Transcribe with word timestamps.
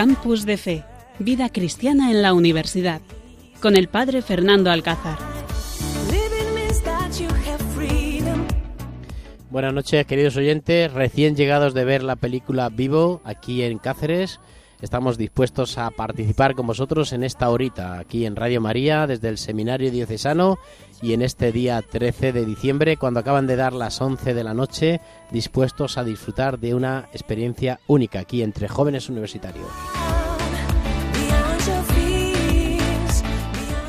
Campus 0.00 0.46
de 0.46 0.56
Fe, 0.56 0.82
Vida 1.18 1.50
Cristiana 1.50 2.10
en 2.10 2.22
la 2.22 2.32
Universidad, 2.32 3.02
con 3.60 3.76
el 3.76 3.88
Padre 3.88 4.22
Fernando 4.22 4.70
Alcázar. 4.70 5.18
Buenas 9.50 9.74
noches, 9.74 10.06
queridos 10.06 10.38
oyentes, 10.38 10.90
recién 10.90 11.36
llegados 11.36 11.74
de 11.74 11.84
ver 11.84 12.02
la 12.02 12.16
película 12.16 12.70
Vivo 12.70 13.20
aquí 13.24 13.62
en 13.62 13.76
Cáceres. 13.76 14.40
Estamos 14.82 15.18
dispuestos 15.18 15.76
a 15.76 15.90
participar 15.90 16.54
con 16.54 16.66
vosotros 16.66 17.12
en 17.12 17.22
esta 17.22 17.50
horita, 17.50 17.98
aquí 17.98 18.24
en 18.24 18.34
Radio 18.34 18.62
María, 18.62 19.06
desde 19.06 19.28
el 19.28 19.36
Seminario 19.36 19.90
Diocesano 19.90 20.58
y 21.02 21.12
en 21.12 21.20
este 21.20 21.52
día 21.52 21.82
13 21.82 22.32
de 22.32 22.46
diciembre, 22.46 22.96
cuando 22.96 23.20
acaban 23.20 23.46
de 23.46 23.56
dar 23.56 23.74
las 23.74 24.00
11 24.00 24.32
de 24.32 24.42
la 24.42 24.54
noche, 24.54 25.02
dispuestos 25.30 25.98
a 25.98 26.04
disfrutar 26.04 26.58
de 26.58 26.74
una 26.74 27.10
experiencia 27.12 27.78
única 27.88 28.20
aquí 28.20 28.42
entre 28.42 28.68
jóvenes 28.68 29.10
universitarios. 29.10 29.66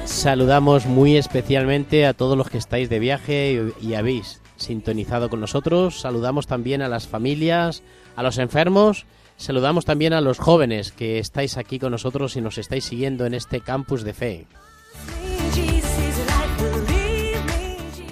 Saludamos 0.03 0.87
muy 0.87 1.15
especialmente 1.15 2.05
a 2.05 2.13
todos 2.13 2.37
los 2.37 2.49
que 2.49 2.57
estáis 2.57 2.89
de 2.89 2.99
viaje 2.99 3.73
y 3.81 3.93
habéis 3.93 4.41
sintonizado 4.57 5.29
con 5.29 5.39
nosotros. 5.39 6.01
Saludamos 6.01 6.47
también 6.47 6.81
a 6.81 6.89
las 6.89 7.07
familias, 7.07 7.81
a 8.17 8.23
los 8.23 8.37
enfermos 8.37 9.05
Saludamos 9.41 9.85
también 9.85 10.13
a 10.13 10.21
los 10.21 10.37
jóvenes 10.37 10.91
que 10.91 11.17
estáis 11.17 11.57
aquí 11.57 11.79
con 11.79 11.89
nosotros 11.89 12.35
y 12.35 12.41
nos 12.41 12.59
estáis 12.59 12.85
siguiendo 12.85 13.25
en 13.25 13.33
este 13.33 13.59
campus 13.59 14.03
de 14.03 14.13
fe. 14.13 14.45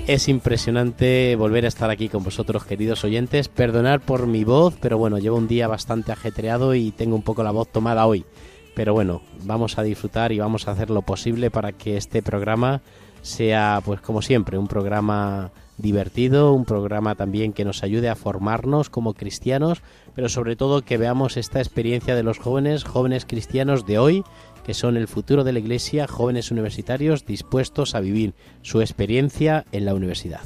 Es 0.07 0.27
impresionante 0.27 1.35
volver 1.35 1.65
a 1.65 1.67
estar 1.67 1.91
aquí 1.91 2.09
con 2.09 2.23
vosotros, 2.23 2.65
queridos 2.65 3.03
oyentes. 3.03 3.47
Perdonad 3.47 4.01
por 4.01 4.25
mi 4.25 4.43
voz, 4.43 4.75
pero 4.81 4.97
bueno, 4.97 5.19
llevo 5.19 5.37
un 5.37 5.47
día 5.47 5.67
bastante 5.67 6.11
ajetreado 6.11 6.73
y 6.73 6.89
tengo 6.89 7.15
un 7.15 7.21
poco 7.21 7.43
la 7.43 7.51
voz 7.51 7.71
tomada 7.71 8.07
hoy. 8.07 8.25
Pero 8.73 8.95
bueno, 8.95 9.21
vamos 9.43 9.77
a 9.77 9.83
disfrutar 9.83 10.31
y 10.31 10.39
vamos 10.39 10.67
a 10.67 10.71
hacer 10.71 10.89
lo 10.89 11.03
posible 11.03 11.51
para 11.51 11.73
que 11.73 11.95
este 11.95 12.23
programa 12.23 12.81
sea, 13.21 13.83
pues 13.85 14.01
como 14.01 14.23
siempre, 14.23 14.57
un 14.57 14.67
programa 14.67 15.51
divertido, 15.79 16.53
un 16.53 16.65
programa 16.65 17.15
también 17.15 17.53
que 17.53 17.65
nos 17.65 17.83
ayude 17.83 18.09
a 18.09 18.15
formarnos 18.15 18.89
como 18.89 19.13
cristianos, 19.13 19.81
pero 20.13 20.29
sobre 20.29 20.55
todo 20.55 20.83
que 20.83 20.97
veamos 20.97 21.37
esta 21.37 21.59
experiencia 21.59 22.15
de 22.15 22.23
los 22.23 22.37
jóvenes, 22.37 22.83
jóvenes 22.83 23.25
cristianos 23.25 23.85
de 23.85 23.97
hoy, 23.97 24.23
que 24.63 24.73
son 24.73 24.97
el 24.97 25.07
futuro 25.07 25.43
de 25.43 25.53
la 25.53 25.59
Iglesia, 25.59 26.07
jóvenes 26.07 26.51
universitarios 26.51 27.25
dispuestos 27.25 27.95
a 27.95 28.01
vivir 28.01 28.35
su 28.61 28.81
experiencia 28.81 29.65
en 29.71 29.85
la 29.85 29.95
universidad. 29.95 30.41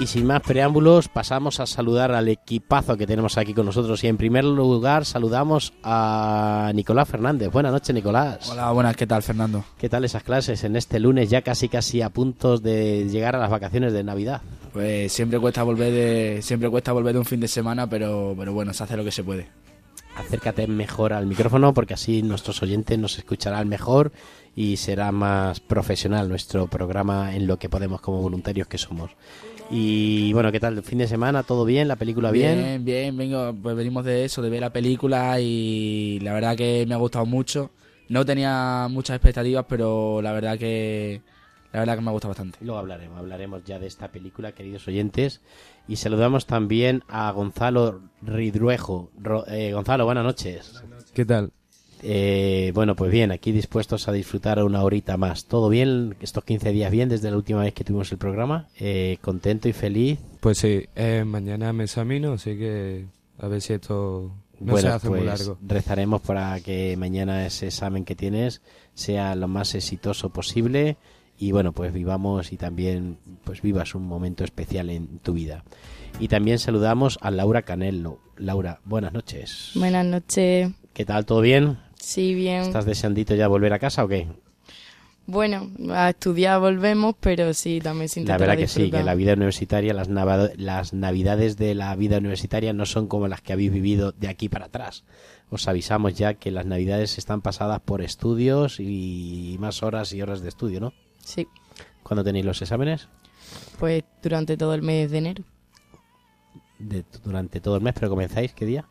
Y 0.00 0.06
sin 0.06 0.24
más 0.26 0.40
preámbulos, 0.40 1.08
pasamos 1.08 1.60
a 1.60 1.66
saludar 1.66 2.12
al 2.12 2.26
equipazo 2.28 2.96
que 2.96 3.06
tenemos 3.06 3.36
aquí 3.36 3.52
con 3.52 3.66
nosotros. 3.66 4.02
Y 4.02 4.06
en 4.06 4.16
primer 4.16 4.46
lugar, 4.46 5.04
saludamos 5.04 5.74
a 5.82 6.72
Nicolás 6.74 7.06
Fernández. 7.06 7.52
Buenas 7.52 7.70
noches, 7.70 7.94
Nicolás. 7.94 8.48
Hola, 8.48 8.70
buenas, 8.70 8.96
¿qué 8.96 9.06
tal, 9.06 9.22
Fernando? 9.22 9.62
¿Qué 9.76 9.90
tal 9.90 10.06
esas 10.06 10.22
clases 10.22 10.64
en 10.64 10.76
este 10.76 10.98
lunes, 11.00 11.28
ya 11.28 11.42
casi 11.42 11.68
casi 11.68 12.00
a 12.00 12.08
puntos 12.08 12.62
de 12.62 13.10
llegar 13.10 13.36
a 13.36 13.40
las 13.40 13.50
vacaciones 13.50 13.92
de 13.92 14.02
Navidad? 14.02 14.40
Pues 14.72 15.12
siempre 15.12 15.38
cuesta 15.38 15.64
volver 15.64 15.92
de, 15.92 16.40
siempre 16.40 16.70
cuesta 16.70 16.92
volver 16.92 17.12
de 17.12 17.18
un 17.18 17.26
fin 17.26 17.40
de 17.40 17.48
semana, 17.48 17.86
pero, 17.86 18.34
pero 18.38 18.54
bueno, 18.54 18.72
se 18.72 18.84
hace 18.84 18.96
lo 18.96 19.04
que 19.04 19.12
se 19.12 19.22
puede. 19.22 19.48
Acércate 20.16 20.66
mejor 20.66 21.12
al 21.12 21.26
micrófono 21.26 21.74
porque 21.74 21.92
así 21.92 22.22
nuestros 22.22 22.62
oyentes 22.62 22.98
nos 22.98 23.18
escucharán 23.18 23.68
mejor 23.68 24.12
y 24.56 24.78
será 24.78 25.12
más 25.12 25.60
profesional 25.60 26.30
nuestro 26.30 26.68
programa 26.68 27.36
en 27.36 27.46
lo 27.46 27.58
que 27.58 27.68
podemos 27.68 28.00
como 28.00 28.22
voluntarios 28.22 28.66
que 28.66 28.78
somos. 28.78 29.10
Y 29.72 30.32
bueno, 30.32 30.50
¿qué 30.50 30.58
tal? 30.58 30.76
¿El 30.78 30.82
fin 30.82 30.98
de 30.98 31.06
semana? 31.06 31.44
¿Todo 31.44 31.64
bien? 31.64 31.86
¿La 31.86 31.94
película 31.94 32.32
bien? 32.32 32.58
Bien, 32.58 32.84
bien, 32.84 33.16
vengo, 33.16 33.54
pues 33.62 33.76
venimos 33.76 34.04
de 34.04 34.24
eso, 34.24 34.42
de 34.42 34.50
ver 34.50 34.60
la 34.60 34.72
película 34.72 35.38
y 35.40 36.18
la 36.20 36.32
verdad 36.32 36.56
que 36.56 36.84
me 36.88 36.94
ha 36.94 36.98
gustado 36.98 37.24
mucho. 37.24 37.70
No 38.08 38.24
tenía 38.26 38.88
muchas 38.90 39.16
expectativas, 39.16 39.64
pero 39.68 40.20
la 40.20 40.32
verdad 40.32 40.58
que 40.58 41.22
la 41.72 41.80
verdad 41.80 41.94
que 41.94 42.00
me 42.00 42.08
ha 42.08 42.12
gustado 42.12 42.30
bastante. 42.30 42.58
Luego 42.62 42.80
hablaremos, 42.80 43.16
hablaremos 43.16 43.62
ya 43.64 43.78
de 43.78 43.86
esta 43.86 44.08
película, 44.08 44.52
queridos 44.52 44.88
oyentes. 44.88 45.40
Y 45.86 45.96
saludamos 45.96 46.46
también 46.46 47.04
a 47.08 47.30
Gonzalo 47.30 48.00
Ridruejo. 48.22 49.12
Eh, 49.46 49.72
Gonzalo, 49.72 50.04
buenas 50.04 50.24
noches. 50.24 50.82
¿Qué 51.14 51.24
tal? 51.24 51.52
Eh, 52.02 52.72
bueno, 52.74 52.96
pues 52.96 53.10
bien, 53.10 53.30
aquí 53.30 53.52
dispuestos 53.52 54.08
a 54.08 54.12
disfrutar 54.12 54.62
una 54.62 54.82
horita 54.82 55.16
más. 55.16 55.44
¿Todo 55.44 55.68
bien? 55.68 56.16
¿Estos 56.20 56.44
15 56.44 56.72
días 56.72 56.90
bien 56.90 57.08
desde 57.08 57.30
la 57.30 57.36
última 57.36 57.62
vez 57.62 57.74
que 57.74 57.84
tuvimos 57.84 58.10
el 58.12 58.18
programa? 58.18 58.68
Eh, 58.78 59.18
¿Contento 59.20 59.68
y 59.68 59.72
feliz? 59.72 60.18
Pues 60.40 60.58
sí, 60.58 60.86
eh, 60.94 61.24
mañana 61.26 61.72
me 61.72 61.84
examino, 61.84 62.32
así 62.32 62.56
que 62.56 63.06
a 63.38 63.48
ver 63.48 63.60
si 63.60 63.74
esto 63.74 64.32
no 64.60 64.76
se 64.76 64.88
hace 64.88 65.08
muy 65.08 65.20
pues 65.20 65.40
largo. 65.40 65.58
Rezaremos 65.66 66.20
para 66.20 66.60
que 66.60 66.96
mañana 66.96 67.46
ese 67.46 67.66
examen 67.66 68.04
que 68.04 68.14
tienes 68.14 68.62
sea 68.94 69.34
lo 69.34 69.48
más 69.48 69.74
exitoso 69.74 70.30
posible 70.30 70.96
y 71.38 71.52
bueno, 71.52 71.72
pues 71.72 71.92
vivamos 71.92 72.52
y 72.52 72.58
también 72.58 73.18
pues 73.44 73.62
vivas 73.62 73.94
un 73.94 74.06
momento 74.06 74.44
especial 74.44 74.90
en 74.90 75.18
tu 75.20 75.32
vida. 75.32 75.64
Y 76.18 76.28
también 76.28 76.58
saludamos 76.58 77.18
a 77.22 77.30
Laura 77.30 77.62
Canello. 77.62 78.18
Laura, 78.36 78.80
buenas 78.84 79.12
noches. 79.14 79.70
Buenas 79.74 80.04
noches. 80.04 80.70
¿Qué 80.92 81.04
tal? 81.06 81.24
¿Todo 81.24 81.40
bien? 81.40 81.78
Sí, 82.10 82.34
bien. 82.34 82.62
¿Estás 82.62 82.86
deseandito 82.86 83.36
ya 83.36 83.46
volver 83.46 83.72
a 83.72 83.78
casa 83.78 84.02
o 84.02 84.08
qué? 84.08 84.26
Bueno, 85.26 85.70
a 85.90 86.10
estudiar 86.10 86.58
volvemos, 86.58 87.14
pero 87.20 87.54
sí, 87.54 87.78
también 87.80 88.08
sin 88.08 88.26
La 88.26 88.36
verdad 88.36 88.56
que 88.56 88.66
sí, 88.66 88.90
que 88.90 89.04
la 89.04 89.14
vida 89.14 89.34
universitaria, 89.34 89.94
las, 89.94 90.08
las 90.08 90.92
navidades 90.92 91.56
de 91.56 91.76
la 91.76 91.94
vida 91.94 92.18
universitaria 92.18 92.72
no 92.72 92.84
son 92.84 93.06
como 93.06 93.28
las 93.28 93.42
que 93.42 93.52
habéis 93.52 93.72
vivido 93.72 94.10
de 94.10 94.26
aquí 94.26 94.48
para 94.48 94.64
atrás. 94.64 95.04
Os 95.50 95.68
avisamos 95.68 96.14
ya 96.14 96.34
que 96.34 96.50
las 96.50 96.66
navidades 96.66 97.16
están 97.16 97.42
pasadas 97.42 97.78
por 97.78 98.02
estudios 98.02 98.80
y 98.80 99.56
más 99.60 99.84
horas 99.84 100.12
y 100.12 100.20
horas 100.20 100.40
de 100.40 100.48
estudio, 100.48 100.80
¿no? 100.80 100.92
Sí. 101.20 101.46
¿Cuándo 102.02 102.24
tenéis 102.24 102.44
los 102.44 102.60
exámenes? 102.60 103.06
Pues 103.78 104.02
durante 104.20 104.56
todo 104.56 104.74
el 104.74 104.82
mes 104.82 105.12
de 105.12 105.18
enero. 105.18 105.44
De, 106.80 107.04
durante 107.22 107.60
todo 107.60 107.76
el 107.76 107.82
mes, 107.82 107.94
pero 107.94 108.08
comenzáis, 108.08 108.52
¿qué 108.52 108.66
día? 108.66 108.84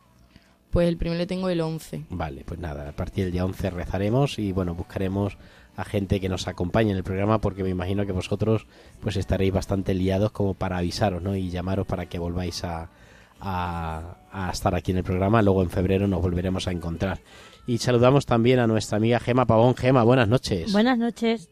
Pues 0.70 0.88
el 0.88 0.96
primero 0.96 1.18
le 1.18 1.26
tengo 1.26 1.48
el 1.48 1.60
11. 1.60 2.04
Vale, 2.10 2.44
pues 2.44 2.60
nada, 2.60 2.88
a 2.88 2.92
partir 2.92 3.24
del 3.24 3.32
día 3.32 3.44
11 3.44 3.70
rezaremos 3.70 4.38
y 4.38 4.52
bueno, 4.52 4.74
buscaremos 4.74 5.36
a 5.76 5.84
gente 5.84 6.20
que 6.20 6.28
nos 6.28 6.46
acompañe 6.46 6.90
en 6.90 6.96
el 6.96 7.02
programa 7.02 7.40
porque 7.40 7.62
me 7.62 7.70
imagino 7.70 8.06
que 8.06 8.12
vosotros 8.12 8.66
pues 9.00 9.16
estaréis 9.16 9.52
bastante 9.52 9.94
liados 9.94 10.30
como 10.30 10.54
para 10.54 10.78
avisaros, 10.78 11.22
¿no? 11.22 11.34
Y 11.34 11.50
llamaros 11.50 11.86
para 11.86 12.06
que 12.06 12.18
volváis 12.18 12.62
a, 12.64 12.88
a, 13.40 14.50
estar 14.52 14.74
aquí 14.74 14.92
en 14.92 14.98
el 14.98 15.04
programa. 15.04 15.42
Luego 15.42 15.62
en 15.62 15.70
febrero 15.70 16.06
nos 16.06 16.22
volveremos 16.22 16.68
a 16.68 16.72
encontrar. 16.72 17.20
Y 17.66 17.78
saludamos 17.78 18.26
también 18.26 18.58
a 18.58 18.66
nuestra 18.66 18.98
amiga 18.98 19.20
Gema 19.20 19.46
Pavón. 19.46 19.74
Gema, 19.74 20.02
buenas 20.02 20.28
noches. 20.28 20.72
Buenas 20.72 20.98
noches. 20.98 21.50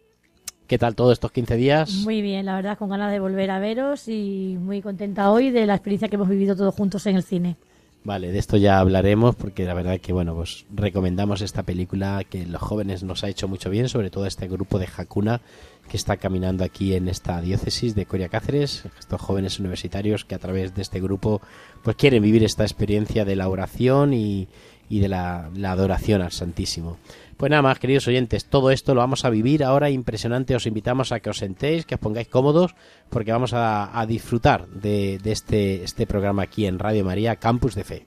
¿Qué 0.67 0.77
tal 0.77 0.95
todos 0.95 1.15
estos 1.15 1.33
15 1.33 1.57
días? 1.57 1.93
Muy 2.05 2.21
bien, 2.21 2.45
la 2.45 2.55
verdad, 2.57 2.77
con 2.77 2.91
ganas 2.91 3.11
de 3.11 3.21
volver 3.21 3.51
a 3.51 3.59
veros 3.59 4.07
y 4.07 4.59
muy 4.61 4.83
contenta 4.83 5.31
hoy 5.31 5.51
de 5.51 5.65
la 5.65 5.75
experiencia 5.75 6.09
que 6.09 6.17
hemos 6.17 6.29
vivido 6.29 6.55
todos 6.55 6.75
juntos 6.75 7.07
en 7.07 7.17
el 7.17 7.23
cine. 7.23 7.57
Vale, 8.05 8.33
de 8.33 8.39
esto 8.39 8.57
ya 8.57 8.79
hablaremos 8.79 9.35
porque 9.37 9.65
la 9.65 9.75
verdad 9.75 10.01
que 10.01 10.13
bueno, 10.13 10.35
pues 10.35 10.65
recomendamos 10.75 11.43
esta 11.43 11.65
película 11.65 12.25
que 12.25 12.47
los 12.47 12.63
jóvenes 12.63 13.03
nos 13.03 13.23
ha 13.23 13.29
hecho 13.29 13.49
mucho 13.49 13.71
bien, 13.71 13.89
sobre 13.89 14.09
todo 14.09 14.25
este 14.25 14.49
grupo 14.49 14.79
de 14.79 14.89
Hakuna 14.97 15.43
que 15.89 15.97
está 15.97 16.17
caminando 16.17 16.65
aquí 16.65 16.95
en 16.95 17.09
esta 17.09 17.41
diócesis 17.41 17.95
de 17.95 18.07
Coria 18.07 18.29
Cáceres, 18.29 18.85
estos 18.99 19.21
jóvenes 19.21 19.59
universitarios 19.59 20.25
que 20.25 20.35
a 20.35 20.39
través 20.39 20.75
de 20.75 20.83
este 20.83 21.01
grupo 21.01 21.43
pues 21.83 21.97
quieren 21.97 22.23
vivir 22.23 22.45
esta 22.45 22.63
experiencia 22.63 23.25
de 23.25 23.37
la 23.37 23.49
oración 23.49 24.15
y, 24.15 24.49
y 24.89 25.01
de 25.01 25.09
la, 25.09 25.51
la 25.55 25.73
adoración 25.73 26.23
al 26.23 26.33
Santísimo. 26.33 26.99
Pues 27.39 27.51
nada 27.51 27.63
más, 27.63 27.79
queridos 27.79 28.09
oyentes, 28.09 28.47
todo 28.47 28.73
esto 28.73 28.95
lo 28.95 29.01
vamos 29.01 29.25
a 29.25 29.31
vivir 29.31 29.63
ahora 29.63 29.91
impresionante. 29.91 30.57
Os 30.57 30.67
invitamos 30.67 31.13
a 31.13 31.21
que 31.21 31.31
os 31.31 31.39
sentéis, 31.39 31.87
que 31.87 31.95
os 31.95 32.01
pongáis 32.01 32.27
cómodos, 32.27 32.75
porque 33.11 33.31
vamos 33.31 33.53
a, 33.55 34.05
disfrutar 34.09 34.67
de, 34.67 35.21
este, 35.25 35.85
este 35.85 36.05
programa 36.09 36.43
aquí 36.43 36.67
en 36.67 36.81
Radio 36.81 37.05
María, 37.05 37.37
Campus 37.37 37.77
de 37.77 37.85
Fe. 37.85 38.07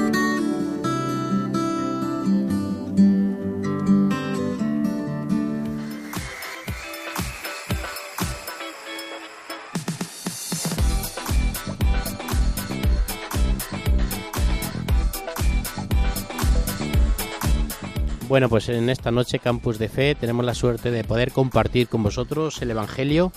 Bueno, 18.31 18.47
pues 18.47 18.69
en 18.69 18.89
esta 18.89 19.11
noche 19.11 19.39
Campus 19.39 19.77
de 19.77 19.89
Fe 19.89 20.15
tenemos 20.15 20.45
la 20.45 20.53
suerte 20.53 20.89
de 20.89 21.03
poder 21.03 21.33
compartir 21.33 21.89
con 21.89 22.01
vosotros 22.01 22.61
el 22.61 22.71
Evangelio 22.71 23.33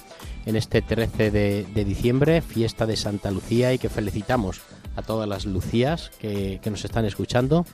en 0.47 0.55
este 0.55 0.83
13 0.83 1.33
de, 1.33 1.85
diciembre, 1.85 2.43
fiesta 2.43 2.87
de 2.87 2.97
Santa 2.97 3.33
Lucía 3.33 3.73
y 3.73 3.79
que 3.79 3.89
felicitamos 3.89 4.63
a 4.95 5.03
todas 5.03 5.29
las 5.29 5.47
Lucías 5.47 6.13
que, 6.21 6.61
nos 6.71 6.85
están 6.85 7.07
escuchando. 7.07 7.67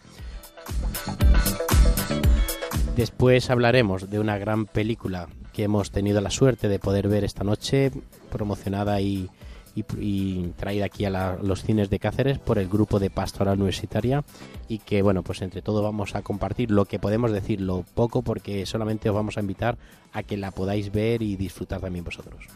Después 2.96 3.50
hablaremos 3.50 4.08
de 4.08 4.18
una 4.18 4.38
gran 4.38 4.64
película 4.64 5.28
que 5.52 5.64
hemos 5.64 5.90
tenido 5.90 6.22
la 6.22 6.30
suerte 6.30 6.68
de 6.68 6.78
poder 6.78 7.08
ver 7.08 7.24
esta 7.24 7.44
noche, 7.44 7.92
promocionada 8.32 8.98
y 9.02 9.28
y, 9.74 10.48
traída 10.56 10.86
aquí 10.86 11.04
a 11.04 11.38
los 11.42 11.62
cines 11.62 11.90
de 11.90 11.98
Cáceres 11.98 12.38
por 12.38 12.58
el 12.58 12.68
grupo 12.68 12.98
de 12.98 13.10
Pastoral 13.10 13.58
Universitaria 13.58 14.24
y 14.68 14.78
que 14.78 15.02
bueno 15.02 15.22
pues 15.22 15.42
entre 15.42 15.62
todo 15.62 15.82
vamos 15.82 16.14
a 16.14 16.22
compartir 16.22 16.70
lo 16.70 16.84
que 16.84 16.98
podemos 16.98 17.32
decir 17.32 17.60
lo 17.60 17.84
poco 17.94 18.22
porque 18.22 18.66
solamente 18.66 19.08
os 19.08 19.14
vamos 19.14 19.36
a 19.36 19.40
invitar 19.40 19.78
a 20.12 20.22
que 20.22 20.36
la 20.36 20.50
podáis 20.50 20.92
ver 20.92 21.22
y 21.22 21.36
disfrutar 21.36 21.80
también 21.80 22.04
vosotros. 22.04 22.46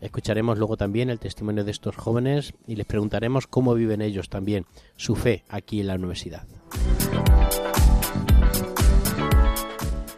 Escucharemos 0.00 0.58
luego 0.58 0.76
también 0.76 1.10
el 1.10 1.18
testimonio 1.18 1.64
de 1.64 1.70
estos 1.70 1.96
jóvenes 1.96 2.54
y 2.66 2.76
les 2.76 2.86
preguntaremos 2.86 3.46
cómo 3.46 3.74
viven 3.74 4.02
ellos 4.02 4.28
también 4.28 4.66
su 4.96 5.16
fe 5.16 5.44
aquí 5.48 5.80
en 5.80 5.88
la 5.88 5.94
universidad. 5.94 6.46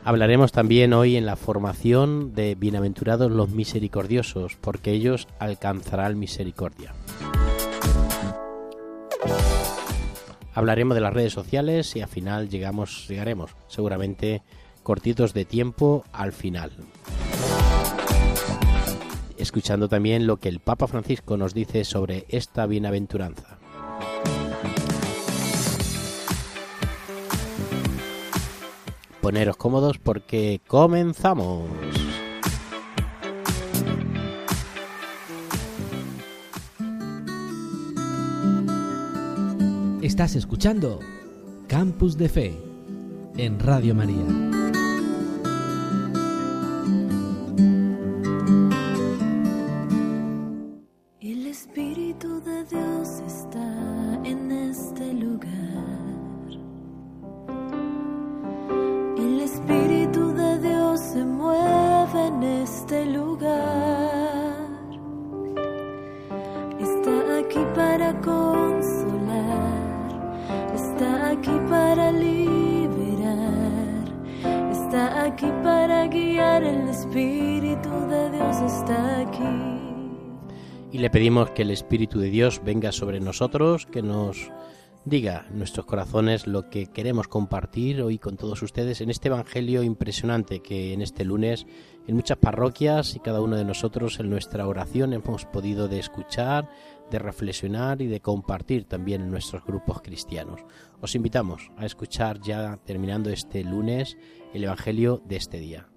Hablaremos 0.08 0.52
también 0.52 0.94
hoy 0.94 1.16
en 1.16 1.26
la 1.26 1.36
formación 1.36 2.32
de 2.32 2.54
Bienaventurados 2.54 3.30
los 3.30 3.50
misericordiosos, 3.50 4.56
porque 4.58 4.92
ellos 4.92 5.28
alcanzarán 5.38 6.18
misericordia. 6.18 6.94
Hablaremos 10.54 10.94
de 10.94 11.02
las 11.02 11.12
redes 11.12 11.34
sociales 11.34 11.94
y 11.94 12.00
al 12.00 12.08
final 12.08 12.48
llegamos, 12.48 13.06
llegaremos 13.06 13.50
seguramente 13.66 14.40
cortitos 14.82 15.34
de 15.34 15.44
tiempo 15.44 16.04
al 16.10 16.32
final. 16.32 16.72
Escuchando 19.36 19.90
también 19.90 20.26
lo 20.26 20.38
que 20.38 20.48
el 20.48 20.60
Papa 20.60 20.86
Francisco 20.86 21.36
nos 21.36 21.52
dice 21.52 21.84
sobre 21.84 22.24
esta 22.30 22.64
bienaventuranza. 22.64 23.58
Poneros 29.28 29.58
cómodos 29.58 29.98
porque 29.98 30.62
comenzamos. 30.66 31.68
Estás 40.00 40.34
escuchando 40.34 41.00
Campus 41.66 42.16
de 42.16 42.30
Fe 42.30 42.58
en 43.36 43.60
Radio 43.60 43.94
María. 43.94 44.57
Que 81.58 81.62
el 81.62 81.72
Espíritu 81.72 82.20
de 82.20 82.30
Dios 82.30 82.62
venga 82.64 82.92
sobre 82.92 83.18
nosotros, 83.18 83.84
que 83.84 84.00
nos 84.00 84.52
diga 85.04 85.44
nuestros 85.50 85.86
corazones 85.86 86.46
lo 86.46 86.70
que 86.70 86.86
queremos 86.86 87.26
compartir 87.26 88.00
hoy 88.00 88.20
con 88.20 88.36
todos 88.36 88.62
ustedes 88.62 89.00
en 89.00 89.10
este 89.10 89.26
Evangelio 89.26 89.82
impresionante 89.82 90.60
que 90.60 90.92
en 90.92 91.02
este 91.02 91.24
lunes 91.24 91.66
en 92.06 92.14
muchas 92.14 92.38
parroquias 92.38 93.16
y 93.16 93.18
cada 93.18 93.40
uno 93.40 93.56
de 93.56 93.64
nosotros 93.64 94.20
en 94.20 94.30
nuestra 94.30 94.68
oración 94.68 95.12
hemos 95.12 95.46
podido 95.46 95.88
de 95.88 95.98
escuchar, 95.98 96.70
de 97.10 97.18
reflexionar 97.18 98.02
y 98.02 98.06
de 98.06 98.20
compartir 98.20 98.84
también 98.84 99.22
en 99.22 99.32
nuestros 99.32 99.64
grupos 99.64 100.00
cristianos. 100.00 100.60
Os 101.00 101.16
invitamos 101.16 101.72
a 101.76 101.86
escuchar 101.86 102.40
ya 102.40 102.76
terminando 102.84 103.30
este 103.30 103.64
lunes 103.64 104.16
el 104.54 104.62
Evangelio 104.62 105.20
de 105.26 105.34
este 105.34 105.58
día 105.58 105.88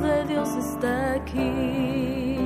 de 0.00 0.24
Dios 0.28 0.48
está 0.56 1.14
aquí. 1.14 2.36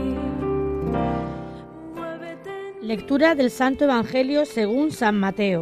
Lectura 2.81 3.35
del 3.35 3.51
Santo 3.51 3.85
Evangelio 3.85 4.47
según 4.47 4.91
San 4.91 5.19
Mateo. 5.19 5.61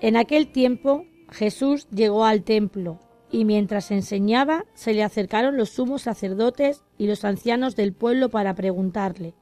En 0.00 0.16
aquel 0.16 0.52
tiempo 0.52 1.06
Jesús 1.30 1.88
llegó 1.88 2.26
al 2.26 2.42
templo 2.42 3.00
y 3.30 3.46
mientras 3.46 3.90
enseñaba 3.90 4.66
se 4.74 4.92
le 4.92 5.02
acercaron 5.02 5.56
los 5.56 5.70
sumos 5.70 6.02
sacerdotes 6.02 6.84
y 6.98 7.06
los 7.06 7.24
ancianos 7.24 7.76
del 7.76 7.94
pueblo 7.94 8.28
para 8.28 8.54
preguntarle, 8.54 9.34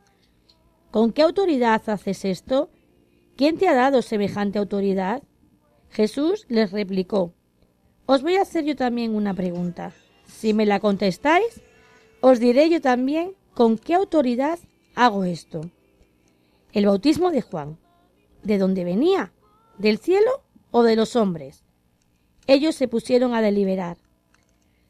¿Con 0.92 1.12
qué 1.12 1.22
autoridad 1.22 1.82
haces 1.88 2.24
esto? 2.24 2.70
¿Quién 3.36 3.58
te 3.58 3.66
ha 3.66 3.74
dado 3.74 4.00
semejante 4.02 4.60
autoridad? 4.60 5.24
Jesús 5.88 6.46
les 6.48 6.70
replicó, 6.70 7.34
os 8.12 8.22
voy 8.22 8.34
a 8.34 8.42
hacer 8.42 8.64
yo 8.64 8.74
también 8.74 9.14
una 9.14 9.34
pregunta. 9.34 9.92
Si 10.26 10.52
me 10.52 10.66
la 10.66 10.80
contestáis, 10.80 11.62
os 12.20 12.40
diré 12.40 12.68
yo 12.68 12.80
también 12.80 13.34
con 13.54 13.78
qué 13.78 13.94
autoridad 13.94 14.58
hago 14.96 15.22
esto. 15.22 15.60
El 16.72 16.86
bautismo 16.86 17.30
de 17.30 17.40
Juan. 17.40 17.78
¿De 18.42 18.58
dónde 18.58 18.82
venía? 18.82 19.32
¿Del 19.78 19.98
cielo 19.98 20.42
o 20.72 20.82
de 20.82 20.96
los 20.96 21.14
hombres? 21.14 21.62
Ellos 22.48 22.74
se 22.74 22.88
pusieron 22.88 23.32
a 23.32 23.42
deliberar. 23.42 23.96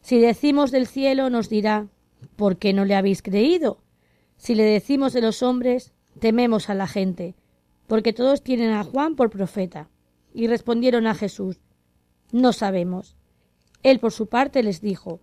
Si 0.00 0.18
decimos 0.18 0.70
del 0.70 0.86
cielo, 0.86 1.28
nos 1.28 1.50
dirá, 1.50 1.88
¿por 2.36 2.56
qué 2.56 2.72
no 2.72 2.86
le 2.86 2.94
habéis 2.94 3.20
creído? 3.20 3.82
Si 4.38 4.54
le 4.54 4.62
decimos 4.62 5.12
de 5.12 5.20
los 5.20 5.42
hombres, 5.42 5.92
tememos 6.20 6.70
a 6.70 6.74
la 6.74 6.86
gente, 6.86 7.34
porque 7.86 8.14
todos 8.14 8.42
tienen 8.42 8.70
a 8.70 8.82
Juan 8.82 9.14
por 9.14 9.28
profeta. 9.28 9.90
Y 10.32 10.46
respondieron 10.46 11.06
a 11.06 11.14
Jesús, 11.14 11.60
no 12.32 12.52
sabemos. 12.52 13.16
Él 13.82 13.98
por 13.98 14.12
su 14.12 14.26
parte 14.26 14.62
les 14.62 14.80
dijo, 14.80 15.20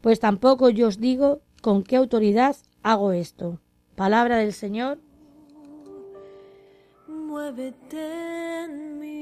Pues 0.00 0.20
tampoco 0.20 0.70
yo 0.70 0.88
os 0.88 0.98
digo 0.98 1.40
con 1.62 1.82
qué 1.82 1.96
autoridad 1.96 2.56
hago 2.82 3.12
esto. 3.12 3.60
Palabra 3.94 4.38
del 4.38 4.52
Señor. 4.52 4.98
Muévete 7.06 8.64
en 8.64 8.98
mí. 8.98 9.20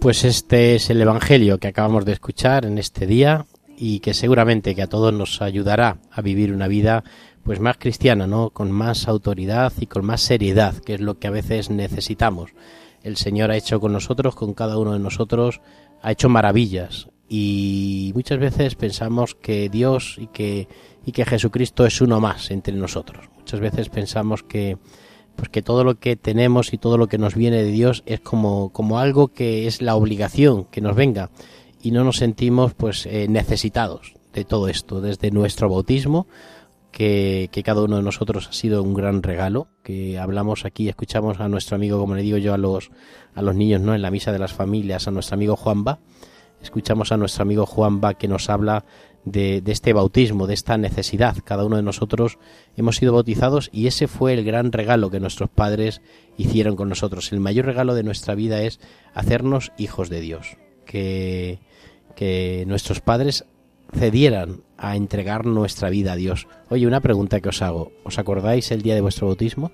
Pues 0.00 0.24
este 0.24 0.74
es 0.74 0.90
el 0.90 1.00
Evangelio 1.00 1.58
que 1.58 1.68
acabamos 1.68 2.04
de 2.04 2.12
escuchar 2.12 2.66
en 2.66 2.76
este 2.76 3.06
día 3.06 3.46
y 3.76 4.00
que 4.00 4.12
seguramente 4.14 4.74
que 4.74 4.82
a 4.82 4.86
todos 4.86 5.12
nos 5.12 5.40
ayudará 5.40 5.98
a 6.10 6.20
vivir 6.20 6.52
una 6.52 6.68
vida 6.68 7.04
pues 7.44 7.60
más 7.60 7.76
cristiana, 7.76 8.26
¿no? 8.26 8.50
Con 8.50 8.72
más 8.72 9.06
autoridad 9.06 9.72
y 9.78 9.86
con 9.86 10.04
más 10.04 10.22
seriedad, 10.22 10.74
que 10.78 10.94
es 10.94 11.00
lo 11.00 11.18
que 11.18 11.28
a 11.28 11.30
veces 11.30 11.70
necesitamos. 11.70 12.50
El 13.02 13.16
Señor 13.16 13.50
ha 13.50 13.56
hecho 13.56 13.80
con 13.80 13.92
nosotros, 13.92 14.34
con 14.34 14.54
cada 14.54 14.78
uno 14.78 14.94
de 14.94 14.98
nosotros, 14.98 15.60
ha 16.02 16.10
hecho 16.10 16.28
maravillas 16.28 17.08
y 17.28 18.12
muchas 18.14 18.38
veces 18.38 18.74
pensamos 18.74 19.34
que 19.34 19.68
Dios 19.68 20.16
y 20.18 20.26
que 20.28 20.68
y 21.06 21.12
que 21.12 21.24
Jesucristo 21.24 21.84
es 21.84 22.00
uno 22.00 22.20
más 22.20 22.50
entre 22.50 22.74
nosotros. 22.74 23.28
Muchas 23.36 23.60
veces 23.60 23.88
pensamos 23.88 24.42
que 24.42 24.78
pues 25.36 25.48
que 25.48 25.62
todo 25.62 25.84
lo 25.84 25.98
que 25.98 26.16
tenemos 26.16 26.72
y 26.72 26.78
todo 26.78 26.96
lo 26.96 27.08
que 27.08 27.18
nos 27.18 27.34
viene 27.34 27.62
de 27.62 27.70
Dios 27.70 28.02
es 28.06 28.20
como 28.20 28.70
como 28.70 28.98
algo 28.98 29.28
que 29.28 29.66
es 29.66 29.82
la 29.82 29.96
obligación 29.96 30.64
que 30.64 30.80
nos 30.80 30.96
venga 30.96 31.30
y 31.82 31.90
no 31.90 32.04
nos 32.04 32.18
sentimos 32.18 32.72
pues 32.74 33.06
eh, 33.06 33.26
necesitados 33.28 34.14
de 34.32 34.44
todo 34.44 34.68
esto 34.68 35.00
desde 35.00 35.30
nuestro 35.30 35.68
bautismo 35.68 36.26
que, 36.94 37.62
cada 37.64 37.82
uno 37.82 37.96
de 37.96 38.02
nosotros 38.02 38.46
ha 38.48 38.52
sido 38.52 38.80
un 38.80 38.94
gran 38.94 39.24
regalo, 39.24 39.66
que 39.82 40.16
hablamos 40.16 40.64
aquí, 40.64 40.88
escuchamos 40.88 41.40
a 41.40 41.48
nuestro 41.48 41.74
amigo, 41.74 41.98
como 41.98 42.14
le 42.14 42.22
digo 42.22 42.38
yo 42.38 42.54
a 42.54 42.58
los, 42.58 42.92
a 43.34 43.42
los 43.42 43.56
niños, 43.56 43.80
¿no? 43.80 43.96
En 43.96 44.02
la 44.02 44.12
misa 44.12 44.30
de 44.30 44.38
las 44.38 44.52
familias, 44.52 45.08
a 45.08 45.10
nuestro 45.10 45.34
amigo 45.34 45.56
Juanba, 45.56 45.98
escuchamos 46.62 47.10
a 47.10 47.16
nuestro 47.16 47.42
amigo 47.42 47.66
Juanba 47.66 48.14
que 48.14 48.28
nos 48.28 48.48
habla 48.48 48.84
de, 49.24 49.60
de, 49.60 49.72
este 49.72 49.92
bautismo, 49.92 50.46
de 50.46 50.54
esta 50.54 50.78
necesidad. 50.78 51.36
Cada 51.44 51.64
uno 51.64 51.76
de 51.76 51.82
nosotros 51.82 52.38
hemos 52.76 52.94
sido 52.94 53.12
bautizados 53.12 53.70
y 53.72 53.88
ese 53.88 54.06
fue 54.06 54.32
el 54.32 54.44
gran 54.44 54.70
regalo 54.70 55.10
que 55.10 55.18
nuestros 55.18 55.50
padres 55.50 56.00
hicieron 56.36 56.76
con 56.76 56.88
nosotros. 56.88 57.32
El 57.32 57.40
mayor 57.40 57.66
regalo 57.66 57.96
de 57.96 58.04
nuestra 58.04 58.36
vida 58.36 58.62
es 58.62 58.78
hacernos 59.14 59.72
hijos 59.78 60.10
de 60.10 60.20
Dios. 60.20 60.58
Que, 60.86 61.58
que 62.14 62.64
nuestros 62.68 63.00
padres 63.00 63.46
accedieran 63.94 64.62
a 64.76 64.96
entregar 64.96 65.46
nuestra 65.46 65.88
vida 65.90 66.12
a 66.12 66.16
Dios. 66.16 66.46
Oye, 66.68 66.86
una 66.86 67.00
pregunta 67.00 67.40
que 67.40 67.48
os 67.48 67.62
hago. 67.62 67.92
¿Os 68.04 68.18
acordáis 68.18 68.70
el 68.72 68.82
día 68.82 68.94
de 68.94 69.00
vuestro 69.00 69.26
bautismo? 69.28 69.70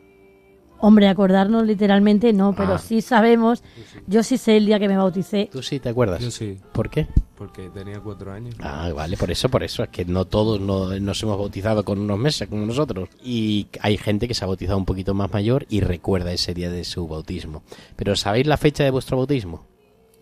Hombre, 0.82 1.08
acordarnos 1.08 1.66
literalmente 1.66 2.32
no, 2.32 2.54
pero 2.54 2.74
Ah. 2.74 2.78
sí 2.78 3.02
sabemos. 3.02 3.62
Yo 4.06 4.22
sí 4.22 4.38
sé 4.38 4.56
el 4.56 4.64
día 4.66 4.78
que 4.78 4.88
me 4.88 4.96
bauticé. 4.96 5.50
¿Tú 5.52 5.62
sí 5.62 5.78
te 5.78 5.90
acuerdas? 5.90 6.22
Yo 6.22 6.30
sí, 6.30 6.56
¿Por 6.72 6.88
qué? 6.88 7.06
porque 7.36 7.68
tenía 7.70 8.00
cuatro 8.00 8.32
años. 8.32 8.54
Ah, 8.60 8.90
vale, 8.94 9.16
por 9.18 9.30
eso, 9.30 9.48
por 9.50 9.62
eso. 9.62 9.82
Es 9.82 9.88
que 9.90 10.04
no 10.06 10.26
todos 10.26 10.58
no- 10.60 10.98
nos 11.00 11.22
hemos 11.22 11.36
bautizado 11.38 11.84
con 11.84 11.98
unos 11.98 12.18
meses 12.18 12.48
como 12.48 12.64
nosotros. 12.66 13.08
Y 13.22 13.68
hay 13.80 13.96
gente 13.98 14.26
que 14.28 14.34
se 14.34 14.44
ha 14.44 14.46
bautizado 14.46 14.78
un 14.78 14.84
poquito 14.86 15.12
más 15.14 15.30
mayor 15.32 15.66
y 15.70 15.80
recuerda 15.80 16.32
ese 16.32 16.54
día 16.54 16.70
de 16.70 16.84
su 16.84 17.06
bautismo. 17.08 17.62
Pero 17.96 18.16
¿sabéis 18.16 18.46
la 18.46 18.56
fecha 18.58 18.84
de 18.84 18.90
vuestro 18.90 19.16
bautismo? 19.18 19.64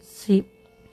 Sí. 0.01 0.45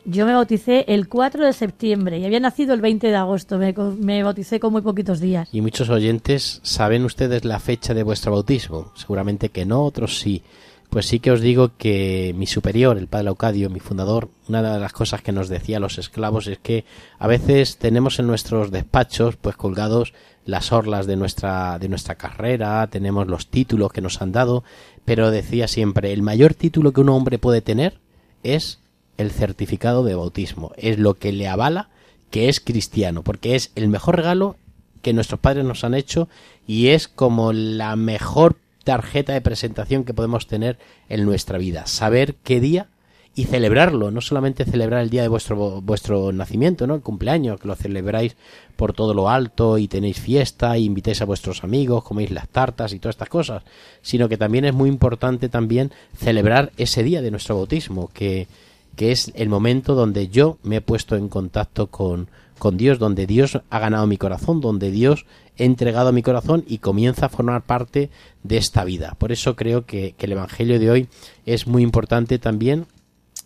Yo 0.07 0.27
me 0.27 0.33
bauticé 0.33 0.85
el 0.87 1.09
4 1.09 1.43
de 1.45 1.53
septiembre 1.53 2.19
y 2.19 2.25
había 2.25 2.39
nacido 2.39 2.75
el 2.75 2.81
20 2.81 3.07
de 3.07 3.15
agosto. 3.15 3.57
Me, 3.57 3.73
me 3.73 4.21
bauticé 4.21 4.59
con 4.59 4.71
muy 4.71 4.83
poquitos 4.83 5.19
días. 5.19 5.49
Y 5.51 5.61
muchos 5.61 5.89
oyentes, 5.89 6.59
¿saben 6.61 7.05
ustedes 7.05 7.43
la 7.43 7.59
fecha 7.59 7.95
de 7.95 8.03
vuestro 8.03 8.31
bautismo? 8.31 8.91
Seguramente 8.95 9.49
que 9.49 9.65
no, 9.65 9.83
otros 9.83 10.19
sí. 10.19 10.43
Pues 10.91 11.07
sí 11.07 11.19
que 11.19 11.31
os 11.31 11.41
digo 11.41 11.71
que 11.75 12.35
mi 12.37 12.45
superior, 12.45 12.99
el 12.99 13.07
padre 13.07 13.25
Laucadio, 13.25 13.71
mi 13.71 13.79
fundador, 13.79 14.29
una 14.47 14.61
de 14.61 14.79
las 14.79 14.93
cosas 14.93 15.23
que 15.23 15.31
nos 15.31 15.49
decía 15.49 15.77
a 15.77 15.79
los 15.79 15.97
esclavos 15.97 16.45
es 16.45 16.59
que 16.59 16.85
a 17.17 17.25
veces 17.25 17.77
tenemos 17.77 18.19
en 18.19 18.27
nuestros 18.27 18.69
despachos 18.69 19.37
pues 19.37 19.55
colgados 19.55 20.13
las 20.45 20.71
orlas 20.71 21.07
de 21.07 21.15
nuestra 21.15 21.79
de 21.79 21.89
nuestra 21.89 22.15
carrera, 22.15 22.87
tenemos 22.91 23.25
los 23.27 23.47
títulos 23.47 23.91
que 23.91 24.01
nos 24.01 24.21
han 24.21 24.31
dado, 24.31 24.63
pero 25.03 25.31
decía 25.31 25.67
siempre, 25.67 26.13
el 26.13 26.21
mayor 26.21 26.53
título 26.53 26.93
que 26.93 27.01
un 27.01 27.09
hombre 27.09 27.39
puede 27.39 27.61
tener 27.61 27.99
es 28.43 28.79
el 29.17 29.31
certificado 29.31 30.03
de 30.03 30.15
bautismo, 30.15 30.71
es 30.77 30.99
lo 30.99 31.15
que 31.15 31.31
le 31.31 31.47
avala 31.47 31.89
que 32.31 32.49
es 32.49 32.59
cristiano, 32.59 33.23
porque 33.23 33.55
es 33.55 33.71
el 33.75 33.87
mejor 33.87 34.17
regalo 34.17 34.57
que 35.01 35.13
nuestros 35.13 35.39
padres 35.39 35.63
nos 35.65 35.83
han 35.83 35.93
hecho 35.93 36.27
y 36.67 36.87
es 36.87 37.07
como 37.07 37.53
la 37.53 37.95
mejor 37.95 38.57
tarjeta 38.83 39.33
de 39.33 39.41
presentación 39.41 40.03
que 40.03 40.13
podemos 40.13 40.47
tener 40.47 40.77
en 41.09 41.25
nuestra 41.25 41.57
vida. 41.57 41.85
Saber 41.85 42.35
qué 42.43 42.59
día 42.59 42.87
y 43.35 43.45
celebrarlo, 43.45 44.11
no 44.11 44.21
solamente 44.21 44.63
celebrar 44.63 45.01
el 45.01 45.09
día 45.09 45.21
de 45.21 45.27
vuestro 45.27 45.81
vuestro 45.81 46.31
nacimiento, 46.31 46.87
¿no? 46.87 46.95
El 46.95 47.01
cumpleaños, 47.01 47.59
que 47.59 47.67
lo 47.67 47.75
celebráis 47.75 48.37
por 48.77 48.93
todo 48.93 49.13
lo 49.13 49.29
alto 49.29 49.77
y 49.77 49.87
tenéis 49.89 50.19
fiesta 50.19 50.77
y 50.77 50.85
invitáis 50.85 51.21
a 51.21 51.25
vuestros 51.25 51.63
amigos, 51.63 52.03
coméis 52.03 52.31
las 52.31 52.47
tartas 52.47 52.93
y 52.93 52.99
todas 52.99 53.15
estas 53.15 53.29
cosas, 53.29 53.63
sino 54.01 54.29
que 54.29 54.37
también 54.37 54.63
es 54.63 54.73
muy 54.73 54.89
importante 54.89 55.49
también 55.49 55.91
celebrar 56.17 56.71
ese 56.77 57.03
día 57.03 57.21
de 57.21 57.31
nuestro 57.31 57.55
bautismo, 57.55 58.09
que 58.13 58.47
que 58.95 59.11
es 59.11 59.31
el 59.35 59.49
momento 59.49 59.95
donde 59.95 60.27
yo 60.27 60.57
me 60.63 60.77
he 60.77 60.81
puesto 60.81 61.15
en 61.15 61.29
contacto 61.29 61.87
con, 61.87 62.29
con 62.57 62.77
Dios, 62.77 62.99
donde 62.99 63.27
Dios 63.27 63.59
ha 63.69 63.79
ganado 63.79 64.07
mi 64.07 64.17
corazón, 64.17 64.61
donde 64.61 64.91
Dios 64.91 65.25
he 65.57 65.65
entregado 65.65 66.11
mi 66.11 66.21
corazón 66.21 66.63
y 66.67 66.79
comienza 66.79 67.27
a 67.27 67.29
formar 67.29 67.63
parte 67.65 68.09
de 68.43 68.57
esta 68.57 68.83
vida. 68.83 69.15
Por 69.17 69.31
eso 69.31 69.55
creo 69.55 69.85
que, 69.85 70.15
el 70.17 70.31
Evangelio 70.31 70.79
de 70.79 70.89
hoy 70.89 71.07
es 71.45 71.67
muy 71.67 71.83
importante 71.83 72.39
también 72.39 72.87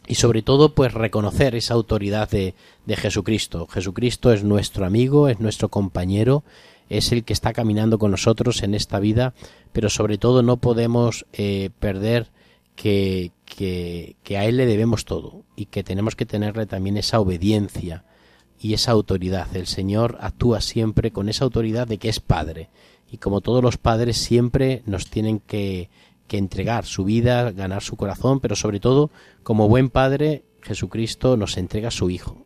y 0.07 0.15
sobre 0.15 0.41
todo 0.41 0.73
pues 0.73 0.93
reconocer 0.93 1.55
esa 1.55 1.73
autoridad 1.73 2.29
de, 2.29 2.55
de 2.85 2.95
Jesucristo. 2.95 3.67
Jesucristo 3.67 4.31
es 4.31 4.43
nuestro 4.43 4.85
amigo, 4.85 5.27
es 5.27 5.39
nuestro 5.39 5.69
compañero, 5.69 6.43
es 6.89 7.11
el 7.11 7.23
que 7.23 7.33
está 7.33 7.53
caminando 7.53 7.99
con 7.99 8.11
nosotros 8.11 8.63
en 8.63 8.73
esta 8.73 8.99
vida, 8.99 9.33
pero 9.71 9.89
sobre 9.89 10.17
todo 10.17 10.41
no 10.41 10.57
podemos 10.57 11.25
eh, 11.33 11.69
perder 11.79 12.27
que, 12.79 13.33
que, 13.43 14.15
que 14.23 14.37
a 14.37 14.45
Él 14.45 14.55
le 14.55 14.65
debemos 14.65 15.03
todo 15.03 15.43
y 15.57 15.65
que 15.65 15.83
tenemos 15.83 16.15
que 16.15 16.25
tenerle 16.25 16.65
también 16.65 16.95
esa 16.95 17.19
obediencia 17.19 18.05
y 18.57 18.73
esa 18.73 18.93
autoridad. 18.93 19.53
El 19.53 19.67
Señor 19.67 20.17
actúa 20.21 20.61
siempre 20.61 21.11
con 21.11 21.27
esa 21.27 21.43
autoridad 21.43 21.87
de 21.87 21.97
que 21.97 22.07
es 22.07 22.21
Padre 22.21 22.69
y 23.11 23.17
como 23.17 23.41
todos 23.41 23.61
los 23.61 23.75
padres 23.75 24.15
siempre 24.15 24.81
nos 24.85 25.09
tienen 25.09 25.41
que, 25.41 25.89
que 26.29 26.37
entregar 26.37 26.85
su 26.85 27.03
vida, 27.03 27.51
ganar 27.51 27.83
su 27.83 27.97
corazón, 27.97 28.39
pero 28.39 28.55
sobre 28.55 28.79
todo 28.79 29.11
como 29.43 29.67
buen 29.67 29.89
Padre 29.89 30.45
Jesucristo 30.61 31.35
nos 31.35 31.57
entrega 31.57 31.89
a 31.89 31.91
su 31.91 32.09
Hijo. 32.09 32.45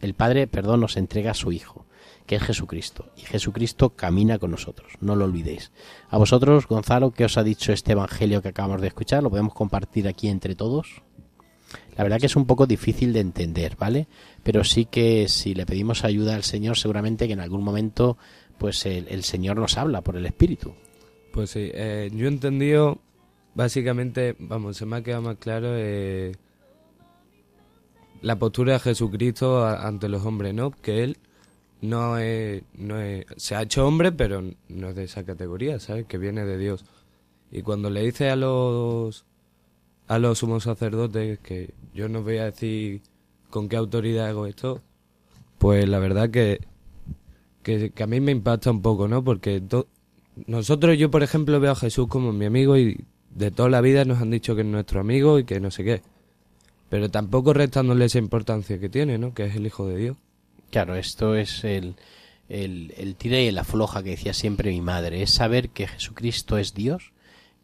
El 0.00 0.14
Padre, 0.14 0.46
perdón, 0.46 0.80
nos 0.80 0.96
entrega 0.96 1.32
a 1.32 1.34
su 1.34 1.52
Hijo, 1.52 1.84
que 2.28 2.36
es 2.36 2.42
Jesucristo. 2.42 3.06
Y 3.16 3.22
Jesucristo 3.22 3.96
camina 3.96 4.38
con 4.38 4.52
nosotros, 4.52 4.92
no 5.00 5.16
lo 5.16 5.24
olvidéis. 5.24 5.72
A 6.10 6.18
vosotros, 6.18 6.68
Gonzalo, 6.68 7.10
¿qué 7.10 7.24
os 7.24 7.38
ha 7.38 7.42
dicho 7.42 7.72
este 7.72 7.92
Evangelio 7.92 8.42
que 8.42 8.48
acabamos 8.48 8.82
de 8.82 8.88
escuchar? 8.88 9.22
¿Lo 9.22 9.30
podemos 9.30 9.54
compartir 9.54 10.06
aquí 10.06 10.28
entre 10.28 10.54
todos? 10.54 11.02
La 11.96 12.04
verdad 12.04 12.20
que 12.20 12.26
es 12.26 12.36
un 12.36 12.46
poco 12.46 12.66
difícil 12.66 13.14
de 13.14 13.20
entender, 13.20 13.76
¿vale? 13.76 14.08
Pero 14.42 14.62
sí 14.62 14.84
que 14.84 15.26
si 15.28 15.54
le 15.54 15.64
pedimos 15.64 16.04
ayuda 16.04 16.36
al 16.36 16.44
Señor, 16.44 16.76
seguramente 16.76 17.26
que 17.26 17.32
en 17.32 17.40
algún 17.40 17.64
momento, 17.64 18.18
pues 18.58 18.84
el, 18.84 19.24
Señor 19.24 19.56
nos 19.56 19.78
habla 19.78 20.02
por 20.02 20.16
el 20.16 20.26
Espíritu. 20.26 20.74
Pues 21.32 21.50
sí, 21.50 21.70
eh, 21.72 22.10
yo 22.12 22.26
he 22.26 22.28
entendido, 22.28 22.98
básicamente, 23.54 24.36
vamos, 24.38 24.76
se 24.76 24.84
me 24.84 24.96
ha 24.96 25.02
quedado 25.02 25.22
más 25.22 25.36
claro 25.38 25.68
eh, 25.72 26.32
la 28.20 28.38
postura 28.38 28.74
de 28.74 28.80
Jesucristo 28.80 29.66
ante 29.66 30.10
los 30.10 30.26
hombres, 30.26 30.52
¿no? 30.52 30.70
Que 30.70 31.04
Él 31.04 31.16
no 31.80 32.18
es, 32.18 32.62
no 32.74 33.00
es, 33.00 33.26
se 33.36 33.54
ha 33.54 33.62
hecho 33.62 33.86
hombre, 33.86 34.12
pero 34.12 34.42
no 34.68 34.88
es 34.88 34.96
de 34.96 35.04
esa 35.04 35.24
categoría, 35.24 35.78
¿sabes? 35.78 36.06
Que 36.06 36.18
viene 36.18 36.44
de 36.44 36.58
Dios. 36.58 36.84
Y 37.50 37.62
cuando 37.62 37.90
le 37.90 38.02
dice 38.02 38.30
a 38.30 38.36
los, 38.36 39.24
a 40.06 40.18
los 40.18 40.38
sumos 40.38 40.64
sacerdotes 40.64 41.38
que 41.38 41.74
yo 41.94 42.08
no 42.08 42.22
voy 42.22 42.38
a 42.38 42.46
decir 42.46 43.02
con 43.50 43.68
qué 43.68 43.76
autoridad 43.76 44.26
hago 44.26 44.46
esto, 44.46 44.82
pues 45.58 45.88
la 45.88 45.98
verdad 45.98 46.30
que, 46.30 46.60
que, 47.62 47.92
a 48.02 48.06
mí 48.06 48.20
me 48.20 48.32
impacta 48.32 48.70
un 48.70 48.82
poco, 48.82 49.08
¿no? 49.08 49.24
Porque 49.24 49.62
nosotros, 50.46 50.98
yo 50.98 51.10
por 51.10 51.22
ejemplo, 51.22 51.60
veo 51.60 51.72
a 51.72 51.76
Jesús 51.76 52.08
como 52.08 52.32
mi 52.32 52.44
amigo 52.44 52.76
y 52.76 53.04
de 53.34 53.50
toda 53.50 53.68
la 53.68 53.80
vida 53.80 54.04
nos 54.04 54.20
han 54.20 54.30
dicho 54.30 54.54
que 54.54 54.62
es 54.62 54.66
nuestro 54.66 55.00
amigo 55.00 55.38
y 55.38 55.44
que 55.44 55.60
no 55.60 55.70
sé 55.70 55.84
qué. 55.84 56.02
Pero 56.88 57.10
tampoco 57.10 57.52
restándole 57.52 58.06
esa 58.06 58.18
importancia 58.18 58.78
que 58.78 58.88
tiene, 58.88 59.18
¿no? 59.18 59.34
Que 59.34 59.44
es 59.44 59.56
el 59.56 59.66
Hijo 59.66 59.86
de 59.86 59.96
Dios. 59.96 60.16
Claro, 60.70 60.96
esto 60.96 61.34
es 61.34 61.64
el, 61.64 61.96
el, 62.48 62.94
el 62.96 63.16
tira 63.16 63.40
y 63.40 63.46
el 63.46 63.58
afloja 63.58 64.02
que 64.02 64.10
decía 64.10 64.34
siempre 64.34 64.70
mi 64.70 64.80
madre, 64.80 65.22
es 65.22 65.30
saber 65.30 65.70
que 65.70 65.86
Jesucristo 65.88 66.58
es 66.58 66.74
Dios, 66.74 67.12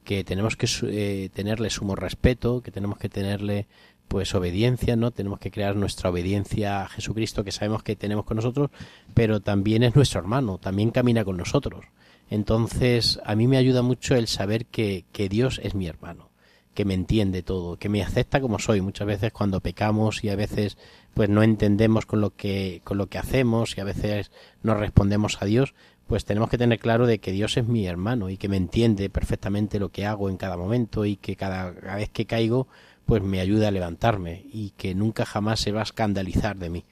que 0.05 0.25
tenemos 0.25 0.57
que 0.57 0.69
eh, 0.83 1.31
tenerle 1.33 1.71
sumo 1.71 1.97
respeto, 1.97 2.63
que 2.63 2.71
tenemos 2.71 2.99
que 2.99 3.09
tenerle 3.09 3.67
pues 4.09 4.35
obediencia, 4.35 4.97
¿no? 4.97 5.11
Tenemos 5.11 5.39
que 5.39 5.51
crear 5.51 5.77
nuestra 5.77 6.11
obediencia 6.11 6.83
a 6.83 6.89
Jesucristo 6.89 7.43
que 7.43 7.53
sabemos 7.53 7.83
que 7.83 7.97
tenemos 7.97 8.27
con 8.27 8.37
nosotros, 8.37 8.71
pero 9.15 9.41
también 9.41 9.83
es 9.83 9.97
nuestro 9.97 10.21
hermano, 10.21 10.59
también 10.59 10.91
camina 10.91 11.25
con 11.25 11.37
nosotros. 11.37 11.87
Entonces, 12.31 13.19
a 13.25 13.35
mí 13.35 13.49
me 13.49 13.57
ayuda 13.57 13.83
mucho 13.83 14.15
el 14.15 14.29
saber 14.29 14.67
que, 14.67 15.05
que 15.13 15.29
Dios 15.29 15.61
es 15.63 15.75
mi 15.75 15.87
hermano, 15.87 16.31
que 16.75 16.85
me 16.85 16.95
entiende 16.95 17.43
todo, 17.43 17.77
que 17.79 17.89
me 17.89 18.03
acepta 18.03 18.41
como 18.41 18.59
soy. 18.59 18.81
Muchas 18.81 19.07
veces 19.07 19.33
cuando 19.33 19.61
pecamos 19.61 20.23
y 20.25 20.29
a 20.29 20.37
veces 20.37 20.77
pues 21.15 21.29
no 21.29 21.43
entendemos 21.43 22.07
con 22.07 22.21
lo 22.21 22.31
que 22.31 22.81
con 22.85 22.99
lo 22.99 23.07
que 23.07 23.19
hacemos 23.19 23.77
y 23.77 23.81
a 23.81 23.85
veces 23.85 24.31
no 24.63 24.75
respondemos 24.75 25.41
a 25.41 25.47
Dios, 25.47 25.75
pues 26.07 26.25
tenemos 26.25 26.51
que 26.51 26.59
tener 26.59 26.79
claro 26.79 27.07
de 27.07 27.19
que 27.19 27.33
Dios 27.33 27.57
es 27.57 27.67
mi 27.67 27.87
hermano 27.87 28.29
y 28.29 28.37
que 28.37 28.49
me 28.49 28.57
entiende 28.57 29.09
perfectamente 29.09 29.79
lo 29.79 29.91
que 29.91 30.07
hago 30.07 30.29
en 30.29 30.37
cada 30.37 30.57
momento 30.57 31.05
y 31.05 31.17
que 31.17 31.37
cada, 31.37 31.71
vez 31.71 32.11
que 32.11 32.27
caigo 32.27 32.69
pues 33.07 33.23
me 33.23 33.41
ayuda 33.41 33.69
a 33.69 33.71
levantarme 33.71 34.45
y 34.53 34.71
que 34.77 34.95
nunca 34.95 35.25
jamás 35.25 35.61
se 35.61 35.73
va 35.73 35.81
a 35.81 35.85
escandalizar 35.85 36.57
de 36.57 36.71
mí 36.71 36.85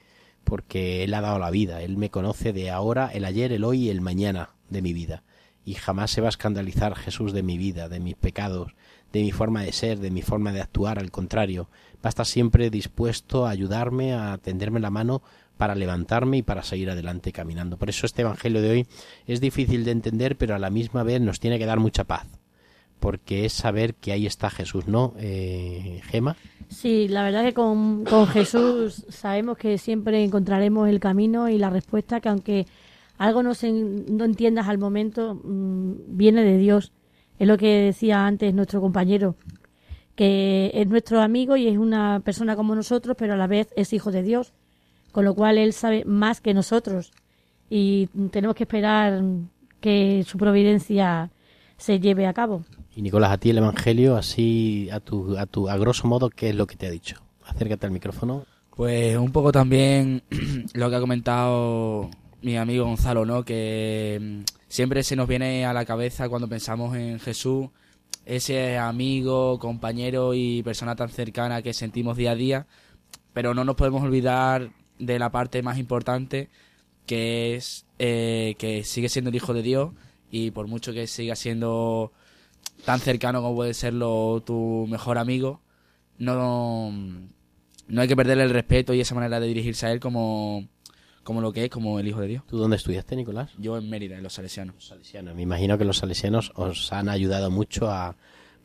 porque 0.43 1.03
Él 1.03 1.13
ha 1.13 1.21
dado 1.21 1.39
la 1.39 1.51
vida, 1.51 1.81
Él 1.81 1.97
me 1.97 2.09
conoce 2.09 2.53
de 2.53 2.69
ahora, 2.69 3.09
el 3.13 3.23
ayer, 3.25 3.53
el 3.53 3.63
hoy 3.63 3.85
y 3.85 3.89
el 3.89 4.01
mañana 4.01 4.49
de 4.69 4.81
mi 4.81 4.93
vida 4.93 5.23
y 5.65 5.75
jamás 5.75 6.11
se 6.11 6.21
va 6.21 6.27
a 6.27 6.29
escandalizar 6.29 6.95
Jesús 6.95 7.33
de 7.33 7.43
mi 7.43 7.57
vida, 7.57 7.89
de 7.89 7.99
mis 7.99 8.15
pecados, 8.15 8.75
de 9.13 9.21
mi 9.21 9.31
forma 9.31 9.61
de 9.61 9.71
ser, 9.71 9.99
de 9.99 10.11
mi 10.11 10.23
forma 10.23 10.51
de 10.51 10.59
actuar, 10.59 10.97
al 10.97 11.11
contrario, 11.11 11.69
va 11.97 12.07
a 12.07 12.09
estar 12.09 12.25
siempre 12.25 12.71
dispuesto 12.71 13.45
a 13.45 13.51
ayudarme, 13.51 14.13
a 14.13 14.39
tenderme 14.39 14.79
la 14.79 14.89
mano 14.89 15.21
para 15.55 15.75
levantarme 15.75 16.37
y 16.37 16.41
para 16.41 16.63
seguir 16.63 16.89
adelante 16.89 17.31
caminando. 17.31 17.77
Por 17.77 17.89
eso 17.89 18.07
este 18.07 18.23
Evangelio 18.23 18.61
de 18.61 18.71
hoy 18.71 18.87
es 19.27 19.39
difícil 19.39 19.85
de 19.85 19.91
entender, 19.91 20.35
pero 20.35 20.55
a 20.55 20.59
la 20.59 20.71
misma 20.71 21.03
vez 21.03 21.21
nos 21.21 21.39
tiene 21.39 21.59
que 21.59 21.67
dar 21.67 21.79
mucha 21.79 22.05
paz, 22.05 22.25
porque 22.99 23.45
es 23.45 23.53
saber 23.53 23.93
que 23.93 24.11
ahí 24.11 24.25
está 24.25 24.49
Jesús, 24.49 24.87
¿no, 24.87 25.13
eh, 25.19 26.01
Gema? 26.05 26.35
Sí, 26.69 27.07
la 27.07 27.23
verdad 27.23 27.43
que 27.43 27.53
con, 27.53 28.05
Jesús 28.33 29.05
sabemos 29.09 29.57
que 29.59 29.77
siempre 29.77 30.23
encontraremos 30.23 30.89
el 30.89 30.99
camino 30.99 31.49
y 31.49 31.59
la 31.59 31.69
respuesta 31.69 32.19
que 32.19 32.29
aunque 32.29 32.65
algo 33.19 33.43
no, 33.43 33.53
se, 33.53 33.71
no 33.71 34.25
entiendas 34.25 34.67
al 34.67 34.79
momento, 34.79 35.35
mm, 35.35 36.17
viene 36.17 36.43
de 36.43 36.57
Dios. 36.57 36.91
Es 37.43 37.49
lo 37.49 37.57
que 37.57 37.81
decía 37.81 38.25
antes 38.25 38.53
nuestro 38.53 38.79
compañero, 38.79 39.35
que 40.15 40.71
es 40.73 40.87
nuestro 40.87 41.19
amigo 41.19 41.57
y 41.57 41.67
es 41.67 41.77
una 41.77 42.21
persona 42.21 42.55
como 42.55 42.73
nosotros, 42.73 43.17
pero 43.19 43.33
a 43.33 43.35
la 43.35 43.47
vez 43.47 43.67
es 43.75 43.91
hijo 43.91 44.13
de 44.13 44.23
Dios, 44.23 44.53
con 45.11 45.25
lo 45.25 45.35
cual 45.35 45.57
él 45.57 45.73
sabe 45.73 46.05
más 46.05 46.39
que 46.39 46.53
nosotros 46.53 47.11
y 47.69 48.07
tenemos 48.31 48.55
que 48.55 48.63
esperar 48.63 49.21
que 49.81 50.23
su 50.25 50.37
providencia 50.37 51.31
se 51.75 51.99
lleve 51.99 52.27
a 52.27 52.33
cabo. 52.33 52.63
Y 52.95 53.01
Nicolás, 53.01 53.33
a 53.33 53.37
ti 53.37 53.49
el 53.49 53.57
Evangelio, 53.57 54.15
así 54.15 54.87
a 54.89 55.01
tu, 55.01 55.37
a 55.37 55.45
tu, 55.45 55.67
a 55.67 55.75
grosso 55.75 56.07
modo, 56.07 56.29
¿qué 56.29 56.47
es 56.47 56.55
lo 56.55 56.65
que 56.65 56.77
te 56.77 56.87
ha 56.87 56.91
dicho? 56.91 57.17
Acércate 57.45 57.85
al 57.85 57.91
micrófono. 57.91 58.45
Pues 58.73 59.17
un 59.17 59.33
poco 59.33 59.51
también 59.51 60.23
lo 60.75 60.89
que 60.89 60.95
ha 60.95 61.01
comentado 61.01 62.09
mi 62.43 62.57
amigo 62.57 62.85
Gonzalo, 62.85 63.25
¿no? 63.25 63.43
Que 63.43 64.19
mm, 64.21 64.43
siempre 64.67 65.03
se 65.03 65.15
nos 65.15 65.27
viene 65.27 65.65
a 65.65 65.73
la 65.73 65.85
cabeza 65.85 66.29
cuando 66.29 66.47
pensamos 66.47 66.95
en 66.95 67.19
Jesús 67.19 67.69
ese 68.25 68.77
amigo, 68.77 69.59
compañero 69.59 70.33
y 70.33 70.63
persona 70.63 70.95
tan 70.95 71.09
cercana 71.09 71.61
que 71.61 71.73
sentimos 71.73 72.17
día 72.17 72.31
a 72.31 72.35
día, 72.35 72.67
pero 73.33 73.53
no 73.53 73.63
nos 73.65 73.75
podemos 73.75 74.03
olvidar 74.03 74.71
de 74.99 75.19
la 75.19 75.31
parte 75.31 75.61
más 75.61 75.77
importante 75.77 76.49
que 77.05 77.55
es 77.55 77.85
eh, 77.99 78.55
que 78.57 78.83
sigue 78.83 79.09
siendo 79.09 79.29
el 79.29 79.35
Hijo 79.35 79.53
de 79.53 79.61
Dios 79.61 79.91
y 80.31 80.51
por 80.51 80.67
mucho 80.67 80.93
que 80.93 81.07
siga 81.07 81.35
siendo 81.35 82.13
tan 82.85 82.99
cercano 82.99 83.41
como 83.41 83.55
puede 83.55 83.73
serlo 83.73 84.41
tu 84.45 84.87
mejor 84.89 85.17
amigo, 85.17 85.61
no, 86.17 86.91
no 87.87 88.01
hay 88.01 88.07
que 88.07 88.15
perderle 88.15 88.43
el 88.43 88.49
respeto 88.51 88.93
y 88.93 89.01
esa 89.01 89.15
manera 89.15 89.39
de 89.39 89.47
dirigirse 89.47 89.85
a 89.87 89.91
él 89.91 89.99
como, 89.99 90.67
como 91.23 91.41
lo 91.41 91.51
que 91.53 91.65
es, 91.65 91.69
como 91.69 91.99
el 91.99 92.07
Hijo 92.07 92.19
de 92.21 92.27
Dios. 92.27 92.43
¿Tú 92.47 92.57
dónde 92.57 92.75
estudiaste, 92.77 93.15
Nicolás? 93.15 93.51
Yo 93.57 93.77
en 93.77 93.89
Mérida, 93.89 94.17
en 94.17 94.23
los 94.23 94.33
Salesianos. 94.33 94.75
Salesianos. 94.87 95.35
Me 95.35 95.41
imagino 95.41 95.77
que 95.77 95.85
los 95.85 95.97
salesianos 95.97 96.51
os 96.55 96.91
han 96.93 97.09
ayudado 97.09 97.49
mucho 97.51 97.89
a 97.89 98.15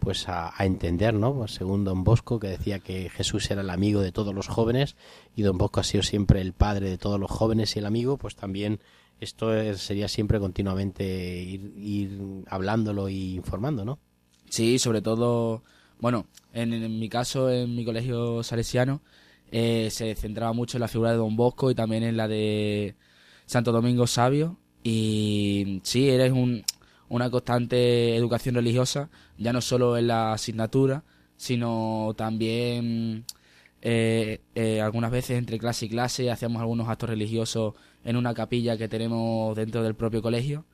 pues 0.01 0.29
a, 0.29 0.53
a 0.57 0.65
entender, 0.65 1.13
¿no? 1.15 1.35
Pues 1.35 1.51
según 1.53 1.83
Don 1.85 2.05
Bosco, 2.05 2.39
que 2.39 2.47
decía 2.47 2.79
que 2.79 3.11
Jesús 3.11 3.51
era 3.51 3.63
el 3.63 3.71
amigo 3.71 4.01
de 4.01 4.13
todos 4.13 4.33
los 4.33 4.47
jóvenes 4.47 4.95
y 5.35 5.43
Don 5.43 5.59
Bosco 5.59 5.81
ha 5.81 5.85
sido 5.85 6.05
siempre 6.05 6.41
el 6.41 6.53
padre 6.53 6.89
de 6.89 6.99
todos 6.99 7.19
los 7.19 7.29
jóvenes 7.31 7.75
y 7.75 7.81
el 7.81 7.87
amigo, 7.87 8.17
pues 8.17 8.37
también 8.37 8.79
esto 9.21 9.53
es- 9.53 9.81
sería 9.81 10.07
siempre 10.07 10.39
continuamente 10.39 11.43
ir, 11.43 11.73
ir 11.77 12.21
hablándolo 12.49 13.09
y 13.09 13.35
informando, 13.35 13.85
¿no? 13.85 13.99
Sí, 14.49 14.79
sobre 14.79 15.03
todo, 15.03 15.65
bueno, 15.99 16.27
en, 16.53 16.73
en 16.73 16.99
mi 17.01 17.09
caso, 17.09 17.51
en 17.51 17.75
mi 17.75 17.85
colegio 17.85 18.45
salesiano, 18.45 19.03
eh, 19.51 19.89
se 19.91 20.15
centraba 20.15 20.53
mucho 20.53 20.77
en 20.77 20.83
la 20.83 20.89
figura 20.89 21.13
de 21.13 21.17
Don 21.19 21.37
Bosco 21.37 21.71
y 21.71 21.75
también 21.75 22.03
en 22.03 22.17
la 22.17 22.29
de 22.29 22.97
Santo 23.47 23.73
Domingo 23.73 24.07
Sabio. 24.07 24.59
Y 24.83 25.81
sí, 25.85 26.09
eres 26.09 26.33
un, 26.33 26.65
una 27.09 27.31
constante 27.31 28.17
educación 28.17 28.55
religiosa, 28.55 29.11
ya 29.39 29.53
no 29.53 29.61
solo 29.61 29.97
en 29.97 30.09
la 30.09 30.33
asignatura, 30.33 31.05
sino 31.37 32.15
también 32.17 33.25
eh, 33.81 34.41
eh, 34.55 34.81
algunas 34.81 35.11
veces 35.11 35.39
entre 35.39 35.59
clase 35.59 35.87
y 35.87 35.89
clase 35.89 36.31
hacíamos 36.31 36.61
algunos 36.61 36.89
actos 36.89 37.09
religiosos 37.11 37.75
en 38.05 38.17
una 38.17 38.35
capilla 38.35 38.77
que 38.77 38.89
tenemos 38.89 39.57
dentro 39.57 39.83
del 39.83 39.95
propio 39.95 40.23
colegio. 40.23 40.65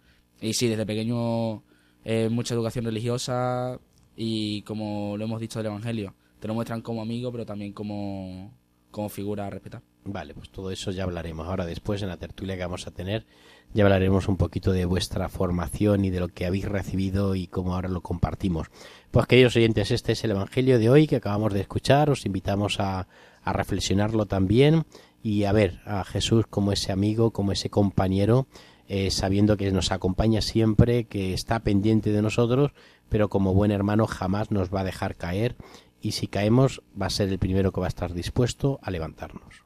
Y 0.40 0.54
sí, 0.54 0.68
desde 0.68 0.86
pequeño 0.86 1.62
eh, 2.04 2.28
mucha 2.30 2.54
educación 2.54 2.84
religiosa 2.84 3.78
y 4.16 4.62
como 4.62 5.16
lo 5.16 5.24
hemos 5.24 5.40
dicho 5.40 5.58
del 5.58 5.66
Evangelio, 5.66 6.14
te 6.40 6.48
lo 6.48 6.54
muestran 6.54 6.82
como 6.82 7.02
amigo, 7.02 7.32
pero 7.32 7.46
también 7.46 7.72
como, 7.72 8.52
como 8.94 9.08
figura 9.08 9.48
a 9.48 9.50
respetar. 9.50 9.82
Vale, 10.04 10.34
pues 10.34 10.50
todo 10.50 10.70
eso 10.70 10.92
ya 10.92 11.02
hablaremos. 11.02 11.48
Ahora 11.48 11.66
después 11.66 12.00
en 12.02 12.08
la 12.08 12.16
tertulia 12.16 12.54
que 12.54 12.62
vamos 12.62 12.86
a 12.86 12.92
tener 12.92 13.26
ya 13.72 13.82
hablaremos 13.82 14.28
un 14.28 14.36
poquito 14.36 14.70
de 14.70 14.84
vuestra 14.84 15.28
formación 15.28 16.04
y 16.04 16.10
de 16.10 16.20
lo 16.20 16.28
que 16.28 16.46
habéis 16.46 16.66
recibido 16.66 17.34
y 17.34 17.48
cómo 17.48 17.74
ahora 17.74 17.88
lo 17.88 18.02
compartimos. 18.02 18.68
Pues 19.10 19.26
queridos 19.26 19.56
oyentes, 19.56 19.90
este 19.90 20.12
es 20.12 20.22
el 20.22 20.30
Evangelio 20.30 20.78
de 20.78 20.90
hoy 20.90 21.08
que 21.08 21.16
acabamos 21.16 21.52
de 21.52 21.62
escuchar. 21.62 22.08
Os 22.08 22.24
invitamos 22.24 22.78
a, 22.78 23.08
a 23.42 23.52
reflexionarlo 23.52 24.26
también 24.26 24.84
y 25.24 25.42
a 25.42 25.50
ver 25.50 25.80
a 25.86 26.04
Jesús 26.04 26.46
como 26.48 26.70
ese 26.70 26.92
amigo, 26.92 27.32
como 27.32 27.50
ese 27.50 27.70
compañero, 27.70 28.46
eh, 28.86 29.10
sabiendo 29.10 29.56
que 29.56 29.72
nos 29.72 29.90
acompaña 29.90 30.40
siempre, 30.40 31.06
que 31.06 31.34
está 31.34 31.58
pendiente 31.64 32.12
de 32.12 32.22
nosotros, 32.22 32.70
pero 33.08 33.28
como 33.28 33.54
buen 33.54 33.72
hermano 33.72 34.06
jamás 34.06 34.52
nos 34.52 34.72
va 34.72 34.82
a 34.82 34.84
dejar 34.84 35.16
caer 35.16 35.56
y 36.04 36.12
si 36.12 36.26
caemos 36.26 36.82
va 37.00 37.06
a 37.06 37.10
ser 37.10 37.30
el 37.30 37.38
primero 37.38 37.72
que 37.72 37.80
va 37.80 37.86
a 37.86 37.88
estar 37.88 38.12
dispuesto 38.12 38.78
a 38.82 38.90
levantarnos. 38.90 39.64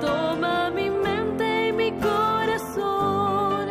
Toma 0.00 0.70
mi 0.70 0.88
mente 0.88 1.68
y 1.68 1.72
mi 1.72 1.90
corazón, 1.90 3.66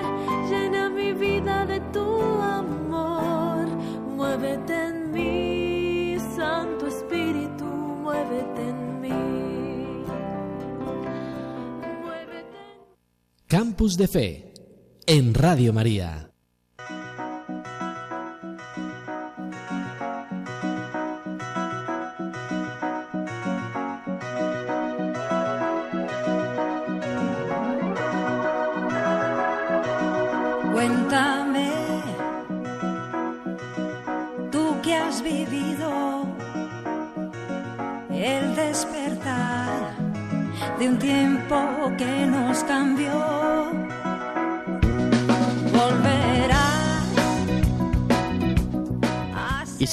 llena 0.50 0.89
mi 0.89 1.13
vida 1.13 1.65
de 1.65 1.80
tu 1.94 2.22
amor. 2.41 3.65
Muévete 4.17 4.88
en 4.88 5.12
mí, 5.12 6.17
Santo 6.36 6.88
Espíritu, 6.88 7.63
muévete 7.63 8.70
en 8.70 9.00
mí. 9.00 10.04
Muévete 12.04 12.58
en 12.74 13.48
Campus 13.48 13.96
de 13.96 14.08
Fe 14.10 14.54
en 15.08 15.34
Radio 15.34 15.72
María. 15.72 16.31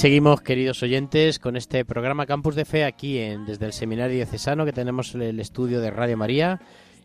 Seguimos, 0.09 0.41
queridos 0.41 0.83
oyentes, 0.83 1.39
con 1.39 1.55
este 1.55 1.85
programa 1.85 2.25
Campus 2.25 2.55
de 2.55 2.65
Fe 2.65 2.87
aquí 2.87 3.19
en, 3.19 3.45
desde 3.45 3.67
el 3.67 3.75
Seminario 3.75 4.17
Diocesano 4.17 4.65
que 4.65 4.73
tenemos 4.73 5.15
el- 5.15 5.21
el 5.21 5.39
estudio 5.39 5.83
de 5.83 5.91
Radio 5.91 6.17
María 6.17 6.63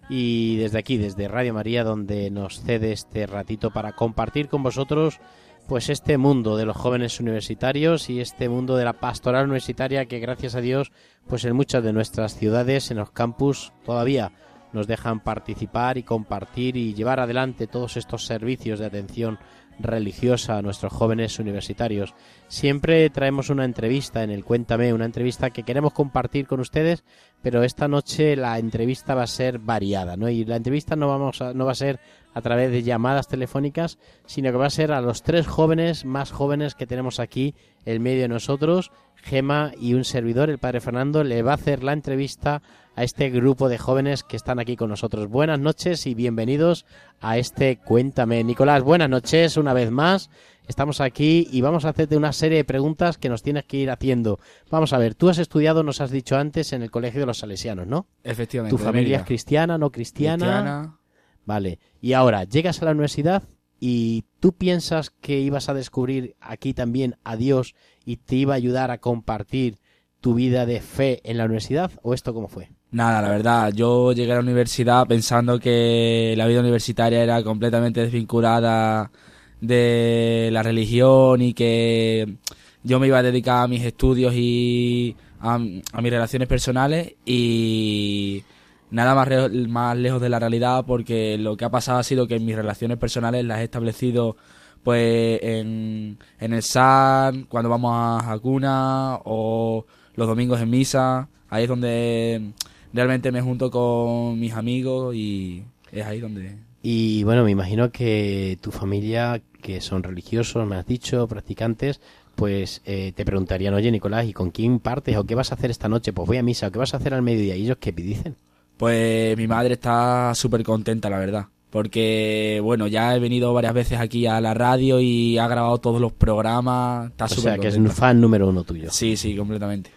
y 0.09 0.55
desde 0.55 0.79
aquí, 0.79 0.95
desde 0.95 1.27
Radio 1.27 1.53
María, 1.53 1.83
donde 1.83 2.31
nos 2.31 2.61
cede 2.61 2.93
este 2.93 3.27
ratito 3.27 3.71
para 3.71 3.91
compartir 3.91 4.47
con 4.47 4.63
vosotros 4.63 5.19
pues 5.67 5.89
este 5.89 6.17
mundo 6.17 6.55
de 6.55 6.63
los 6.65 6.77
jóvenes 6.77 7.19
universitarios 7.19 8.09
y 8.09 8.21
este 8.21 8.47
mundo 8.47 8.77
de 8.77 8.85
la 8.85 8.93
pastoral 8.93 9.43
universitaria 9.47 10.05
que 10.05 10.19
gracias 10.19 10.55
a 10.55 10.61
Dios 10.61 10.93
pues 11.27 11.43
en 11.43 11.57
muchas 11.57 11.83
de 11.83 11.91
nuestras 11.91 12.37
ciudades, 12.37 12.89
en 12.89 12.99
los 12.99 13.11
campus 13.11 13.73
todavía 13.83 14.31
nos 14.71 14.87
dejan 14.87 15.19
participar 15.19 15.97
y 15.97 16.03
compartir 16.03 16.77
y 16.77 16.93
llevar 16.93 17.19
adelante 17.19 17.67
todos 17.67 17.97
estos 17.97 18.25
servicios 18.25 18.79
de 18.79 18.85
atención 18.85 19.39
religiosa 19.79 20.57
a 20.57 20.61
nuestros 20.61 20.93
jóvenes 20.93 21.39
universitarios. 21.39 22.13
Siempre 22.47 23.09
traemos 23.09 23.49
una 23.49 23.65
entrevista 23.65 24.23
en 24.23 24.29
el 24.29 24.43
Cuéntame, 24.43 24.93
una 24.93 25.05
entrevista 25.05 25.49
que 25.49 25.63
queremos 25.63 25.93
compartir 25.93 26.47
con 26.47 26.59
ustedes, 26.59 27.03
pero 27.41 27.63
esta 27.63 27.87
noche 27.87 28.35
la 28.35 28.59
entrevista 28.59 29.15
va 29.15 29.23
a 29.23 29.27
ser 29.27 29.59
variada, 29.59 30.17
¿no? 30.17 30.29
Y 30.29 30.45
la 30.45 30.55
entrevista 30.55 30.95
no 30.95 31.07
vamos 31.07 31.41
a, 31.41 31.53
no 31.53 31.65
va 31.65 31.71
a 31.71 31.75
ser 31.75 31.99
a 32.33 32.41
través 32.41 32.71
de 32.71 32.83
llamadas 32.83 33.27
telefónicas, 33.27 33.99
sino 34.25 34.51
que 34.51 34.57
va 34.57 34.67
a 34.67 34.71
ser 34.71 34.91
a 34.91 35.01
los 35.01 35.23
tres 35.23 35.47
jóvenes 35.47 36.05
más 36.05 36.31
jóvenes 36.31 36.75
que 36.75 36.87
tenemos 36.87 37.19
aquí 37.19 37.55
en 37.85 38.01
medio 38.01 38.21
de 38.23 38.27
nosotros, 38.27 38.91
Gema 39.23 39.71
y 39.79 39.93
un 39.93 40.03
servidor, 40.03 40.49
el 40.49 40.59
padre 40.59 40.81
Fernando, 40.81 41.23
le 41.23 41.41
va 41.41 41.51
a 41.51 41.55
hacer 41.55 41.81
la 41.81 41.93
entrevista 41.93 42.61
a 42.95 43.03
este 43.03 43.29
grupo 43.29 43.69
de 43.69 43.77
jóvenes 43.77 44.23
que 44.23 44.35
están 44.35 44.59
aquí 44.59 44.75
con 44.75 44.89
nosotros. 44.89 45.27
Buenas 45.29 45.59
noches 45.59 46.05
y 46.05 46.13
bienvenidos 46.13 46.85
a 47.21 47.37
este 47.37 47.77
Cuéntame. 47.77 48.43
Nicolás, 48.43 48.83
buenas 48.83 49.09
noches 49.09 49.55
una 49.57 49.73
vez 49.73 49.89
más. 49.91 50.29
Estamos 50.67 51.01
aquí 51.01 51.47
y 51.51 51.61
vamos 51.61 51.85
a 51.85 51.89
hacerte 51.89 52.17
una 52.17 52.33
serie 52.33 52.57
de 52.57 52.65
preguntas 52.65 53.17
que 53.17 53.29
nos 53.29 53.43
tienes 53.43 53.63
que 53.63 53.77
ir 53.77 53.89
haciendo. 53.89 54.39
Vamos 54.69 54.93
a 54.93 54.97
ver, 54.97 55.15
tú 55.15 55.29
has 55.29 55.37
estudiado, 55.37 55.83
nos 55.83 56.01
has 56.01 56.11
dicho 56.11 56.37
antes, 56.37 56.73
en 56.73 56.83
el 56.83 56.91
Colegio 56.91 57.21
de 57.21 57.25
los 57.25 57.39
Salesianos, 57.39 57.87
¿no? 57.87 58.07
Efectivamente. 58.23 58.75
¿Tu 58.75 58.83
familia 58.83 59.17
es 59.19 59.23
cristiana, 59.23 59.77
no 59.77 59.89
cristiana? 59.89 60.45
Cristiana. 60.45 60.99
Vale. 61.45 61.79
Y 62.01 62.13
ahora, 62.13 62.43
llegas 62.43 62.81
a 62.81 62.85
la 62.85 62.91
universidad 62.91 63.43
y 63.85 64.23
tú 64.39 64.53
piensas 64.53 65.09
que 65.09 65.41
ibas 65.41 65.67
a 65.67 65.73
descubrir 65.73 66.37
aquí 66.39 66.73
también 66.73 67.17
a 67.25 67.35
Dios 67.35 67.75
y 68.05 68.15
te 68.15 68.37
iba 68.37 68.53
a 68.53 68.55
ayudar 68.55 68.91
a 68.91 68.99
compartir 68.99 69.77
tu 70.21 70.35
vida 70.35 70.65
de 70.65 70.79
fe 70.79 71.19
en 71.25 71.37
la 71.37 71.43
universidad 71.43 71.91
o 72.01 72.13
esto 72.13 72.33
cómo 72.33 72.47
fue? 72.47 72.69
Nada, 72.91 73.21
la 73.21 73.27
verdad, 73.27 73.73
yo 73.73 74.13
llegué 74.13 74.31
a 74.31 74.35
la 74.35 74.41
universidad 74.41 75.05
pensando 75.05 75.59
que 75.59 76.33
la 76.37 76.47
vida 76.47 76.61
universitaria 76.61 77.21
era 77.21 77.43
completamente 77.43 77.99
desvinculada 77.99 79.11
de 79.59 80.47
la 80.53 80.63
religión 80.63 81.41
y 81.41 81.53
que 81.53 82.37
yo 82.83 83.01
me 83.01 83.07
iba 83.07 83.17
a 83.17 83.23
dedicar 83.23 83.65
a 83.65 83.67
mis 83.67 83.83
estudios 83.83 84.33
y 84.33 85.17
a, 85.41 85.55
a 85.55 86.01
mis 86.01 86.11
relaciones 86.11 86.47
personales 86.47 87.15
y 87.25 88.45
nada 88.93 89.15
más, 89.15 89.27
más 89.67 89.97
lejos 89.97 90.21
de 90.21 90.29
la 90.29 90.39
realidad 90.39 90.85
porque 90.85 91.37
lo 91.37 91.57
que 91.57 91.65
ha 91.65 91.71
pasado 91.71 91.97
ha 91.97 92.03
sido 92.03 92.27
que 92.27 92.39
mis 92.39 92.55
relaciones 92.55 92.97
personales 92.97 93.43
las 93.43 93.59
he 93.59 93.63
establecido 93.63 94.37
pues 94.83 95.39
en, 95.41 96.19
en 96.39 96.53
el 96.53 96.61
SAN, 96.61 97.45
cuando 97.49 97.69
vamos 97.69 97.91
a 97.93 98.31
Hakuna 98.31 99.19
o 99.23 99.85
los 100.15 100.27
domingos 100.27 100.61
en 100.61 100.69
misa, 100.69 101.27
ahí 101.49 101.63
es 101.63 101.69
donde 101.69 102.51
realmente 102.93 103.31
me 103.31 103.41
junto 103.41 103.71
con 103.71 104.39
mis 104.39 104.53
amigos 104.53 105.15
y 105.15 105.63
es 105.91 106.05
ahí 106.05 106.19
donde... 106.19 106.57
Y 106.83 107.23
bueno, 107.23 107.45
me 107.45 107.51
imagino 107.51 107.91
que 107.91 108.59
tu 108.61 108.71
familia, 108.71 109.41
que 109.61 109.79
son 109.79 110.03
religiosos, 110.03 110.67
me 110.67 110.75
has 110.75 110.85
dicho, 110.85 111.27
practicantes, 111.27 112.01
pues 112.35 112.81
eh, 112.85 113.13
te 113.15 113.25
preguntarían, 113.25 113.73
oye 113.73 113.89
Nicolás, 113.89 114.27
¿y 114.27 114.33
con 114.33 114.51
quién 114.51 114.79
partes? 114.79 115.15
¿O 115.15 115.23
qué 115.23 115.33
vas 115.33 115.51
a 115.51 115.55
hacer 115.55 115.71
esta 115.71 115.87
noche? 115.87 116.11
Pues 116.11 116.27
voy 116.27 116.37
a 116.37 116.43
misa, 116.43 116.67
¿o 116.67 116.71
qué 116.71 116.79
vas 116.79 116.93
a 116.93 116.97
hacer 116.97 117.13
al 117.13 117.21
mediodía? 117.21 117.55
¿Y 117.55 117.63
ellos 117.63 117.77
qué 117.79 117.93
dicen? 117.93 118.35
Pues 118.83 119.37
mi 119.37 119.47
madre 119.47 119.75
está 119.75 120.35
súper 120.35 120.61
contenta, 120.61 121.09
la 121.09 121.17
verdad. 121.17 121.45
Porque, 121.69 122.59
bueno, 122.61 122.85
ya 122.87 123.15
he 123.15 123.19
venido 123.19 123.53
varias 123.53 123.73
veces 123.73 123.97
aquí 123.97 124.27
a 124.27 124.41
la 124.41 124.53
radio 124.53 124.99
y 124.99 125.37
ha 125.37 125.47
grabado 125.47 125.77
todos 125.77 126.01
los 126.01 126.11
programas. 126.11 127.09
Está 127.11 127.23
O 127.23 127.27
sea, 127.29 127.57
que 127.57 127.69
es 127.69 127.77
un 127.77 127.89
fan 127.89 128.19
número 128.19 128.49
uno 128.49 128.65
tuyo. 128.65 128.91
Sí, 128.91 129.15
sí, 129.15 129.37
completamente. 129.37 129.89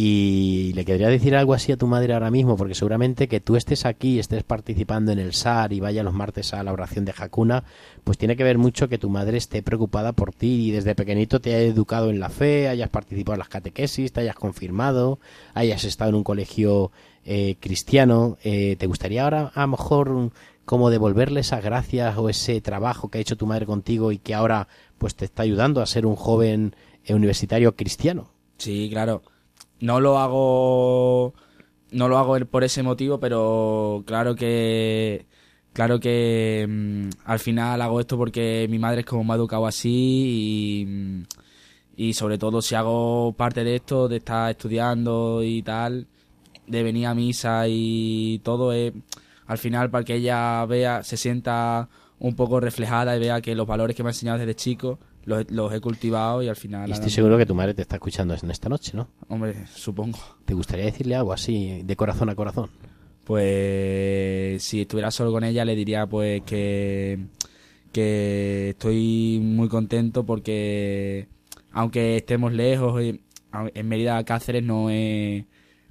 Y 0.00 0.74
le 0.74 0.84
querría 0.84 1.08
decir 1.08 1.34
algo 1.34 1.54
así 1.54 1.72
a 1.72 1.76
tu 1.76 1.88
madre 1.88 2.14
ahora 2.14 2.30
mismo, 2.30 2.56
porque 2.56 2.76
seguramente 2.76 3.26
que 3.26 3.40
tú 3.40 3.56
estés 3.56 3.84
aquí, 3.84 4.20
estés 4.20 4.44
participando 4.44 5.10
en 5.10 5.18
el 5.18 5.34
SAR 5.34 5.72
y 5.72 5.80
vaya 5.80 6.04
los 6.04 6.14
martes 6.14 6.54
a 6.54 6.62
la 6.62 6.72
oración 6.72 7.04
de 7.04 7.12
Hakuna, 7.18 7.64
pues 8.04 8.16
tiene 8.16 8.36
que 8.36 8.44
ver 8.44 8.58
mucho 8.58 8.88
que 8.88 8.96
tu 8.96 9.10
madre 9.10 9.38
esté 9.38 9.60
preocupada 9.60 10.12
por 10.12 10.32
ti 10.32 10.68
y 10.68 10.70
desde 10.70 10.94
pequeñito 10.94 11.40
te 11.40 11.52
haya 11.52 11.66
educado 11.66 12.10
en 12.10 12.20
la 12.20 12.28
fe, 12.28 12.68
hayas 12.68 12.90
participado 12.90 13.34
en 13.34 13.38
las 13.40 13.48
catequesis, 13.48 14.12
te 14.12 14.20
hayas 14.20 14.36
confirmado, 14.36 15.18
hayas 15.52 15.82
estado 15.82 16.10
en 16.10 16.14
un 16.14 16.22
colegio 16.22 16.92
eh, 17.24 17.56
cristiano. 17.58 18.38
Eh, 18.44 18.76
¿Te 18.78 18.86
gustaría 18.86 19.24
ahora 19.24 19.50
a 19.52 19.62
lo 19.62 19.66
mejor 19.66 20.30
como 20.64 20.90
devolverle 20.90 21.40
esas 21.40 21.64
gracias 21.64 22.16
o 22.16 22.28
ese 22.28 22.60
trabajo 22.60 23.10
que 23.10 23.18
ha 23.18 23.20
hecho 23.20 23.36
tu 23.36 23.46
madre 23.46 23.66
contigo 23.66 24.12
y 24.12 24.18
que 24.18 24.36
ahora 24.36 24.68
pues 24.96 25.16
te 25.16 25.24
está 25.24 25.42
ayudando 25.42 25.82
a 25.82 25.86
ser 25.86 26.06
un 26.06 26.14
joven 26.14 26.76
eh, 27.04 27.14
universitario 27.14 27.74
cristiano? 27.74 28.30
Sí, 28.58 28.88
claro. 28.92 29.22
No 29.80 30.00
lo 30.00 30.18
hago 30.18 31.34
no 31.90 32.08
lo 32.08 32.18
hago 32.18 32.38
por 32.46 32.64
ese 32.64 32.82
motivo, 32.82 33.18
pero 33.20 34.02
claro 34.06 34.34
que 34.34 35.26
claro 35.72 36.00
que 36.00 36.66
mm, 36.68 37.08
al 37.24 37.38
final 37.38 37.80
hago 37.82 38.00
esto 38.00 38.16
porque 38.18 38.66
mi 38.68 38.78
madre 38.78 39.00
es 39.00 39.06
como 39.06 39.24
me 39.24 39.32
ha 39.32 39.36
educado 39.36 39.66
así 39.66 41.24
y, 41.96 42.08
y 42.08 42.14
sobre 42.14 42.38
todo 42.38 42.62
si 42.62 42.74
hago 42.74 43.32
parte 43.36 43.64
de 43.64 43.76
esto, 43.76 44.08
de 44.08 44.18
estar 44.18 44.50
estudiando 44.50 45.42
y 45.42 45.62
tal, 45.62 46.06
de 46.66 46.82
venir 46.82 47.06
a 47.06 47.14
misa 47.14 47.64
y 47.68 48.40
todo 48.44 48.72
es 48.72 48.92
al 49.46 49.58
final 49.58 49.90
para 49.90 50.04
que 50.04 50.16
ella 50.16 50.64
vea, 50.66 51.02
se 51.02 51.16
sienta 51.16 51.88
un 52.18 52.34
poco 52.36 52.60
reflejada 52.60 53.16
y 53.16 53.20
vea 53.20 53.40
que 53.40 53.54
los 53.54 53.66
valores 53.66 53.96
que 53.96 54.02
me 54.02 54.10
ha 54.10 54.12
enseñado 54.12 54.38
desde 54.38 54.54
chico 54.54 54.98
los, 55.28 55.50
los 55.50 55.72
he 55.72 55.80
cultivado 55.80 56.42
y 56.42 56.48
al 56.48 56.56
final 56.56 56.88
Y 56.88 56.92
estoy 56.92 57.10
seguro 57.10 57.36
que 57.36 57.44
tu 57.44 57.54
madre 57.54 57.74
te 57.74 57.82
está 57.82 57.96
escuchando 57.96 58.34
en 58.34 58.50
esta 58.50 58.68
noche, 58.68 58.92
¿no? 58.94 59.08
Hombre, 59.28 59.66
supongo. 59.66 60.18
¿Te 60.46 60.54
gustaría 60.54 60.86
decirle 60.86 61.14
algo 61.14 61.32
así, 61.32 61.82
de 61.84 61.96
corazón 61.96 62.30
a 62.30 62.34
corazón? 62.34 62.70
Pues 63.24 64.62
si 64.62 64.80
estuviera 64.80 65.10
solo 65.10 65.30
con 65.30 65.44
ella 65.44 65.66
le 65.66 65.76
diría 65.76 66.06
pues 66.06 66.42
que, 66.44 67.26
que 67.92 68.70
estoy 68.70 69.38
muy 69.42 69.68
contento 69.68 70.24
porque 70.24 71.28
aunque 71.72 72.16
estemos 72.16 72.54
lejos, 72.54 73.02
en 73.02 73.88
Mérida 73.88 74.24
Cáceres 74.24 74.62
no 74.62 74.88
es 74.88 75.44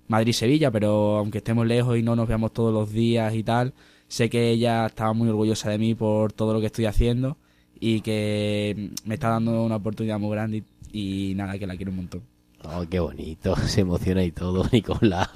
Madrid-Sevilla, 0.08 0.72
pero 0.72 1.18
aunque 1.18 1.38
estemos 1.38 1.68
lejos 1.68 1.96
y 1.96 2.02
no 2.02 2.16
nos 2.16 2.28
veamos 2.28 2.54
todos 2.54 2.74
los 2.74 2.92
días 2.92 3.36
y 3.36 3.44
tal, 3.44 3.76
sé 4.08 4.32
que 4.32 4.50
ella 4.50 4.88
está 4.88 5.14
muy 5.14 5.30
orgullosa 5.30 5.70
de 5.70 5.78
mí 5.78 5.94
por 5.94 6.34
todo 6.34 6.54
lo 6.54 6.60
que 6.60 6.66
estoy 6.66 6.86
haciendo 6.86 7.38
y 7.80 8.02
que 8.02 8.92
me 9.06 9.16
está 9.16 9.30
dando 9.30 9.64
una 9.64 9.78
oportunidad 9.78 10.20
muy 10.20 10.32
grande 10.32 10.64
y, 10.92 11.34
nada, 11.36 11.58
que 11.58 11.68
la 11.68 11.76
quiero 11.76 11.92
un 11.92 11.98
montón. 11.98 12.22
Oh, 12.64 12.84
qué 12.90 13.00
bonito, 13.00 13.56
se 13.68 13.82
emociona 13.82 14.24
y 14.24 14.32
todo, 14.32 14.66
Nicolás, 14.72 15.30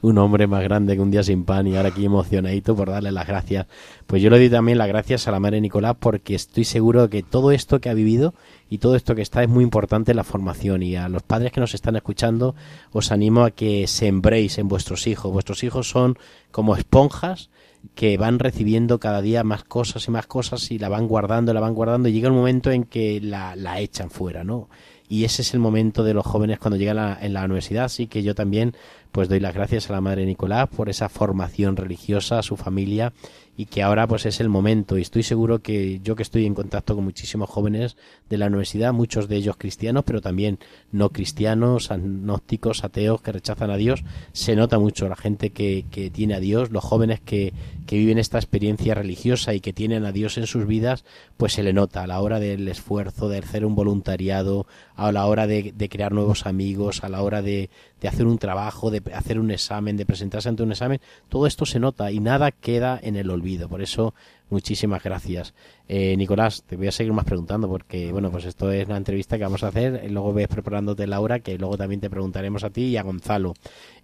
un 0.00 0.16
hombre 0.18 0.46
más 0.46 0.62
grande 0.62 0.94
que 0.94 1.02
un 1.02 1.10
día 1.10 1.22
sin 1.22 1.44
pan 1.44 1.66
y 1.66 1.76
ahora 1.76 1.90
aquí 1.90 2.06
emocionadito 2.06 2.74
por 2.74 2.90
darle 2.90 3.12
las 3.12 3.26
gracias. 3.26 3.66
Pues 4.06 4.22
yo 4.22 4.30
le 4.30 4.38
doy 4.38 4.48
también 4.48 4.78
las 4.78 4.88
gracias 4.88 5.28
a 5.28 5.30
la 5.30 5.40
madre 5.40 5.60
Nicolás 5.60 5.96
porque 6.00 6.34
estoy 6.34 6.64
seguro 6.64 7.02
de 7.02 7.08
que 7.10 7.22
todo 7.22 7.52
esto 7.52 7.80
que 7.80 7.90
ha 7.90 7.94
vivido 7.94 8.34
y 8.70 8.78
todo 8.78 8.96
esto 8.96 9.14
que 9.14 9.22
está 9.22 9.42
es 9.42 9.48
muy 9.48 9.62
importante 9.62 10.12
en 10.12 10.16
la 10.16 10.24
formación 10.24 10.82
y 10.82 10.96
a 10.96 11.08
los 11.08 11.22
padres 11.22 11.52
que 11.52 11.60
nos 11.60 11.74
están 11.74 11.96
escuchando 11.96 12.54
os 12.92 13.12
animo 13.12 13.44
a 13.44 13.50
que 13.50 13.86
sembréis 13.86 14.56
en 14.56 14.68
vuestros 14.68 15.06
hijos. 15.06 15.32
Vuestros 15.32 15.62
hijos 15.64 15.88
son 15.88 16.16
como 16.50 16.76
esponjas 16.76 17.50
que 17.94 18.16
van 18.16 18.38
recibiendo 18.38 18.98
cada 18.98 19.20
día 19.22 19.44
más 19.44 19.64
cosas 19.64 20.06
y 20.08 20.10
más 20.10 20.26
cosas 20.26 20.70
y 20.70 20.78
la 20.78 20.88
van 20.88 21.06
guardando, 21.06 21.52
la 21.52 21.60
van 21.60 21.74
guardando 21.74 22.08
y 22.08 22.12
llega 22.12 22.30
un 22.30 22.36
momento 22.36 22.70
en 22.70 22.84
que 22.84 23.20
la, 23.20 23.56
la 23.56 23.80
echan 23.80 24.10
fuera, 24.10 24.44
¿no? 24.44 24.68
Y 25.08 25.24
ese 25.24 25.42
es 25.42 25.52
el 25.54 25.60
momento 25.60 26.02
de 26.02 26.14
los 26.14 26.26
jóvenes 26.26 26.58
cuando 26.58 26.76
llegan 26.76 26.98
a 26.98 27.18
en 27.20 27.34
la 27.34 27.44
universidad, 27.44 27.84
así 27.84 28.06
que 28.06 28.22
yo 28.22 28.34
también 28.34 28.74
pues 29.14 29.28
doy 29.28 29.38
las 29.38 29.54
gracias 29.54 29.88
a 29.88 29.92
la 29.92 30.00
madre 30.00 30.26
Nicolás 30.26 30.68
por 30.68 30.88
esa 30.88 31.08
formación 31.08 31.76
religiosa, 31.76 32.40
a 32.40 32.42
su 32.42 32.56
familia 32.56 33.12
y 33.56 33.66
que 33.66 33.80
ahora 33.80 34.08
pues 34.08 34.26
es 34.26 34.40
el 34.40 34.48
momento. 34.48 34.98
Y 34.98 35.02
estoy 35.02 35.22
seguro 35.22 35.60
que 35.60 36.00
yo 36.00 36.16
que 36.16 36.24
estoy 36.24 36.46
en 36.46 36.54
contacto 36.54 36.96
con 36.96 37.04
muchísimos 37.04 37.48
jóvenes 37.48 37.96
de 38.28 38.38
la 38.38 38.46
universidad, 38.46 38.92
muchos 38.92 39.28
de 39.28 39.36
ellos 39.36 39.56
cristianos, 39.56 40.02
pero 40.04 40.20
también 40.20 40.58
no 40.90 41.10
cristianos, 41.10 41.92
agnósticos, 41.92 42.82
ateos 42.82 43.22
que 43.22 43.30
rechazan 43.30 43.70
a 43.70 43.76
Dios, 43.76 44.02
se 44.32 44.56
nota 44.56 44.80
mucho 44.80 45.08
la 45.08 45.14
gente 45.14 45.50
que, 45.50 45.86
que 45.92 46.10
tiene 46.10 46.34
a 46.34 46.40
Dios, 46.40 46.70
los 46.70 46.82
jóvenes 46.82 47.20
que, 47.20 47.52
que 47.86 47.96
viven 47.96 48.18
esta 48.18 48.38
experiencia 48.38 48.94
religiosa 48.94 49.54
y 49.54 49.60
que 49.60 49.72
tienen 49.72 50.04
a 50.04 50.10
Dios 50.10 50.38
en 50.38 50.48
sus 50.48 50.66
vidas, 50.66 51.04
pues 51.36 51.52
se 51.52 51.62
le 51.62 51.72
nota 51.72 52.02
a 52.02 52.08
la 52.08 52.20
hora 52.20 52.40
del 52.40 52.66
esfuerzo, 52.66 53.28
de 53.28 53.38
hacer 53.38 53.64
un 53.64 53.76
voluntariado, 53.76 54.66
a 54.96 55.12
la 55.12 55.26
hora 55.26 55.46
de, 55.46 55.72
de 55.72 55.88
crear 55.88 56.12
nuevos 56.12 56.46
amigos, 56.46 57.04
a 57.04 57.08
la 57.08 57.22
hora 57.22 57.42
de, 57.42 57.70
de 58.04 58.08
hacer 58.08 58.26
un 58.26 58.36
trabajo, 58.36 58.90
de 58.90 59.00
hacer 59.14 59.40
un 59.40 59.50
examen, 59.50 59.96
de 59.96 60.04
presentarse 60.04 60.50
ante 60.50 60.62
un 60.62 60.72
examen, 60.72 61.00
todo 61.30 61.46
esto 61.46 61.64
se 61.64 61.80
nota 61.80 62.12
y 62.12 62.20
nada 62.20 62.50
queda 62.50 63.00
en 63.02 63.16
el 63.16 63.30
olvido. 63.30 63.66
Por 63.66 63.80
eso, 63.80 64.12
muchísimas 64.50 65.02
gracias. 65.02 65.54
Eh, 65.88 66.14
Nicolás, 66.18 66.64
te 66.64 66.76
voy 66.76 66.86
a 66.88 66.92
seguir 66.92 67.14
más 67.14 67.24
preguntando 67.24 67.66
porque, 67.66 68.12
bueno, 68.12 68.30
pues 68.30 68.44
esto 68.44 68.70
es 68.70 68.86
una 68.86 68.98
entrevista 68.98 69.38
que 69.38 69.44
vamos 69.44 69.62
a 69.62 69.68
hacer. 69.68 70.10
Luego 70.10 70.34
ves 70.34 70.48
preparándote 70.48 71.06
Laura, 71.06 71.40
que 71.40 71.56
luego 71.56 71.78
también 71.78 72.02
te 72.02 72.10
preguntaremos 72.10 72.62
a 72.62 72.68
ti 72.68 72.88
y 72.88 72.98
a 72.98 73.02
Gonzalo. 73.02 73.54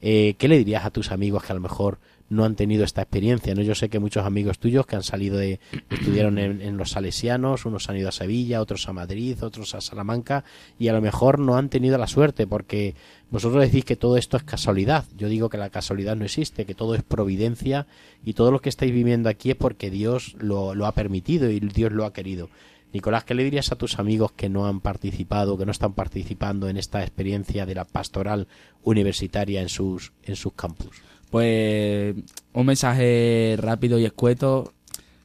Eh, 0.00 0.34
¿Qué 0.38 0.48
le 0.48 0.56
dirías 0.56 0.86
a 0.86 0.90
tus 0.90 1.12
amigos 1.12 1.44
que 1.44 1.52
a 1.52 1.56
lo 1.56 1.60
mejor 1.60 1.98
no 2.30 2.44
han 2.44 2.56
tenido 2.56 2.84
esta 2.84 3.02
experiencia? 3.02 3.54
no 3.54 3.60
Yo 3.60 3.74
sé 3.74 3.90
que 3.90 3.98
muchos 3.98 4.24
amigos 4.24 4.58
tuyos 4.58 4.86
que 4.86 4.96
han 4.96 5.02
salido 5.02 5.36
de, 5.36 5.60
estudiaron 5.90 6.38
en, 6.38 6.62
en 6.62 6.78
los 6.78 6.92
salesianos, 6.92 7.66
unos 7.66 7.90
han 7.90 7.98
ido 7.98 8.08
a 8.08 8.12
Sevilla, 8.12 8.62
otros 8.62 8.88
a 8.88 8.94
Madrid, 8.94 9.36
otros 9.42 9.74
a 9.74 9.82
Salamanca, 9.82 10.44
y 10.78 10.88
a 10.88 10.94
lo 10.94 11.02
mejor 11.02 11.38
no 11.38 11.56
han 11.56 11.68
tenido 11.68 11.98
la 11.98 12.06
suerte 12.06 12.46
porque 12.46 12.94
vosotros 13.30 13.62
decís 13.62 13.84
que 13.84 13.96
todo 13.96 14.16
esto 14.16 14.36
es 14.36 14.42
casualidad. 14.42 15.04
Yo 15.16 15.28
digo 15.28 15.50
que 15.50 15.58
la 15.58 15.70
casualidad 15.70 16.16
no 16.16 16.24
existe, 16.24 16.64
que 16.64 16.74
todo 16.74 16.94
es 16.94 17.02
providencia 17.02 17.86
y 18.24 18.32
todo 18.32 18.50
lo 18.50 18.60
que 18.60 18.70
estáis 18.70 18.92
viviendo 18.92 19.28
aquí 19.28 19.50
es 19.50 19.56
porque 19.56 19.90
Dios 19.90 20.34
lo, 20.38 20.74
lo 20.74 20.86
ha 20.86 20.92
permitido 20.92 21.50
y 21.50 21.60
Dios 21.60 21.92
lo 21.92 22.04
ha 22.04 22.12
querido. 22.12 22.48
Nicolás, 22.92 23.22
¿qué 23.22 23.34
le 23.34 23.44
dirías 23.44 23.70
a 23.70 23.76
tus 23.76 24.00
amigos 24.00 24.32
que 24.32 24.48
no 24.48 24.66
han 24.66 24.80
participado, 24.80 25.56
que 25.56 25.64
no 25.64 25.70
están 25.70 25.92
participando 25.92 26.68
en 26.68 26.76
esta 26.76 27.02
experiencia 27.02 27.64
de 27.64 27.76
la 27.76 27.84
pastoral 27.84 28.48
universitaria 28.82 29.62
en 29.62 29.68
sus, 29.68 30.12
en 30.24 30.34
sus 30.34 30.54
campus? 30.54 31.00
Pues 31.30 32.14
un 32.52 32.66
mensaje 32.66 33.56
rápido 33.58 33.98
y 33.98 34.04
escueto, 34.04 34.72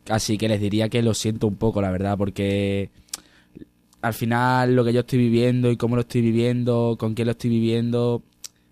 así 0.09 0.37
que 0.37 0.47
les 0.47 0.61
diría 0.61 0.89
que 0.89 1.01
lo 1.01 1.13
siento 1.13 1.47
un 1.47 1.55
poco, 1.55 1.81
la 1.81 1.91
verdad, 1.91 2.17
porque 2.17 2.91
al 4.01 4.13
final 4.13 4.75
lo 4.75 4.85
que 4.85 4.93
yo 4.93 5.01
estoy 5.01 5.19
viviendo 5.19 5.71
y 5.71 5.77
cómo 5.77 5.95
lo 5.95 6.01
estoy 6.01 6.21
viviendo, 6.21 6.95
con 6.99 7.15
quién 7.15 7.25
lo 7.27 7.31
estoy 7.31 7.49
viviendo, 7.49 8.23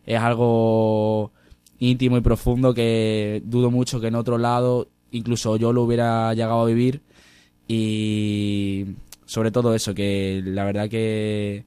es 0.05 0.19
algo 0.19 1.31
íntimo 1.79 2.17
y 2.17 2.21
profundo 2.21 2.73
que 2.73 3.41
dudo 3.45 3.71
mucho 3.71 3.99
que 3.99 4.07
en 4.07 4.15
otro 4.15 4.37
lado 4.37 4.89
incluso 5.11 5.57
yo 5.57 5.73
lo 5.73 5.83
hubiera 5.83 6.33
llegado 6.33 6.61
a 6.61 6.65
vivir. 6.65 7.01
Y 7.67 8.85
sobre 9.25 9.51
todo 9.51 9.73
eso, 9.73 9.93
que 9.93 10.41
la 10.45 10.65
verdad 10.65 10.89
que 10.89 11.65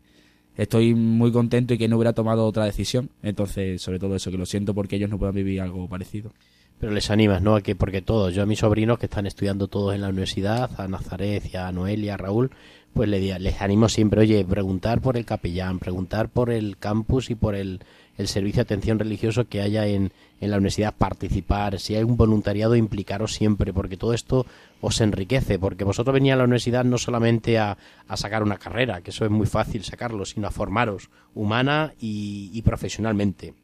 estoy 0.57 0.95
muy 0.95 1.33
contento 1.33 1.75
y 1.75 1.79
que 1.79 1.89
no 1.89 1.97
hubiera 1.97 2.13
tomado 2.13 2.47
otra 2.47 2.65
decisión. 2.65 3.11
Entonces, 3.23 3.81
sobre 3.83 3.99
todo 3.99 4.17
eso, 4.17 4.31
que 4.31 4.39
lo 4.39 4.47
siento 4.47 4.75
porque 4.75 4.97
ellos 4.97 5.11
no 5.11 5.19
puedan 5.19 5.35
vivir 5.35 5.61
algo 5.61 5.89
parecido. 5.89 6.33
Pero 6.79 6.93
les 6.93 7.11
animas, 7.11 7.41
¿no? 7.41 7.57
A 7.57 7.63
que, 7.63 7.75
porque 7.75 8.03
todos, 8.03 8.35
yo 8.35 8.43
a 8.43 8.47
mis 8.47 8.59
sobrinos 8.59 8.99
que 8.99 9.07
están 9.07 9.27
estudiando 9.27 9.67
todos 9.69 9.95
en 9.95 10.03
la 10.03 10.09
universidad, 10.09 10.71
a 10.79 10.87
Nazaret 10.89 11.43
y 11.51 11.57
a 11.57 11.73
Noelia, 11.73 12.15
a 12.15 12.17
Raúl, 12.19 12.51
pues 12.93 13.09
le 13.09 13.19
di- 13.19 13.39
les 13.39 13.61
animo 13.63 13.89
siempre, 13.89 14.21
oye, 14.21 14.45
preguntar 14.45 15.01
por 15.01 15.17
el 15.17 15.25
capellán, 15.25 15.79
preguntar 15.79 16.29
por 16.29 16.51
el 16.51 16.77
campus 16.77 17.31
y 17.31 17.35
por 17.35 17.55
el, 17.55 17.81
el 18.19 18.29
servicio 18.29 18.59
de 18.59 18.63
atención 18.63 18.99
religioso 18.99 19.47
que 19.47 19.61
haya 19.61 19.87
en, 19.87 20.13
en 20.41 20.51
la 20.51 20.57
universidad, 20.57 20.95
participar, 20.95 21.79
si 21.79 21.95
hay 21.95 22.05
un 22.05 22.17
voluntariado, 22.17 22.77
implicaros 22.77 23.35
siempre, 23.35 23.73
porque 23.73 23.97
todo 23.97 24.15
esto 24.15 24.47
os 24.81 25.01
enriquece, 25.01 25.59
porque 25.59 25.85
vosotros 25.85 26.15
venís 26.15 26.33
a 26.33 26.37
la 26.37 26.45
universidad 26.45 26.85
no 26.85 26.99
solamente 26.99 27.59
a, 27.59 27.77
a 28.09 28.17
sacar 28.17 28.43
una 28.43 28.59
carrera, 28.59 29.01
que 29.01 29.11
eso 29.11 29.25
es 29.25 29.31
muy 29.31 29.47
fácil 29.47 29.85
sacarlo, 29.85 30.25
sino 30.25 30.49
a 30.49 30.51
formaros 30.51 31.11
humana 31.35 31.95
y, 32.01 32.51
y 32.53 32.63
profesionalmente. 32.63 33.55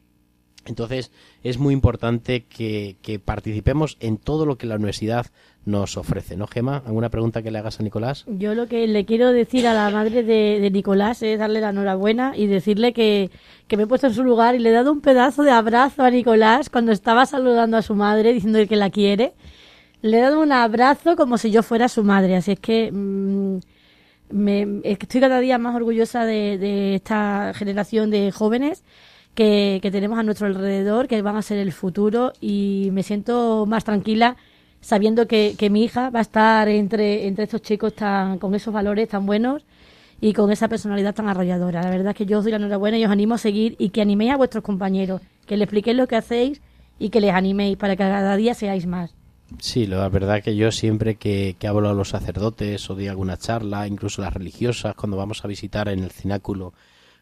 Entonces 0.65 1.11
es 1.43 1.57
muy 1.57 1.73
importante 1.73 2.45
que, 2.45 2.95
que 3.01 3.19
participemos 3.19 3.97
en 3.99 4.17
todo 4.17 4.45
lo 4.45 4.57
que 4.57 4.65
la 4.65 4.75
universidad 4.75 5.27
nos 5.65 5.95
ofrece, 5.97 6.35
¿no, 6.35 6.47
Gema? 6.47 6.83
¿Alguna 6.85 7.09
pregunta 7.09 7.41
que 7.41 7.49
le 7.49 7.59
hagas 7.59 7.79
a 7.79 7.83
Nicolás? 7.83 8.25
Yo 8.27 8.53
lo 8.53 8.67
que 8.67 8.85
le 8.87 9.05
quiero 9.05 9.31
decir 9.31 9.65
a 9.65 9.73
la 9.73 9.89
madre 9.89 10.23
de, 10.23 10.69
Nicolás 10.71 11.23
es 11.23 11.39
darle 11.39 11.61
la 11.61 11.69
enhorabuena 11.69 12.33
y 12.35 12.47
decirle 12.47 12.91
que, 12.91 13.31
me 13.75 13.83
he 13.83 13.87
puesto 13.87 14.07
en 14.07 14.13
su 14.13 14.23
lugar 14.23 14.55
y 14.55 14.59
le 14.59 14.69
he 14.69 14.73
dado 14.73 14.91
un 14.91 15.01
pedazo 15.01 15.43
de 15.43 15.51
abrazo 15.51 16.03
a 16.03 16.09
Nicolás 16.09 16.69
cuando 16.69 16.91
estaba 16.91 17.25
saludando 17.25 17.77
a 17.77 17.81
su 17.81 17.95
madre 17.95 18.33
diciendo 18.33 18.59
que 18.67 18.75
la 18.75 18.89
quiere. 18.89 19.33
Le 20.01 20.19
he 20.19 20.21
dado 20.21 20.41
un 20.41 20.51
abrazo 20.51 21.15
como 21.15 21.37
si 21.37 21.49
yo 21.49 21.63
fuera 21.63 21.87
su 21.87 22.03
madre, 22.03 22.35
así 22.35 22.51
es 22.51 22.59
que 22.59 22.91
mm, 22.91 23.59
me, 24.31 24.81
estoy 24.83 25.21
cada 25.21 25.39
día 25.39 25.57
más 25.57 25.75
orgullosa 25.75 26.25
de, 26.25 26.57
de 26.57 26.95
esta 26.95 27.53
generación 27.55 28.09
de 28.09 28.31
jóvenes 28.31 28.83
que, 29.33 29.79
que 29.81 29.91
tenemos 29.91 30.19
a 30.19 30.23
nuestro 30.23 30.47
alrededor, 30.47 31.07
que 31.07 31.21
van 31.21 31.37
a 31.37 31.41
ser 31.41 31.57
el 31.57 31.71
futuro 31.71 32.33
y 32.41 32.89
me 32.91 33.01
siento 33.01 33.65
más 33.65 33.85
tranquila 33.85 34.35
sabiendo 34.83 35.27
que, 35.27 35.55
que 35.57 35.69
mi 35.69 35.83
hija 35.85 36.09
va 36.09 36.19
a 36.19 36.21
estar 36.21 36.67
entre, 36.67 37.25
entre 37.25 37.45
estos 37.45 37.61
chicos 37.61 37.95
tan, 37.95 38.37
con 38.37 38.53
esos 38.53 38.73
valores 38.73 39.07
tan 39.07 39.25
buenos 39.25 39.63
y 40.19 40.33
con 40.33 40.51
esa 40.51 40.67
personalidad 40.67 41.15
tan 41.15 41.29
arrolladora. 41.29 41.81
La 41.81 41.89
verdad 41.89 42.11
es 42.11 42.17
que 42.17 42.25
yo 42.25 42.39
os 42.39 42.43
doy 42.43 42.51
la 42.51 42.57
enhorabuena 42.57 42.97
y 42.97 43.05
os 43.05 43.11
animo 43.11 43.35
a 43.35 43.37
seguir 43.37 43.75
y 43.79 43.89
que 43.89 44.01
animéis 44.01 44.31
a 44.31 44.37
vuestros 44.37 44.63
compañeros, 44.63 45.21
que 45.47 45.57
le 45.57 45.63
expliquéis 45.63 45.95
lo 45.95 46.05
que 46.05 46.17
hacéis 46.17 46.61
y 46.99 47.09
que 47.09 47.21
les 47.21 47.33
animéis 47.33 47.77
para 47.77 47.95
que 47.95 48.03
cada 48.03 48.35
día 48.35 48.53
seáis 48.53 48.85
más. 48.85 49.15
Sí, 49.59 49.87
la 49.87 50.07
verdad 50.09 50.43
que 50.43 50.55
yo 50.55 50.71
siempre 50.71 51.15
que, 51.15 51.55
que 51.57 51.67
hablo 51.67 51.89
a 51.89 51.93
los 51.93 52.09
sacerdotes 52.09 52.89
o 52.89 52.95
doy 52.95 53.07
alguna 53.07 53.37
charla, 53.37 53.87
incluso 53.87 54.21
las 54.21 54.33
religiosas, 54.33 54.95
cuando 54.95 55.15
vamos 55.15 55.45
a 55.45 55.47
visitar 55.47 55.87
en 55.87 56.03
el 56.03 56.11
cenáculo 56.11 56.73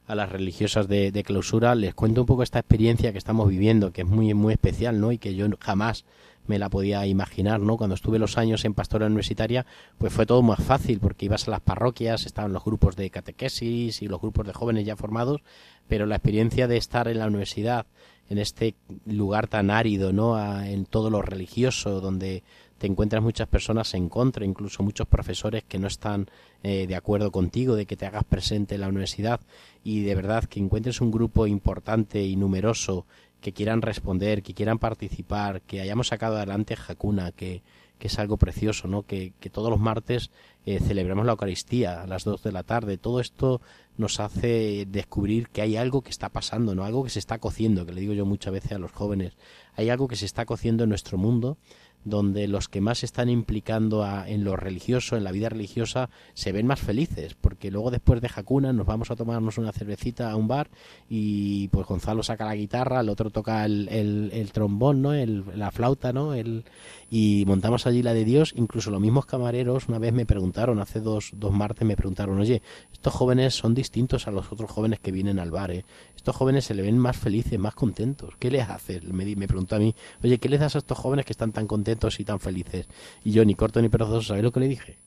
a 0.08 0.16
las 0.16 0.32
religiosas 0.32 0.88
de, 0.88 1.12
de 1.12 1.24
clausura, 1.24 1.76
les 1.76 1.94
cuento 1.94 2.22
un 2.22 2.28
poco 2.28 2.44
esta 2.44 2.60
experiencia 2.60 3.12
que 3.12 3.18
estamos 3.18 3.48
viviendo, 3.50 3.92
que 3.92 4.02
es 4.02 4.08
muy, 4.08 4.34
muy 4.34 4.54
especial, 4.54 5.00
¿no? 5.00 5.12
Y 5.12 5.20
que 5.20 5.36
yo 5.36 5.48
jamás 5.60 6.06
me 6.48 6.60
la 6.60 6.70
podía 6.70 7.06
imaginar, 7.06 7.60
¿no? 7.60 7.78
Cuando 7.78 7.96
estuve 7.96 8.20
los 8.20 8.38
años 8.38 8.66
en 8.66 8.74
pastora 8.74 9.06
universitaria, 9.06 9.66
pues 9.98 10.12
fue 10.14 10.26
todo 10.26 10.42
más 10.42 10.64
fácil, 10.64 11.00
porque 11.00 11.26
ibas 11.26 11.48
a 11.48 11.52
las 11.52 11.62
parroquias, 11.62 12.26
estaban 12.26 12.54
los 12.54 12.64
grupos 12.64 12.96
de 12.96 13.10
catequesis 13.10 14.02
y 14.02 14.08
los 14.08 14.22
grupos 14.22 14.48
de 14.48 14.54
jóvenes 14.54 14.86
ya 14.86 14.96
formados, 14.96 15.42
pero 15.88 16.06
la 16.06 16.16
experiencia 16.16 16.68
de 16.68 16.78
estar 16.78 17.08
en 17.08 17.20
la 17.20 17.28
universidad, 17.28 17.86
en 18.30 18.38
este 18.38 18.76
lugar 19.06 19.48
tan 19.48 19.70
árido, 19.70 20.14
¿no? 20.14 20.40
En 20.64 20.86
todo 20.86 21.10
lo 21.10 21.22
religioso, 21.22 22.00
donde 22.02 22.44
te 22.82 22.88
encuentras 22.88 23.22
muchas 23.22 23.48
personas 23.48 23.94
en 23.94 24.10
contra, 24.10 24.44
incluso 24.44 24.82
muchos 24.82 25.08
profesores 25.08 25.64
que 25.64 25.78
no 25.78 25.86
están 25.86 26.28
eh, 26.64 26.88
de 26.88 26.96
acuerdo 26.96 27.32
contigo, 27.32 27.76
de 27.76 27.86
que 27.86 27.96
te 27.96 28.08
hagas 28.08 28.24
presente 28.24 28.74
en 28.74 28.82
la 28.82 28.88
universidad 28.88 29.40
y 29.84 30.02
de 30.02 30.16
verdad 30.16 30.46
que 30.46 30.60
encuentres 30.60 31.00
un 31.00 31.12
grupo 31.12 31.46
importante 31.46 32.24
y 32.24 32.36
numeroso 32.36 33.06
que 33.42 33.54
quieran 33.54 33.82
responder, 33.82 34.44
que 34.44 34.54
quieran 34.54 34.80
participar, 34.80 35.62
que 35.62 35.82
hayamos 35.82 36.08
sacado 36.08 36.38
adelante 36.38 36.78
Hakuna, 36.88 37.32
que, 37.32 37.64
que 37.98 38.08
es 38.08 38.18
algo 38.20 38.38
precioso, 38.38 38.88
¿no? 38.88 39.04
Que, 39.04 39.34
que 39.40 39.50
todos 39.50 39.70
los 39.70 39.80
martes 39.80 40.32
eh, 40.66 40.80
celebramos 40.80 41.26
la 41.26 41.34
Eucaristía 41.34 42.04
a 42.04 42.08
las 42.08 42.24
2 42.24 42.44
de 42.44 42.52
la 42.52 42.64
tarde. 42.64 42.98
Todo 42.98 43.20
esto 43.20 43.62
nos 43.98 44.20
hace 44.20 44.86
descubrir 44.88 45.50
que 45.50 45.62
hay 45.62 45.76
algo 45.76 46.02
que 46.02 46.12
está 46.12 46.30
pasando, 46.30 46.76
¿no? 46.76 46.84
Algo 46.84 47.04
que 47.04 47.10
se 47.10 47.20
está 47.20 47.40
cociendo, 47.40 47.86
que 47.86 47.94
le 47.94 48.02
digo 48.02 48.14
yo 48.14 48.26
muchas 48.26 48.54
veces 48.54 48.72
a 48.72 48.80
los 48.80 48.92
jóvenes. 48.92 49.38
Hay 49.76 49.90
algo 49.90 50.08
que 50.08 50.16
se 50.16 50.26
está 50.26 50.46
cociendo 50.46 50.84
en 50.84 50.90
nuestro 50.90 51.18
mundo 51.18 51.58
donde 52.04 52.48
los 52.48 52.68
que 52.68 52.82
más 52.82 53.04
están 53.04 53.30
implicando 53.30 54.04
a- 54.04 54.28
en 54.30 54.44
lo 54.44 54.56
religioso, 54.56 55.18
en 55.18 55.24
la 55.24 55.32
vida 55.32 55.50
religiosa, 55.50 56.10
se 56.34 56.52
ven 56.52 56.68
más 56.68 56.80
felices, 56.80 57.36
porque 57.40 57.72
luego 57.72 57.92
después 57.92 58.22
de 58.22 58.30
Hakuna 58.36 58.74
nos 58.74 58.86
vamos 58.86 59.12
a 59.12 59.16
tomarnos 59.16 59.58
una 59.58 59.72
cervecita 59.72 60.32
a 60.32 60.36
un 60.36 60.48
bar 60.48 60.70
y 61.10 61.68
pues 61.70 61.86
Gonzalo 61.88 62.24
saca 62.24 62.46
la 62.46 62.56
guitarra, 62.56 63.02
el 63.02 63.10
otro 63.10 63.30
toca 63.30 63.66
el, 63.66 64.50
trombón, 64.54 65.02
¿no? 65.02 65.14
El, 65.14 65.44
la 65.56 65.72
flauta, 65.72 66.12
¿no? 66.14 66.34
El, 66.34 66.64
y 67.10 67.44
montamos 67.46 67.86
allí 67.86 68.02
la 68.02 68.14
de 68.14 68.26
Dios, 68.26 68.54
incluso 68.56 68.90
los 68.92 69.02
mismos 69.02 69.26
camareros 69.26 69.88
una 69.88 70.00
vez 70.00 70.14
me 70.14 70.26
preguntaron, 70.26 70.80
hace 70.80 71.00
dos, 71.02 71.32
dos 71.34 71.52
martes 71.52 71.88
me 71.88 71.96
preguntaron, 71.96 72.40
oye, 72.40 72.62
estos 72.92 73.14
jóvenes 73.14 73.54
son 73.54 73.74
distintos 73.76 74.28
a 74.28 74.32
los 74.32 74.52
otros 74.52 74.72
jóvenes 74.72 75.00
que 75.00 75.12
vienen 75.12 75.40
al 75.40 75.52
bar, 75.52 75.72
¿eh? 75.72 75.86
Estos 76.16 76.36
jóvenes 76.36 76.66
se 76.66 76.76
le 76.76 76.84
ven 76.84 76.98
más 77.00 77.18
felices, 77.18 77.58
más 77.58 77.74
contentos. 77.74 78.36
¿Qué 78.38 78.52
les 78.52 78.70
haces? 78.70 79.04
Me, 79.04 79.36
me 79.36 79.48
preguntó 79.48 79.76
a 79.76 79.80
mí, 79.80 79.96
oye, 80.24 80.38
¿qué 80.38 80.50
les 80.50 80.60
das 80.60 80.76
a 80.76 80.80
estos 80.80 80.98
jóvenes 80.98 81.26
que 81.26 81.34
están 81.34 81.52
tan 81.52 81.66
contentos 81.66 81.91
y 82.20 82.24
tan 82.24 82.40
felices? 82.40 82.88
Y 83.24 83.32
yo, 83.32 83.46
ni 83.46 83.56
corto 83.56 83.82
ni 83.82 83.90
perezoso, 83.90 84.22
¿sabéis 84.22 84.44
lo 84.44 84.52
que 84.52 84.60
le 84.60 84.68
dije? 84.68 84.98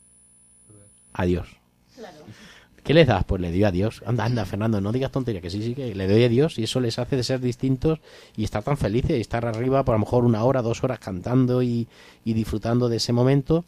Adiós. 1.12 1.49
¿Qué 2.85 2.92
les 2.92 3.07
das? 3.07 3.25
Pues 3.25 3.40
le 3.40 3.51
doy 3.51 3.64
a 3.64 3.70
Dios. 3.70 4.03
Anda, 4.05 4.27
anda, 4.27 4.44
Fernando, 4.44 4.79
no 4.79 4.92
digas 4.92 5.11
tontería, 5.11 5.40
que 5.40 5.49
sí, 5.49 5.62
sí, 5.62 5.75
que 5.75 5.94
le 5.94 6.07
doy 6.07 6.23
a 6.25 6.29
Dios 6.29 6.59
y 6.59 6.64
eso 6.64 6.81
les 6.81 6.99
hace 6.99 7.16
de 7.16 7.23
ser 7.23 7.40
distintos 7.40 7.99
y 8.37 8.44
estar 8.44 8.62
tan 8.62 8.77
felices 8.77 9.16
y 9.16 9.23
estar 9.23 9.47
arriba 9.47 9.85
por 9.85 9.94
lo 9.94 10.01
mejor 10.01 10.25
una 10.25 10.44
hora, 10.44 10.61
dos 10.61 10.85
horas 10.85 10.99
cantando 10.99 11.62
y, 11.62 11.88
y 12.27 12.35
disfrutando 12.35 12.90
de 12.90 12.99
ese 12.99 13.14
momento. 13.14 13.64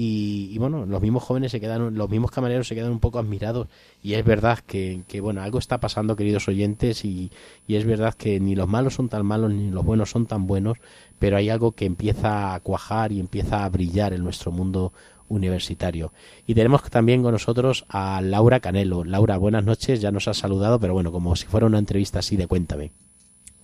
Y, 0.00 0.50
y 0.52 0.58
bueno, 0.58 0.86
los 0.86 1.02
mismos 1.02 1.24
jóvenes 1.24 1.50
se 1.50 1.58
quedan, 1.58 1.96
los 1.96 2.08
mismos 2.08 2.30
camareros 2.30 2.68
se 2.68 2.76
quedan 2.76 2.92
un 2.92 3.00
poco 3.00 3.18
admirados 3.18 3.66
y 4.00 4.14
es 4.14 4.24
verdad 4.24 4.60
que, 4.64 5.02
que 5.08 5.20
bueno, 5.20 5.42
algo 5.42 5.58
está 5.58 5.80
pasando, 5.80 6.14
queridos 6.14 6.46
oyentes, 6.46 7.04
y, 7.04 7.32
y 7.66 7.74
es 7.74 7.84
verdad 7.84 8.14
que 8.14 8.38
ni 8.38 8.54
los 8.54 8.68
malos 8.68 8.94
son 8.94 9.08
tan 9.08 9.26
malos 9.26 9.52
ni 9.52 9.72
los 9.72 9.84
buenos 9.84 10.10
son 10.10 10.26
tan 10.26 10.46
buenos, 10.46 10.78
pero 11.18 11.36
hay 11.36 11.50
algo 11.50 11.72
que 11.72 11.84
empieza 11.84 12.54
a 12.54 12.60
cuajar 12.60 13.10
y 13.10 13.18
empieza 13.18 13.64
a 13.64 13.68
brillar 13.70 14.12
en 14.12 14.22
nuestro 14.22 14.52
mundo 14.52 14.92
universitario. 15.26 16.12
Y 16.46 16.54
tenemos 16.54 16.80
también 16.90 17.24
con 17.24 17.32
nosotros 17.32 17.84
a 17.88 18.20
Laura 18.20 18.60
Canelo. 18.60 19.02
Laura, 19.02 19.36
buenas 19.36 19.64
noches, 19.64 20.00
ya 20.00 20.12
nos 20.12 20.28
has 20.28 20.36
saludado, 20.36 20.78
pero 20.78 20.92
bueno, 20.92 21.10
como 21.10 21.34
si 21.34 21.46
fuera 21.46 21.66
una 21.66 21.80
entrevista 21.80 22.20
así 22.20 22.36
de 22.36 22.46
cuéntame. 22.46 22.92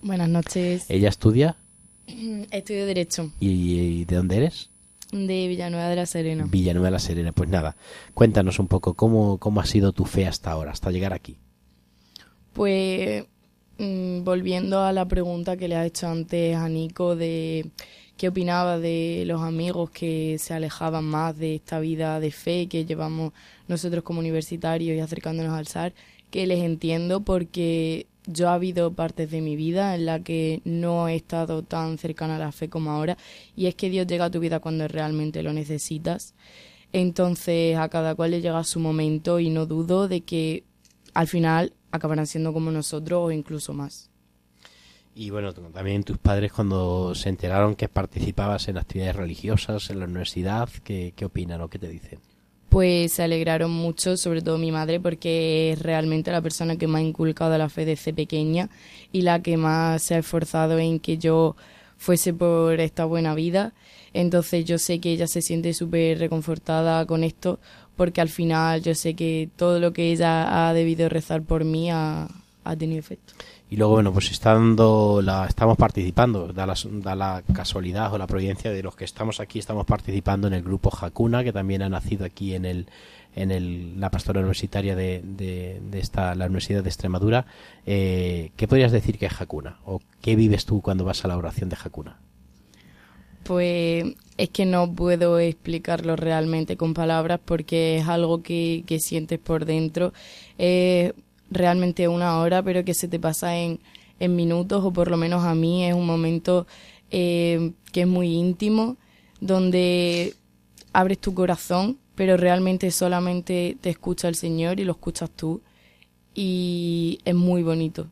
Buenas 0.01 0.27
noches. 0.27 0.85
Ella 0.89 1.07
estudia 1.07 1.55
Estudio 2.51 2.85
Derecho 2.85 3.31
y, 3.39 3.79
y 3.79 4.03
¿de 4.03 4.17
dónde 4.17 4.35
eres? 4.35 4.69
De 5.11 5.47
Villanueva 5.47 5.89
de 5.89 5.95
la 5.95 6.05
Serena. 6.05 6.45
Villanueva 6.49 6.87
de 6.87 6.91
la 6.91 6.99
Serena. 6.99 7.31
Pues 7.31 7.49
nada, 7.49 7.75
cuéntanos 8.13 8.59
un 8.59 8.67
poco 8.67 8.93
cómo, 8.93 9.37
cómo 9.37 9.61
ha 9.61 9.65
sido 9.65 9.91
tu 9.91 10.05
fe 10.05 10.27
hasta 10.27 10.51
ahora, 10.51 10.71
hasta 10.71 10.91
llegar 10.91 11.13
aquí. 11.13 11.37
Pues 12.53 13.25
mm, 13.77 14.23
volviendo 14.23 14.81
a 14.81 14.93
la 14.93 15.07
pregunta 15.07 15.57
que 15.57 15.67
le 15.67 15.75
ha 15.75 15.85
hecho 15.85 16.07
antes 16.07 16.55
a 16.55 16.69
Nico 16.69 17.15
de 17.15 17.69
qué 18.17 18.29
opinaba 18.29 18.79
de 18.79 19.23
los 19.25 19.41
amigos 19.41 19.89
que 19.89 20.37
se 20.39 20.53
alejaban 20.53 21.03
más 21.03 21.37
de 21.37 21.55
esta 21.55 21.79
vida 21.79 22.19
de 22.19 22.31
fe 22.31 22.67
que 22.67 22.85
llevamos 22.85 23.33
nosotros 23.67 24.03
como 24.03 24.19
universitarios 24.19 24.95
y 24.95 24.99
acercándonos 24.99 25.53
al 25.53 25.67
SAR, 25.67 25.93
que 26.31 26.47
les 26.47 26.63
entiendo 26.63 27.21
porque 27.21 28.07
yo 28.27 28.49
ha 28.49 28.55
habido 28.55 28.93
partes 28.93 29.31
de 29.31 29.41
mi 29.41 29.55
vida 29.55 29.95
en 29.95 30.05
la 30.05 30.19
que 30.21 30.61
no 30.65 31.07
he 31.07 31.15
estado 31.15 31.63
tan 31.63 31.97
cercana 31.97 32.35
a 32.35 32.39
la 32.39 32.51
fe 32.51 32.69
como 32.69 32.91
ahora 32.91 33.17
y 33.55 33.67
es 33.67 33.75
que 33.75 33.89
Dios 33.89 34.07
llega 34.07 34.25
a 34.25 34.31
tu 34.31 34.39
vida 34.39 34.59
cuando 34.59 34.87
realmente 34.87 35.43
lo 35.43 35.53
necesitas. 35.53 36.33
Entonces 36.93 37.77
a 37.77 37.89
cada 37.89 38.15
cual 38.15 38.31
le 38.31 38.41
llega 38.41 38.63
su 38.63 38.79
momento 38.79 39.39
y 39.39 39.49
no 39.49 39.65
dudo 39.65 40.07
de 40.07 40.21
que 40.21 40.63
al 41.13 41.27
final 41.27 41.73
acabarán 41.91 42.27
siendo 42.27 42.53
como 42.53 42.71
nosotros 42.71 43.21
o 43.23 43.31
incluso 43.31 43.73
más. 43.73 44.09
Y 45.13 45.29
bueno, 45.29 45.53
también 45.53 46.03
tus 46.03 46.17
padres 46.17 46.51
cuando 46.51 47.15
se 47.15 47.29
enteraron 47.29 47.75
que 47.75 47.87
participabas 47.87 48.67
en 48.67 48.77
actividades 48.77 49.15
religiosas 49.15 49.89
en 49.89 49.99
la 49.99 50.05
universidad, 50.05 50.67
¿qué, 50.83 51.13
qué 51.15 51.25
opinan 51.25 51.61
o 51.61 51.69
qué 51.69 51.79
te 51.79 51.87
dicen? 51.87 52.19
Pues 52.75 53.13
se 53.13 53.23
alegraron 53.23 53.71
mucho, 53.71 54.17
sobre 54.17 54.41
todo 54.41 54.57
mi 54.57 54.69
madre, 54.69 54.99
porque 54.99 55.71
es 55.71 55.81
realmente 55.81 56.29
la 56.29 56.41
persona 56.41 56.75
que 56.75 56.87
me 56.87 56.99
ha 56.99 57.01
inculcado 57.01 57.57
la 57.57 57.69
fe 57.69 57.85
desde 57.85 58.13
pequeña 58.13 58.69
y 59.13 59.21
la 59.21 59.41
que 59.41 59.55
más 59.55 60.03
se 60.03 60.15
ha 60.15 60.17
esforzado 60.17 60.77
en 60.77 60.99
que 60.99 61.17
yo 61.17 61.55
fuese 61.97 62.33
por 62.33 62.81
esta 62.81 63.05
buena 63.05 63.33
vida. 63.33 63.71
Entonces 64.11 64.65
yo 64.65 64.77
sé 64.77 64.99
que 64.99 65.11
ella 65.11 65.25
se 65.25 65.41
siente 65.41 65.73
súper 65.73 66.19
reconfortada 66.19 67.05
con 67.05 67.23
esto, 67.23 67.59
porque 67.95 68.19
al 68.19 68.27
final 68.27 68.81
yo 68.81 68.93
sé 68.93 69.13
que 69.13 69.47
todo 69.55 69.79
lo 69.79 69.93
que 69.93 70.11
ella 70.11 70.67
ha 70.67 70.73
debido 70.73 71.07
rezar 71.07 71.43
por 71.43 71.63
mí 71.63 71.89
ha, 71.91 72.27
ha 72.65 72.75
tenido 72.75 72.99
efecto. 72.99 73.35
Y 73.75 73.77
luego, 73.77 73.95
bueno, 73.95 74.13
pues 74.13 74.31
estando 74.31 75.19
la, 75.21 75.47
estamos 75.47 75.75
participando, 75.75 76.53
da 76.53 76.65
la, 76.65 76.75
da 76.89 77.13
la 77.13 77.43
casualidad 77.53 78.13
o 78.13 78.17
la 78.17 78.25
providencia 78.25 78.71
de 78.71 78.81
los 78.81 78.95
que 78.95 79.03
estamos 79.03 79.41
aquí, 79.41 79.59
estamos 79.59 79.85
participando 79.85 80.47
en 80.47 80.53
el 80.53 80.63
grupo 80.63 80.89
Hakuna, 80.97 81.43
que 81.43 81.51
también 81.51 81.81
ha 81.81 81.89
nacido 81.89 82.23
aquí 82.25 82.55
en 82.55 82.63
el 82.63 82.87
en 83.35 83.51
el, 83.51 83.99
la 83.99 84.09
pastora 84.11 84.39
universitaria 84.39 84.95
de, 84.95 85.21
de, 85.25 85.99
esta, 85.99 86.35
la 86.35 86.45
Universidad 86.45 86.83
de 86.83 86.87
Extremadura. 86.87 87.47
Eh, 87.85 88.51
¿Qué 88.55 88.65
podrías 88.65 88.93
decir 88.93 89.19
que 89.19 89.25
es 89.25 89.41
Hakuna? 89.41 89.79
¿O 89.83 89.99
qué 90.21 90.37
vives 90.37 90.65
tú 90.65 90.81
cuando 90.81 91.03
vas 91.03 91.25
a 91.25 91.27
la 91.27 91.35
oración 91.35 91.67
de 91.67 91.75
Hakuna? 91.75 92.17
Pues 93.43 94.05
es 94.37 94.49
que 94.51 94.65
no 94.65 94.89
puedo 94.95 95.37
explicarlo 95.37 96.15
realmente 96.15 96.77
con 96.77 96.93
palabras 96.93 97.41
porque 97.43 97.97
es 97.97 98.07
algo 98.07 98.41
que, 98.41 98.85
que 98.87 99.01
sientes 99.01 99.37
por 99.37 99.65
dentro. 99.65 100.13
Es 100.57 101.11
realmente 101.49 102.07
una 102.07 102.39
hora, 102.39 102.63
pero 102.63 102.83
que 102.83 102.93
se 102.93 103.07
te 103.07 103.19
pasa 103.19 103.57
en, 103.57 103.79
en 104.19 104.35
minutos, 104.35 104.83
o 104.83 104.91
por 104.91 105.09
lo 105.09 105.17
menos 105.17 105.43
a 105.43 105.55
mí 105.55 105.85
es 105.85 105.93
un 105.93 106.05
momento 106.05 106.67
eh, 107.11 107.71
que 107.91 108.01
es 108.01 108.07
muy 108.07 108.33
íntimo, 108.33 108.97
donde 109.39 110.33
abres 110.93 111.19
tu 111.19 111.33
corazón, 111.33 111.97
pero 112.15 112.37
realmente 112.37 112.89
solamente 112.91 113.77
te 113.81 113.89
escucha 113.89 114.27
el 114.27 114.35
Señor 114.35 114.79
y 114.79 114.85
lo 114.85 114.93
escuchas 114.93 115.29
tú. 115.29 115.61
Y 116.33 117.19
es 117.23 117.35
muy 117.35 117.63
bonito. 117.63 118.07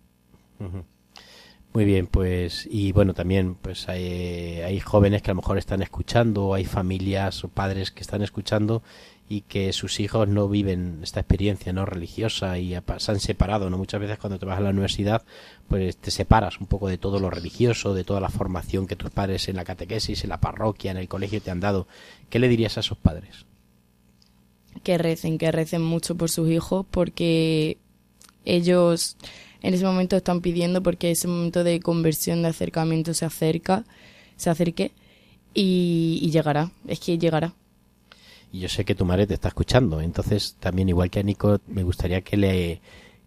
Muy 1.74 1.86
bien, 1.86 2.08
pues 2.08 2.68
y 2.70 2.92
bueno, 2.92 3.14
también 3.14 3.56
pues 3.56 3.90
hay, 3.90 4.62
hay 4.62 4.80
jóvenes 4.80 5.22
que 5.22 5.32
a 5.32 5.34
lo 5.34 5.42
mejor 5.42 5.58
están 5.58 5.82
escuchando, 5.82 6.54
hay 6.54 6.66
familias 6.66 7.44
o 7.44 7.50
padres 7.50 7.92
que 7.92 8.02
están 8.02 8.22
escuchando 8.22 8.84
y 9.34 9.42
que 9.42 9.74
sus 9.74 10.00
hijos 10.00 10.28
no 10.28 10.48
viven 10.48 11.00
esta 11.02 11.20
experiencia 11.20 11.74
no 11.74 11.86
religiosa 11.86 12.60
y 12.60 12.76
se 12.98 13.12
han 13.12 13.20
separado, 13.20 13.70
¿no? 13.70 13.78
Muchas 13.78 14.00
veces 14.00 14.20
cuando 14.20 14.38
te 14.38 14.46
vas 14.46 14.58
a 14.58 14.62
la 14.62 14.70
universidad, 14.70 15.24
pues 15.68 15.98
te 15.98 16.12
separas 16.12 16.60
un 16.60 16.68
poco 16.68 16.88
de 16.88 16.98
todo 16.98 17.20
lo 17.20 17.30
religioso, 17.30 17.94
de 17.94 18.04
toda 18.04 18.20
la 18.20 18.30
formación 18.30 18.86
que 18.88 18.96
tus 18.96 19.10
padres 19.10 19.50
en 19.50 19.56
la 19.56 19.66
catequesis, 19.66 20.24
en 20.24 20.30
la 20.30 20.40
parroquia, 20.40 20.92
en 20.92 20.98
el 20.98 21.08
colegio 21.08 21.42
te 21.42 21.52
han 21.52 21.60
dado. 21.60 21.88
¿Qué 22.30 22.40
le 22.40 22.48
dirías 22.48 22.78
a 22.78 22.82
esos 22.82 22.98
padres? 22.98 23.46
que 24.82 24.98
recen, 24.98 25.38
que 25.38 25.52
recen 25.52 25.82
mucho 25.82 26.16
por 26.16 26.30
sus 26.30 26.50
hijos 26.50 26.86
porque 26.90 27.78
ellos 28.46 29.18
en 29.62 29.74
ese 29.74 29.86
momento 29.86 30.18
están 30.18 30.42
pidiendo 30.42 30.82
porque 30.82 31.12
ese 31.12 31.28
momento 31.28 31.64
de 31.64 31.80
conversión, 31.80 32.42
de 32.42 32.50
acercamiento 32.50 33.14
se 33.14 33.26
acerca, 33.26 33.86
se 34.36 34.50
acerque 34.50 34.92
y, 35.54 36.20
y 36.22 36.32
llegará, 36.32 36.72
es 36.88 37.00
que 37.00 37.18
llegará. 37.18 37.54
Yo 38.54 38.70
sé 38.70 38.86
que 38.86 38.94
tu 38.94 39.04
madre 39.04 39.26
te 39.26 39.34
está 39.34 39.48
escuchando, 39.48 40.00
entonces 40.00 40.58
también 40.60 40.88
igual 40.88 41.10
que 41.10 41.20
a 41.20 41.24
Nico 41.24 41.60
me 41.68 41.82
gustaría 41.82 42.22
que 42.22 42.38
le 42.38 42.82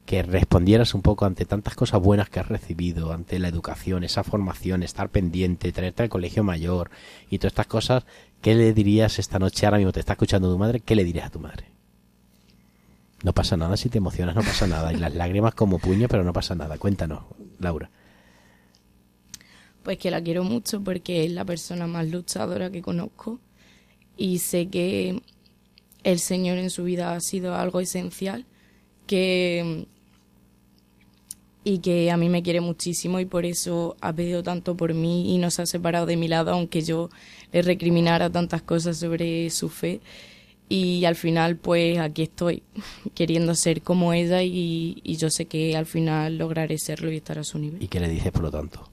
que 0.06 0.22
respondieras 0.22 0.94
un 0.94 1.02
poco 1.02 1.26
ante 1.26 1.44
tantas 1.44 1.74
cosas 1.74 2.00
buenas 2.00 2.30
que 2.30 2.38
has 2.38 2.46
recibido, 2.46 3.12
ante 3.12 3.40
la 3.40 3.48
educación, 3.48 4.04
esa 4.04 4.22
formación, 4.22 4.84
estar 4.84 5.10
pendiente, 5.10 5.72
traerte 5.72 6.04
al 6.04 6.08
colegio 6.08 6.44
mayor 6.44 6.90
y 7.28 7.38
todas 7.38 7.50
estas 7.50 7.66
cosas, 7.66 8.04
¿qué 8.40 8.54
le 8.54 8.72
dirías 8.72 9.18
esta 9.18 9.40
noche 9.40 9.66
ahora 9.66 9.78
mismo 9.78 9.90
te 9.90 9.98
está 9.98 10.12
escuchando 10.12 10.50
tu 10.50 10.58
madre? 10.58 10.78
¿Qué 10.78 10.94
le 10.94 11.02
dirías 11.02 11.26
a 11.26 11.30
tu 11.30 11.40
madre? 11.40 11.66
No 13.24 13.32
pasa 13.32 13.56
nada 13.56 13.76
si 13.76 13.88
te 13.88 13.98
emocionas, 13.98 14.36
no 14.36 14.42
pasa 14.42 14.68
nada. 14.68 14.92
Y 14.92 14.96
las 14.96 15.12
lágrimas 15.12 15.54
como 15.54 15.80
puño, 15.80 16.06
pero 16.06 16.22
no 16.22 16.32
pasa 16.32 16.54
nada. 16.54 16.78
Cuéntanos, 16.78 17.24
Laura. 17.58 17.90
Pues 19.82 19.98
que 19.98 20.12
la 20.12 20.22
quiero 20.22 20.44
mucho 20.44 20.80
porque 20.84 21.24
es 21.24 21.32
la 21.32 21.44
persona 21.44 21.88
más 21.88 22.06
luchadora 22.06 22.70
que 22.70 22.80
conozco 22.80 23.40
y 24.16 24.38
sé 24.38 24.68
que 24.68 25.20
el 26.04 26.18
Señor 26.18 26.58
en 26.58 26.70
su 26.70 26.84
vida 26.84 27.12
ha 27.12 27.20
sido 27.20 27.54
algo 27.54 27.80
esencial 27.80 28.46
que 29.06 29.86
y 31.64 31.78
que 31.78 32.12
a 32.12 32.16
mí 32.16 32.28
me 32.28 32.44
quiere 32.44 32.60
muchísimo 32.60 33.18
y 33.18 33.24
por 33.24 33.44
eso 33.44 33.96
ha 34.00 34.12
pedido 34.12 34.44
tanto 34.44 34.76
por 34.76 34.94
mí 34.94 35.34
y 35.34 35.38
no 35.38 35.50
se 35.50 35.62
ha 35.62 35.66
separado 35.66 36.06
de 36.06 36.16
mi 36.16 36.28
lado 36.28 36.52
aunque 36.52 36.82
yo 36.82 37.10
le 37.52 37.60
recriminara 37.62 38.30
tantas 38.30 38.62
cosas 38.62 38.98
sobre 38.98 39.50
su 39.50 39.68
fe 39.68 40.00
y 40.68 41.04
al 41.06 41.16
final 41.16 41.56
pues 41.56 41.98
aquí 41.98 42.22
estoy 42.22 42.62
queriendo 43.14 43.56
ser 43.56 43.82
como 43.82 44.12
ella 44.12 44.44
y, 44.44 45.00
y 45.02 45.16
yo 45.16 45.28
sé 45.28 45.46
que 45.46 45.76
al 45.76 45.86
final 45.86 46.38
lograré 46.38 46.78
serlo 46.78 47.10
y 47.10 47.16
estar 47.16 47.38
a 47.38 47.44
su 47.44 47.58
nivel. 47.58 47.82
¿Y 47.82 47.88
qué 47.88 47.98
le 47.98 48.08
dices 48.08 48.30
por 48.30 48.42
lo 48.42 48.50
tanto? 48.52 48.88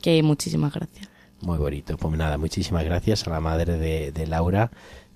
Que 0.00 0.22
muchísimas 0.22 0.72
gracias. 0.72 1.11
Muy 1.42 1.58
bonito. 1.58 1.96
Pues 1.96 2.16
nada, 2.16 2.38
muchísimas 2.38 2.84
gracias 2.84 3.26
a 3.26 3.30
la 3.30 3.40
madre 3.40 3.76
de, 3.76 4.12
de 4.12 4.26
Laura 4.26 4.70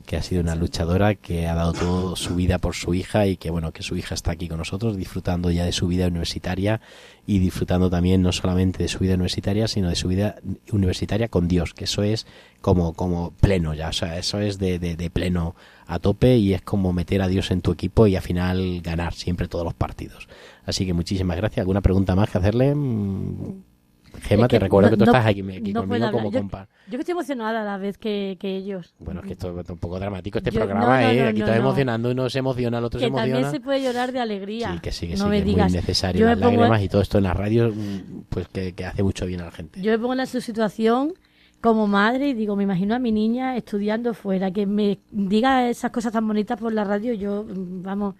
que 0.06 0.16
ha 0.16 0.22
sido 0.22 0.40
una 0.40 0.54
luchadora 0.54 1.16
que 1.16 1.46
ha 1.48 1.54
dado 1.54 1.72
toda 1.72 2.16
su 2.16 2.36
vida 2.36 2.58
por 2.58 2.74
su 2.74 2.94
hija 2.94 3.26
y 3.26 3.36
que 3.36 3.50
bueno 3.50 3.72
que 3.72 3.82
su 3.82 3.96
hija 3.96 4.14
está 4.14 4.30
aquí 4.30 4.48
con 4.48 4.58
nosotros 4.58 4.96
disfrutando 4.96 5.50
ya 5.50 5.64
de 5.64 5.72
su 5.72 5.88
vida 5.88 6.06
universitaria 6.06 6.80
y 7.26 7.40
disfrutando 7.40 7.90
también 7.90 8.22
no 8.22 8.30
solamente 8.30 8.84
de 8.84 8.88
su 8.88 9.00
vida 9.00 9.14
universitaria 9.14 9.66
sino 9.66 9.88
de 9.88 9.96
su 9.96 10.06
vida 10.06 10.36
universitaria 10.70 11.26
con 11.28 11.48
Dios 11.48 11.74
que 11.74 11.84
eso 11.84 12.04
es 12.04 12.26
como 12.60 12.92
como 12.92 13.32
pleno 13.32 13.74
ya. 13.74 13.88
O 13.88 13.92
sea 13.92 14.16
eso 14.16 14.38
es 14.40 14.58
de, 14.58 14.78
de, 14.78 14.96
de 14.96 15.10
pleno 15.10 15.56
a 15.88 15.98
tope 15.98 16.36
y 16.36 16.54
es 16.54 16.62
como 16.62 16.92
meter 16.92 17.20
a 17.22 17.28
Dios 17.28 17.50
en 17.50 17.60
tu 17.60 17.72
equipo 17.72 18.06
y 18.06 18.14
al 18.14 18.22
final 18.22 18.80
ganar 18.82 19.14
siempre 19.14 19.48
todos 19.48 19.64
los 19.64 19.74
partidos. 19.74 20.28
Así 20.64 20.86
que 20.86 20.92
muchísimas 20.92 21.36
gracias. 21.36 21.58
Alguna 21.58 21.82
pregunta 21.82 22.14
más 22.14 22.30
que 22.30 22.38
hacerle 22.38 22.74
Mm, 22.74 23.75
Gema 24.22 24.42
Es 24.44 24.48
que 24.48 24.56
te 24.58 24.64
recuerdo 24.64 24.88
no- 24.88 24.90
que 24.90 24.96
tú 24.98 25.04
no- 25.04 25.12
estás 25.12 25.26
aquí, 25.26 25.40
aquí 25.50 25.72
no 25.72 25.80
conmigo 25.86 26.10
como 26.10 26.30
Yo- 26.30 26.38
compa 26.40 26.68
Yo 26.86 26.90
que 26.92 26.96
estoy 26.98 27.12
emocionada 27.12 27.62
a 27.62 27.64
la 27.64 27.76
vez 27.78 27.98
que, 27.98 28.36
que 28.40 28.56
ellos. 28.56 28.94
bueno, 28.98 29.20
es 29.20 29.26
que 29.26 29.32
esto 29.34 29.58
es 29.60 29.70
un 29.70 29.78
poco 29.78 29.98
dramático 29.98 30.38
este 30.38 30.50
Yo- 30.50 30.60
programa, 30.60 31.02
¿eh? 31.12 31.28
Aquí 31.28 31.40
está 31.40 31.56
emocionando, 31.56 32.10
uno 32.10 32.28
se 32.30 32.38
emociona, 32.38 32.78
el 32.78 32.84
otro 32.84 33.00
se 33.00 33.06
que 33.06 33.12
también 33.12 33.36
emociona. 33.38 33.50
se 33.52 33.60
puede 33.60 33.82
llorar 33.82 34.12
de 34.12 34.20
alegría. 34.20 34.72
Sí, 34.74 34.78
que 34.80 34.92
sí, 34.92 35.06
que 35.08 35.16
no 35.16 35.24
sí, 35.24 35.30
me 35.30 35.38
que 35.38 35.44
digas. 35.44 35.66
es 35.66 35.72
muy 35.72 35.80
necesario. 35.80 36.20
Yo 36.20 36.26
Las 36.26 36.38
pongo- 36.38 36.50
lágrimas 36.52 36.82
y 36.82 36.88
todo 36.88 37.02
esto 37.02 37.18
en 37.18 37.24
la 37.24 37.34
radio, 37.34 37.68
mm, 37.70 38.22
pues 38.28 38.48
que, 38.48 38.72
que 38.74 38.84
hace 38.84 39.02
mucho 39.02 39.26
bien 39.26 39.40
a 39.40 39.44
la 39.46 39.50
gente. 39.52 39.80
Yo 39.80 39.92
me 39.92 39.98
pongo 39.98 40.14
en 40.14 40.26
su 40.26 40.40
situación 40.40 41.14
como 41.60 41.86
madre 41.86 42.28
y 42.28 42.34
digo, 42.34 42.54
me 42.54 42.62
imagino 42.64 42.94
a 42.94 42.98
mi 42.98 43.10
niña 43.12 43.56
estudiando 43.56 44.14
fuera, 44.14 44.50
que 44.52 44.66
me 44.66 44.98
diga 45.10 45.68
esas 45.68 45.90
cosas 45.90 46.12
tan 46.12 46.26
bonitas 46.28 46.58
por 46.60 46.72
la 46.72 46.84
radio, 46.84 47.12
yo, 47.14 47.44
vamos, 47.48 48.14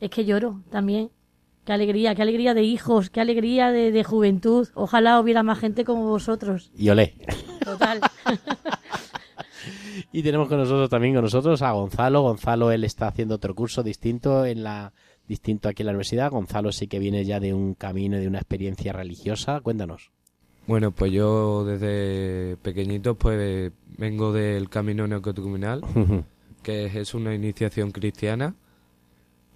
es 0.00 0.08
que 0.10 0.24
lloro 0.24 0.62
también. 0.70 1.10
Qué 1.68 1.74
alegría, 1.74 2.14
qué 2.14 2.22
alegría 2.22 2.54
de 2.54 2.62
hijos, 2.62 3.10
qué 3.10 3.20
alegría 3.20 3.70
de, 3.70 3.92
de 3.92 4.02
juventud. 4.02 4.68
Ojalá 4.72 5.20
hubiera 5.20 5.42
más 5.42 5.58
gente 5.58 5.84
como 5.84 6.08
vosotros. 6.08 6.70
Y 6.74 6.88
olé. 6.88 7.14
Total. 7.62 8.00
Y 10.10 10.22
tenemos 10.22 10.48
con 10.48 10.56
nosotros 10.56 10.88
también 10.88 11.12
con 11.12 11.24
nosotros 11.24 11.60
a 11.60 11.72
Gonzalo. 11.72 12.22
Gonzalo, 12.22 12.72
él 12.72 12.84
está 12.84 13.08
haciendo 13.08 13.34
otro 13.34 13.54
curso 13.54 13.82
distinto 13.82 14.46
en 14.46 14.62
la 14.62 14.94
distinto 15.26 15.68
aquí 15.68 15.82
en 15.82 15.88
la 15.88 15.92
universidad. 15.92 16.30
Gonzalo 16.30 16.72
sí 16.72 16.86
que 16.86 16.98
viene 16.98 17.26
ya 17.26 17.38
de 17.38 17.52
un 17.52 17.74
camino 17.74 18.16
y 18.16 18.20
de 18.22 18.28
una 18.28 18.38
experiencia 18.38 18.94
religiosa. 18.94 19.60
Cuéntanos. 19.60 20.10
Bueno, 20.66 20.92
pues 20.92 21.12
yo 21.12 21.66
desde 21.66 22.56
pequeñito 22.62 23.16
pues 23.16 23.70
vengo 23.98 24.32
del 24.32 24.70
camino 24.70 25.06
neocatecumenal, 25.06 25.82
que 26.62 26.86
es 26.86 27.12
una 27.12 27.34
iniciación 27.34 27.90
cristiana. 27.90 28.54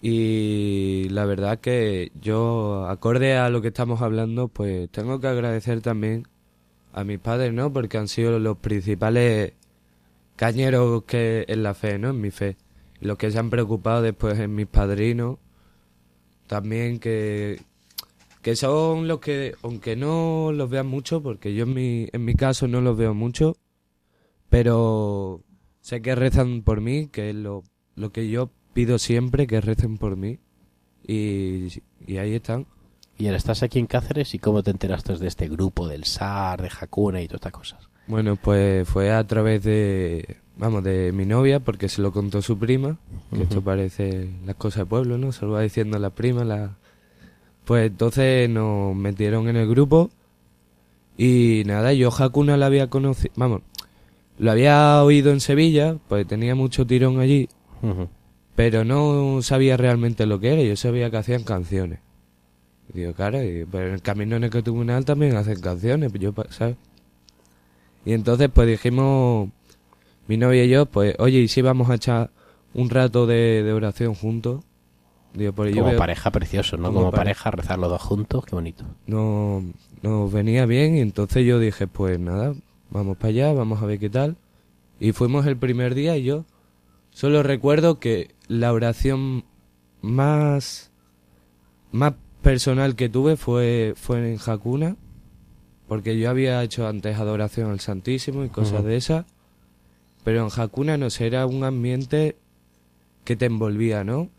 Y 0.05 1.07
la 1.11 1.23
verdad 1.23 1.61
que 1.61 2.11
yo, 2.19 2.87
acorde 2.89 3.37
a 3.37 3.49
lo 3.49 3.61
que 3.61 3.69
estamos 3.69 4.01
hablando, 4.01 4.49
pues 4.49 4.89
tengo 4.89 5.21
que 5.21 5.27
agradecer 5.27 5.79
también 5.79 6.27
a 6.91 7.05
mis 7.05 7.19
padres, 7.19 7.53
¿no? 7.53 7.71
Porque 7.71 7.97
han 7.97 8.09
sido 8.09 8.37
los 8.37 8.57
principales 8.57 9.53
cañeros 10.35 11.05
que 11.05 11.45
en 11.47 11.63
la 11.63 11.73
fe, 11.73 11.99
¿no? 11.99 12.09
En 12.09 12.19
mi 12.19 12.31
fe. 12.31 12.57
Los 12.99 13.17
que 13.17 13.31
se 13.31 13.39
han 13.39 13.49
preocupado 13.49 14.01
después 14.01 14.37
en 14.39 14.53
mis 14.53 14.67
padrinos. 14.67 15.37
También 16.47 16.99
que, 16.99 17.61
que 18.41 18.57
son 18.57 19.07
los 19.07 19.21
que, 19.21 19.55
aunque 19.63 19.95
no 19.95 20.51
los 20.51 20.69
vean 20.69 20.87
mucho, 20.87 21.23
porque 21.23 21.53
yo 21.53 21.63
en 21.63 21.73
mi, 21.73 22.09
en 22.11 22.25
mi 22.25 22.35
caso 22.35 22.67
no 22.67 22.81
los 22.81 22.97
veo 22.97 23.13
mucho, 23.13 23.55
pero 24.49 25.39
sé 25.79 26.01
que 26.01 26.13
rezan 26.13 26.61
por 26.61 26.81
mí, 26.81 27.07
que 27.07 27.29
es 27.29 27.35
lo, 27.37 27.63
lo 27.95 28.11
que 28.11 28.27
yo 28.27 28.49
pido 28.73 28.99
siempre, 28.99 29.47
que 29.47 29.61
recen 29.61 29.97
por 29.97 30.15
mí. 30.15 30.39
Y, 31.05 31.67
y 32.05 32.17
ahí 32.17 32.35
están. 32.35 32.65
Y 33.17 33.27
ahora 33.27 33.37
estás 33.37 33.63
aquí 33.63 33.79
en 33.79 33.87
Cáceres 33.87 34.33
y 34.33 34.39
cómo 34.39 34.63
te 34.63 34.71
enteraste 34.71 35.15
de 35.15 35.27
este 35.27 35.47
grupo, 35.47 35.87
del 35.87 36.05
SAR, 36.05 36.61
de 36.61 36.69
Hakuna 36.79 37.21
y 37.21 37.27
todas 37.27 37.39
estas 37.39 37.51
cosas. 37.51 37.89
Bueno, 38.07 38.35
pues 38.35 38.87
fue 38.87 39.11
a 39.11 39.25
través 39.25 39.63
de, 39.63 40.37
vamos, 40.57 40.83
de 40.83 41.11
mi 41.13 41.25
novia, 41.25 41.59
porque 41.59 41.87
se 41.89 42.01
lo 42.01 42.11
contó 42.11 42.41
su 42.41 42.57
prima, 42.57 42.97
que 43.31 43.43
esto 43.43 43.61
parece 43.61 44.29
las 44.45 44.55
cosas 44.55 44.79
de 44.79 44.85
pueblo, 44.87 45.17
¿no? 45.17 45.31
Se 45.31 45.45
lo 45.45 45.51
va 45.51 45.61
diciendo 45.61 45.97
la 45.99 46.09
prima, 46.09 46.43
la... 46.43 46.75
Pues 47.65 47.87
entonces 47.87 48.49
nos 48.49 48.93
metieron 48.93 49.47
en 49.47 49.55
el 49.55 49.69
grupo 49.69 50.09
y 51.17 51.63
nada, 51.65 51.93
yo 51.93 52.09
Hakuna 52.09 52.57
la 52.57 52.65
había 52.65 52.89
conocido, 52.89 53.31
vamos, 53.37 53.61
lo 54.37 54.51
había 54.51 55.01
oído 55.01 55.31
en 55.31 55.39
Sevilla, 55.39 55.97
pues 56.09 56.27
tenía 56.27 56.55
mucho 56.55 56.85
tirón 56.85 57.19
allí. 57.21 57.47
Pero 58.55 58.83
no 58.85 59.41
sabía 59.41 59.77
realmente 59.77 60.25
lo 60.25 60.39
que 60.39 60.53
era, 60.53 60.61
yo 60.61 60.75
sabía 60.75 61.09
que 61.09 61.17
hacían 61.17 61.43
canciones. 61.43 61.99
Y 62.93 62.99
digo, 62.99 63.13
claro, 63.13 63.41
y, 63.43 63.65
pues 63.65 63.87
en 63.87 63.93
el 63.93 64.01
camino 64.01 64.35
en 64.35 64.43
el 64.43 64.49
que 64.49 64.61
tribunal 64.61 65.05
también 65.05 65.35
hacen 65.35 65.59
canciones, 65.61 66.11
yo, 66.13 66.33
¿sabes? 66.49 66.75
Y 68.05 68.13
entonces 68.13 68.49
pues 68.53 68.67
dijimos, 68.67 69.49
mi 70.27 70.37
novia 70.37 70.65
y 70.65 70.69
yo, 70.69 70.85
pues, 70.85 71.15
oye, 71.19 71.39
¿y 71.39 71.47
si 71.47 71.61
vamos 71.61 71.89
a 71.89 71.95
echar 71.95 72.29
un 72.73 72.89
rato 72.89 73.25
de, 73.25 73.63
de 73.63 73.73
oración 73.73 74.13
juntos? 74.13 74.63
Digo, 75.33 75.53
pues 75.53 75.71
yo 75.73 75.77
Como 75.81 75.91
veo- 75.91 75.97
pareja 75.99 76.29
precioso, 76.31 76.77
¿no? 76.77 76.87
como 76.87 76.99
Como, 76.99 77.11
pare- 77.11 77.23
pareja, 77.23 77.49
rezar 77.51 77.79
los 77.79 77.89
dos 77.89 78.01
juntos, 78.01 78.45
qué 78.45 78.55
bonito. 78.55 78.83
no 79.07 79.63
nos 80.03 80.31
venía 80.33 80.65
bien 80.65 80.97
y 80.97 80.99
entonces 80.99 81.45
yo 81.45 81.59
dije, 81.59 81.87
pues 81.87 82.19
nada, 82.19 82.53
vamos 82.89 83.15
para 83.17 83.29
allá, 83.29 83.53
vamos 83.53 83.81
a 83.81 83.85
ver 83.85 83.97
qué 83.99 84.09
tal. 84.09 84.35
Y 84.99 85.13
fuimos 85.13 85.45
el 85.47 85.55
primer 85.57 85.95
día 85.95 86.17
y 86.17 86.23
yo 86.23 86.43
solo 87.13 87.43
recuerdo 87.43 87.99
que 87.99 88.33
la 88.47 88.73
oración 88.73 89.45
más 90.01 90.91
más 91.91 92.13
personal 92.41 92.95
que 92.95 93.09
tuve 93.09 93.37
fue 93.37 93.93
fue 93.95 94.33
en 94.33 94.39
Hakuna, 94.45 94.97
porque 95.87 96.17
yo 96.19 96.29
había 96.29 96.61
hecho 96.63 96.87
antes 96.87 97.17
adoración 97.17 97.71
al 97.71 97.79
Santísimo 97.79 98.43
y 98.43 98.49
cosas 98.49 98.83
de 98.83 98.97
esas, 98.97 99.25
pero 100.23 100.43
en 100.45 100.49
Hakuna 100.59 100.97
no 100.97 101.09
sé, 101.09 101.27
era 101.27 101.45
un 101.45 101.63
ambiente 101.63 102.35
que 103.23 103.35
te 103.35 103.45
envolvía, 103.45 104.03
¿no? 104.03 104.29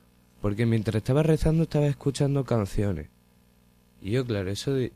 Porque 0.43 0.66
mientras 0.66 0.97
estaba 0.97 1.22
rezando 1.22 1.62
estaba 1.62 1.87
escuchando 1.87 2.45
canciones. 2.45 3.09
Y 4.03 4.11
yo, 4.11 4.27
claro, 4.27 4.51
eso 4.51 4.75
de... 4.75 4.93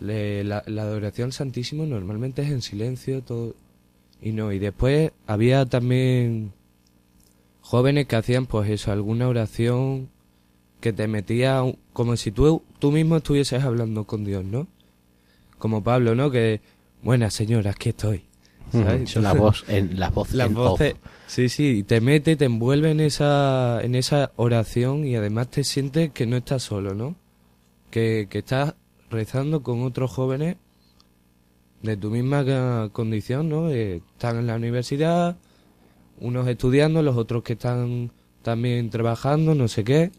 le- 0.00 0.42
la, 0.44 0.62
la 0.66 0.82
adoración 0.82 1.26
al 1.26 1.32
Santísimo 1.34 1.84
normalmente 1.84 2.40
es 2.42 2.50
en 2.50 2.62
silencio, 2.62 3.20
todo... 3.22 3.54
Y 4.22 4.32
no, 4.32 4.52
y 4.52 4.58
después 4.58 5.12
había 5.26 5.66
también 5.66 6.52
jóvenes 7.64 8.06
que 8.06 8.16
hacían 8.16 8.44
pues 8.46 8.68
eso, 8.70 8.92
alguna 8.92 9.26
oración 9.26 10.10
que 10.80 10.92
te 10.92 11.08
metía 11.08 11.62
como 11.94 12.16
si 12.16 12.30
tú, 12.30 12.62
tú 12.78 12.92
mismo 12.92 13.16
estuvieses 13.16 13.64
hablando 13.64 14.04
con 14.04 14.22
Dios, 14.24 14.44
¿no? 14.44 14.66
Como 15.58 15.82
Pablo, 15.82 16.14
¿no? 16.14 16.30
Que, 16.30 16.60
buena 17.02 17.30
señora, 17.30 17.70
aquí 17.70 17.88
estoy. 17.88 18.24
¿sabes? 18.70 19.14
Voz, 19.38 19.64
en, 19.68 19.98
la 20.00 20.10
voz 20.10 20.32
Las 20.34 20.48
en 20.48 20.54
voces, 20.54 20.92
off. 20.94 20.98
sí, 21.26 21.48
sí, 21.48 21.78
y 21.78 21.82
te 21.84 22.00
mete, 22.00 22.34
te 22.36 22.44
envuelve 22.46 22.90
en 22.90 23.00
esa, 23.00 23.80
en 23.82 23.94
esa 23.94 24.32
oración 24.36 25.06
y 25.06 25.14
además 25.16 25.48
te 25.48 25.62
sientes 25.64 26.10
que 26.10 26.26
no 26.26 26.36
estás 26.36 26.64
solo, 26.64 26.92
¿no? 26.92 27.14
Que, 27.90 28.26
que 28.28 28.38
estás 28.38 28.74
rezando 29.10 29.62
con 29.62 29.82
otros 29.82 30.10
jóvenes 30.10 30.56
de 31.82 31.96
tu 31.96 32.10
misma 32.10 32.44
ca- 32.44 32.88
condición, 32.92 33.48
¿no? 33.48 33.70
Eh, 33.70 34.02
están 34.12 34.38
en 34.38 34.48
la 34.48 34.56
universidad, 34.56 35.36
unos 36.24 36.48
estudiando, 36.48 37.02
los 37.02 37.16
otros 37.16 37.42
que 37.42 37.52
están 37.52 38.10
también 38.42 38.90
trabajando, 38.90 39.54
no 39.54 39.68
sé 39.68 39.84
qué. 39.84 40.10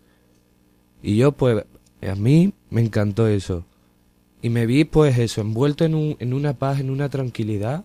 Y 1.01 1.17
yo, 1.17 1.31
pues, 1.31 1.65
a 2.01 2.15
mí 2.15 2.53
me 2.69 2.81
encantó 2.81 3.27
eso. 3.27 3.65
Y 4.41 4.49
me 4.49 4.67
vi, 4.67 4.85
pues, 4.85 5.17
eso, 5.17 5.41
envuelto 5.41 5.83
en, 5.83 5.95
un, 5.95 6.15
en 6.19 6.33
una 6.33 6.53
paz, 6.53 6.79
en 6.79 6.91
una 6.91 7.09
tranquilidad. 7.09 7.83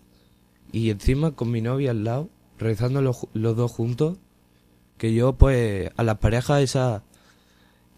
Y 0.71 0.91
encima 0.91 1.33
con 1.33 1.51
mi 1.51 1.63
novia 1.63 1.93
al 1.93 2.05
lado, 2.05 2.29
rezando 2.59 3.01
los, 3.01 3.27
los 3.33 3.57
dos 3.57 3.73
juntos. 3.73 4.19
Que 4.99 5.15
yo, 5.15 5.33
pues, 5.33 5.91
a 5.97 6.03
las 6.03 6.19
parejas 6.19 6.63
esas 6.63 7.03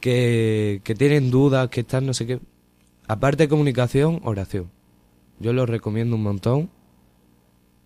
que, 0.00 0.80
que 0.84 0.94
tienen 0.94 1.32
dudas, 1.32 1.68
que 1.68 1.80
están 1.80 2.06
no 2.06 2.14
sé 2.14 2.26
qué. 2.26 2.40
Aparte 3.08 3.44
de 3.44 3.48
comunicación, 3.48 4.20
oración. 4.22 4.70
Yo 5.40 5.52
lo 5.52 5.66
recomiendo 5.66 6.14
un 6.14 6.22
montón. 6.22 6.70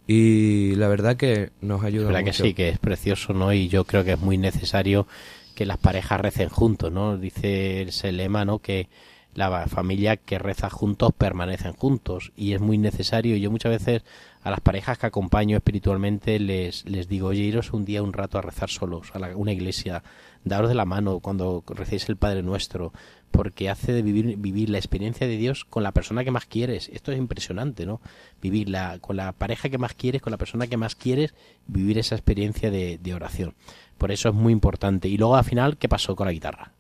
Y 0.07 0.75
la 0.77 0.89
verdad 0.89 1.17
que 1.17 1.51
nos 1.61 1.83
ayuda 1.83 2.05
La 2.07 2.19
verdad 2.19 2.25
que 2.27 2.33
sí, 2.49 2.55
que 2.55 2.69
es 2.69 2.79
precioso, 2.79 3.33
¿no? 3.33 3.53
Y 3.53 3.69
yo 3.69 3.85
creo 3.85 4.05
que 4.05 4.13
es 4.13 4.21
muy 4.21 4.39
necesario 4.39 5.07
que 5.55 5.67
las 5.67 5.79
parejas 5.79 6.21
recen 6.21 6.49
juntos, 6.49 6.93
¿no? 6.93 7.17
Dice 7.17 7.83
ese 7.83 8.13
lema, 8.13 8.45
¿no? 8.45 8.59
Que 8.61 8.89
la 9.35 9.67
familia 9.67 10.17
que 10.17 10.39
reza 10.39 10.71
juntos 10.71 11.13
permanecen 11.17 11.73
juntos 11.75 12.33
y 12.37 12.53
es 12.55 12.61
muy 12.61 12.79
necesario. 12.79 13.37
Yo 13.37 13.51
muchas 13.51 13.71
veces 13.73 14.03
a 14.43 14.51
las 14.51 14.61
parejas 14.61 14.97
que 14.97 15.07
acompaño 15.07 15.57
espiritualmente 15.57 16.39
les, 16.39 16.85
les 16.87 17.09
digo, 17.09 17.29
oye, 17.29 17.43
iros 17.43 17.73
un 17.73 17.85
día 17.85 18.03
un 18.03 18.13
rato 18.13 18.39
a 18.39 18.43
rezar 18.43 18.71
solos 18.71 19.09
a 19.13 19.19
la- 19.19 19.37
una 19.37 19.53
iglesia, 19.53 20.03
daros 20.45 20.69
de 20.69 20.75
la 20.77 20.85
mano 20.87 21.19
cuando 21.21 21.65
recéis 21.69 22.09
el 22.09 22.17
Padre 22.17 22.43
Nuestro, 22.43 22.93
porque 23.31 23.69
hace 23.69 23.93
de 23.93 24.03
vivir, 24.03 24.37
vivir 24.39 24.71
la 24.71 24.79
experiencia 24.79 25.27
de 25.27 25.37
Dios 25.37 25.65
con 25.65 25.83
la 25.83 25.93
persona 25.93 26.25
que 26.25 26.31
más 26.31 26.47
quieres. 26.47 26.89
Esto 26.93 27.13
es 27.13 27.19
impresionante, 27.19 27.85
¿no? 27.85 28.01
Vivir 28.41 28.69
la, 28.69 28.99
con 28.99 29.17
la 29.17 29.33
pareja 29.33 29.69
que 29.69 29.79
más 29.79 29.95
quieres, 29.95 30.23
con 30.23 30.31
la 30.31 30.39
persona 30.39 30.67
que 30.67 30.77
más 30.77 30.95
quieres, 30.95 31.35
vivir 31.67 31.99
esa 31.99 32.15
experiencia 32.15 32.71
de, 32.71 32.99
de 33.03 33.15
oración. 33.15 33.55
Por 33.99 34.11
eso 34.13 34.29
es 34.31 34.35
muy 34.35 34.53
importante. 34.53 35.09
Y 35.09 35.19
luego 35.19 35.37
al 35.37 35.45
final, 35.45 35.77
¿qué 35.77 35.89
pasó 35.89 36.17
con 36.17 36.27
la 36.27 36.33
guitarra? 36.33 36.73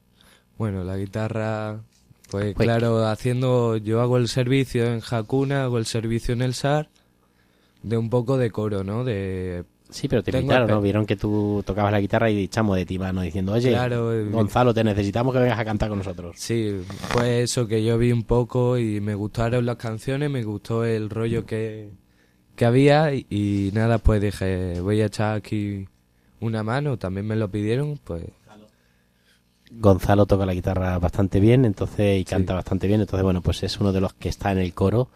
Bueno, 0.58 0.84
la 0.84 0.96
guitarra, 0.96 1.80
pues, 2.30 2.54
Pues- 2.54 2.66
claro, 2.66 3.06
haciendo, 3.06 3.76
yo 3.76 4.00
hago 4.00 4.16
el 4.16 4.28
servicio 4.28 4.86
en 4.86 5.02
Hakuna, 5.08 5.64
hago 5.64 5.78
el 5.78 5.86
servicio 5.86 6.32
en 6.32 6.42
el 6.42 6.54
SAR, 6.54 6.88
de 7.82 7.98
un 7.98 8.08
poco 8.10 8.38
de 8.38 8.50
coro, 8.50 8.82
¿no? 8.82 9.04
De 9.04 9.64
Sí, 9.88 10.08
pero 10.08 10.22
te 10.22 10.32
Tengo 10.32 10.42
invitaron, 10.42 10.68
¿no? 10.68 10.80
Vieron 10.80 11.06
que 11.06 11.16
tú 11.16 11.62
tocabas 11.64 11.92
la 11.92 12.00
guitarra 12.00 12.28
y 12.30 12.48
chamo 12.48 12.74
de 12.74 12.84
ti, 12.84 12.98
mano, 12.98 13.22
diciendo, 13.22 13.52
oye, 13.52 13.70
Claro, 13.70 14.12
Gonzalo, 14.30 14.74
te 14.74 14.82
necesitamos 14.82 15.32
que 15.32 15.40
vengas 15.40 15.58
a 15.58 15.64
cantar 15.64 15.88
con 15.88 15.98
nosotros. 15.98 16.34
Sí, 16.38 16.80
pues 17.12 17.50
eso 17.50 17.68
que 17.68 17.84
yo 17.84 17.96
vi 17.96 18.10
un 18.10 18.24
poco 18.24 18.78
y 18.78 19.00
me 19.00 19.14
gustaron 19.14 19.64
las 19.64 19.76
canciones, 19.76 20.28
me 20.30 20.42
gustó 20.42 20.84
el 20.84 21.08
rollo 21.08 21.46
que, 21.46 21.90
que 22.56 22.64
había 22.64 23.14
y, 23.14 23.26
y 23.30 23.70
nada, 23.74 23.98
pues 23.98 24.20
dije, 24.20 24.80
voy 24.80 25.00
a 25.00 25.06
echar 25.06 25.36
aquí 25.36 25.86
una 26.40 26.62
mano, 26.62 26.98
también 26.98 27.26
me 27.26 27.36
lo 27.36 27.50
pidieron, 27.50 27.98
pues 28.02 28.24
Gonzalo 29.70 30.26
toca 30.26 30.46
la 30.46 30.54
guitarra 30.54 30.98
bastante 30.98 31.40
bien, 31.40 31.64
entonces 31.64 32.20
y 32.20 32.24
canta 32.24 32.54
bastante 32.54 32.86
bien, 32.86 33.00
entonces 33.00 33.24
bueno, 33.24 33.42
pues 33.42 33.62
es 33.62 33.78
uno 33.80 33.92
de 33.92 34.00
los 34.00 34.14
que 34.14 34.28
está 34.28 34.52
en 34.52 34.58
el 34.58 34.72
coro 34.74 35.08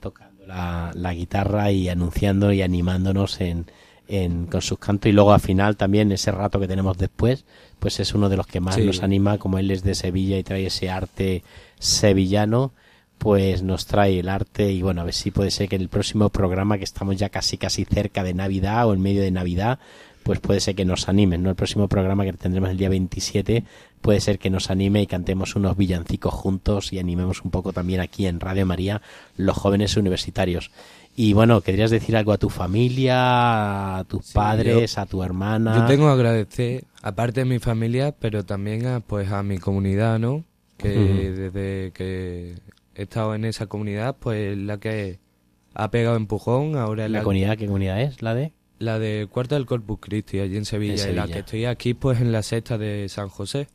tocando 0.00 0.46
la, 0.46 0.92
la 0.94 1.14
guitarra 1.14 1.70
y 1.70 1.88
anunciando 1.88 2.52
y 2.52 2.60
animándonos 2.60 3.40
en, 3.40 3.66
en- 4.08 4.46
con 4.46 4.60
sus 4.62 4.78
cantos 4.78 5.08
y 5.08 5.12
luego 5.12 5.32
al 5.32 5.40
final 5.40 5.76
también 5.76 6.12
ese 6.12 6.30
rato 6.30 6.60
que 6.60 6.68
tenemos 6.68 6.96
después, 6.98 7.44
pues 7.78 8.00
es 8.00 8.14
uno 8.14 8.28
de 8.28 8.36
los 8.36 8.46
que 8.46 8.60
más 8.60 8.74
Sí. 8.76 8.82
nos 8.84 9.02
anima, 9.02 9.38
como 9.38 9.58
él 9.58 9.70
es 9.70 9.82
de 9.82 9.94
Sevilla 9.94 10.38
y 10.38 10.42
trae 10.42 10.66
ese 10.66 10.90
arte 10.90 11.42
sevillano, 11.78 12.72
pues 13.18 13.62
nos 13.62 13.86
trae 13.86 14.18
el 14.18 14.28
arte 14.28 14.72
y 14.72 14.82
bueno, 14.82 15.00
a 15.00 15.04
ver 15.04 15.14
si 15.14 15.30
puede 15.30 15.50
ser 15.50 15.68
que 15.68 15.76
en 15.76 15.82
el 15.82 15.88
próximo 15.88 16.28
programa 16.30 16.78
que 16.78 16.84
estamos 16.84 17.16
ya 17.16 17.28
casi 17.28 17.56
casi 17.56 17.84
cerca 17.84 18.22
de 18.24 18.34
Navidad 18.34 18.88
o 18.88 18.94
en 18.94 19.00
medio 19.00 19.22
de 19.22 19.30
Navidad, 19.30 19.78
pues 20.24 20.40
puede 20.40 20.60
ser 20.60 20.74
que 20.74 20.84
nos 20.86 21.08
animen, 21.08 21.42
¿no? 21.42 21.50
El 21.50 21.56
próximo 21.56 21.86
programa 21.86 22.24
que 22.24 22.32
tendremos 22.32 22.70
el 22.70 22.78
día 22.78 22.88
27 22.88 23.64
puede 24.00 24.20
ser 24.20 24.38
que 24.38 24.50
nos 24.50 24.70
anime 24.70 25.02
y 25.02 25.06
cantemos 25.06 25.54
unos 25.54 25.76
villancicos 25.76 26.32
juntos 26.34 26.92
y 26.92 26.98
animemos 26.98 27.42
un 27.42 27.50
poco 27.50 27.72
también 27.72 28.00
aquí 28.00 28.26
en 28.26 28.40
Radio 28.40 28.66
María 28.66 29.00
los 29.36 29.56
jóvenes 29.56 29.96
universitarios. 29.96 30.70
Y 31.16 31.32
bueno, 31.32 31.60
¿querías 31.60 31.90
decir 31.90 32.16
algo 32.16 32.32
a 32.32 32.38
tu 32.38 32.50
familia, 32.50 33.98
a 33.98 34.04
tus 34.04 34.32
padres, 34.32 34.98
a 34.98 35.06
tu 35.06 35.22
hermana? 35.22 35.76
yo 35.76 35.86
tengo 35.86 36.06
que 36.06 36.12
agradecer, 36.12 36.84
aparte 37.02 37.40
de 37.40 37.46
mi 37.46 37.60
familia, 37.60 38.12
pero 38.18 38.44
también 38.44 38.86
a, 38.86 39.00
pues 39.00 39.30
a 39.30 39.42
mi 39.42 39.58
comunidad, 39.58 40.18
¿no? 40.18 40.44
Que 40.76 40.88
desde 40.88 41.92
que 41.92 42.56
he 42.96 43.02
estado 43.02 43.34
en 43.34 43.44
esa 43.44 43.66
comunidad, 43.66 44.16
pues 44.18 44.58
la 44.58 44.78
que 44.78 45.20
ha 45.74 45.90
pegado 45.90 46.16
empujón, 46.16 46.76
ahora 46.76 47.06
es 47.06 47.10
¿La 47.10 47.22
comunidad 47.22 47.56
qué 47.56 47.66
comunidad 47.66 48.00
es? 48.00 48.20
¿La 48.20 48.34
de? 48.34 48.52
La 48.80 48.98
de 48.98 49.28
Cuarta 49.30 49.54
del 49.54 49.66
Corpus 49.66 49.98
Christi, 50.00 50.40
allí 50.40 50.56
en 50.56 50.64
Sevilla, 50.64 51.04
En 51.04 51.12
y 51.12 51.14
la 51.14 51.28
que 51.28 51.38
estoy 51.38 51.64
aquí, 51.64 51.94
pues 51.94 52.20
en 52.20 52.32
la 52.32 52.42
sexta 52.42 52.76
de 52.76 53.08
San 53.08 53.28
José. 53.28 53.68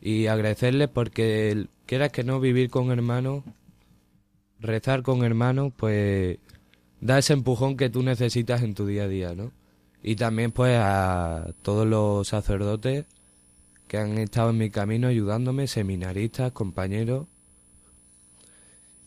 Y 0.00 0.28
agradecerles 0.28 0.88
porque, 0.88 1.66
quieras 1.86 2.12
que 2.12 2.22
no, 2.22 2.38
vivir 2.38 2.70
con 2.70 2.92
hermanos, 2.92 3.42
rezar 4.60 5.02
con 5.02 5.24
hermanos, 5.24 5.72
pues 5.76 6.38
da 7.00 7.18
ese 7.18 7.32
empujón 7.32 7.76
que 7.76 7.90
tú 7.90 8.02
necesitas 8.02 8.62
en 8.62 8.74
tu 8.74 8.86
día 8.86 9.04
a 9.04 9.08
día, 9.08 9.34
¿no? 9.34 9.52
Y 10.02 10.16
también, 10.16 10.52
pues, 10.52 10.78
a 10.80 11.52
todos 11.62 11.86
los 11.86 12.28
sacerdotes 12.28 13.06
que 13.88 13.98
han 13.98 14.18
estado 14.18 14.50
en 14.50 14.58
mi 14.58 14.70
camino 14.70 15.08
ayudándome, 15.08 15.66
seminaristas, 15.66 16.52
compañeros. 16.52 17.26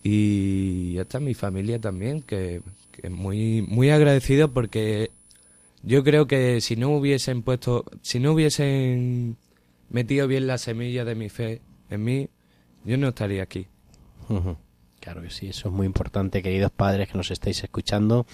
Y 0.04 0.98
hasta 0.98 1.20
mi 1.20 1.34
familia 1.34 1.80
también, 1.80 2.22
que, 2.22 2.62
que 2.92 3.10
muy, 3.10 3.62
muy 3.62 3.90
agradecido 3.90 4.52
porque 4.54 5.12
yo 5.84 6.04
creo 6.04 6.28
que 6.28 6.62
si 6.62 6.76
no 6.76 6.90
hubiesen 6.90 7.42
puesto, 7.44 7.86
si 8.02 8.20
no 8.20 8.34
hubiesen 8.34 9.38
metido 9.90 10.28
bien 10.28 10.48
la 10.48 10.58
semilla 10.58 11.06
de 11.06 11.16
mi 11.16 11.30
fe 11.30 11.62
en 11.90 12.04
mí, 12.04 12.30
yo 12.86 12.98
no 12.98 13.10
estaría 13.10 13.44
aquí. 13.44 13.68
Claro 15.10 15.24
que 15.24 15.32
sí, 15.32 15.48
eso 15.48 15.70
es 15.70 15.74
muy 15.74 15.88
importante, 15.88 16.44
queridos 16.44 16.70
padres 16.70 17.10
que 17.10 17.18
nos 17.18 17.32
estáis 17.32 17.64
escuchando. 17.64 18.28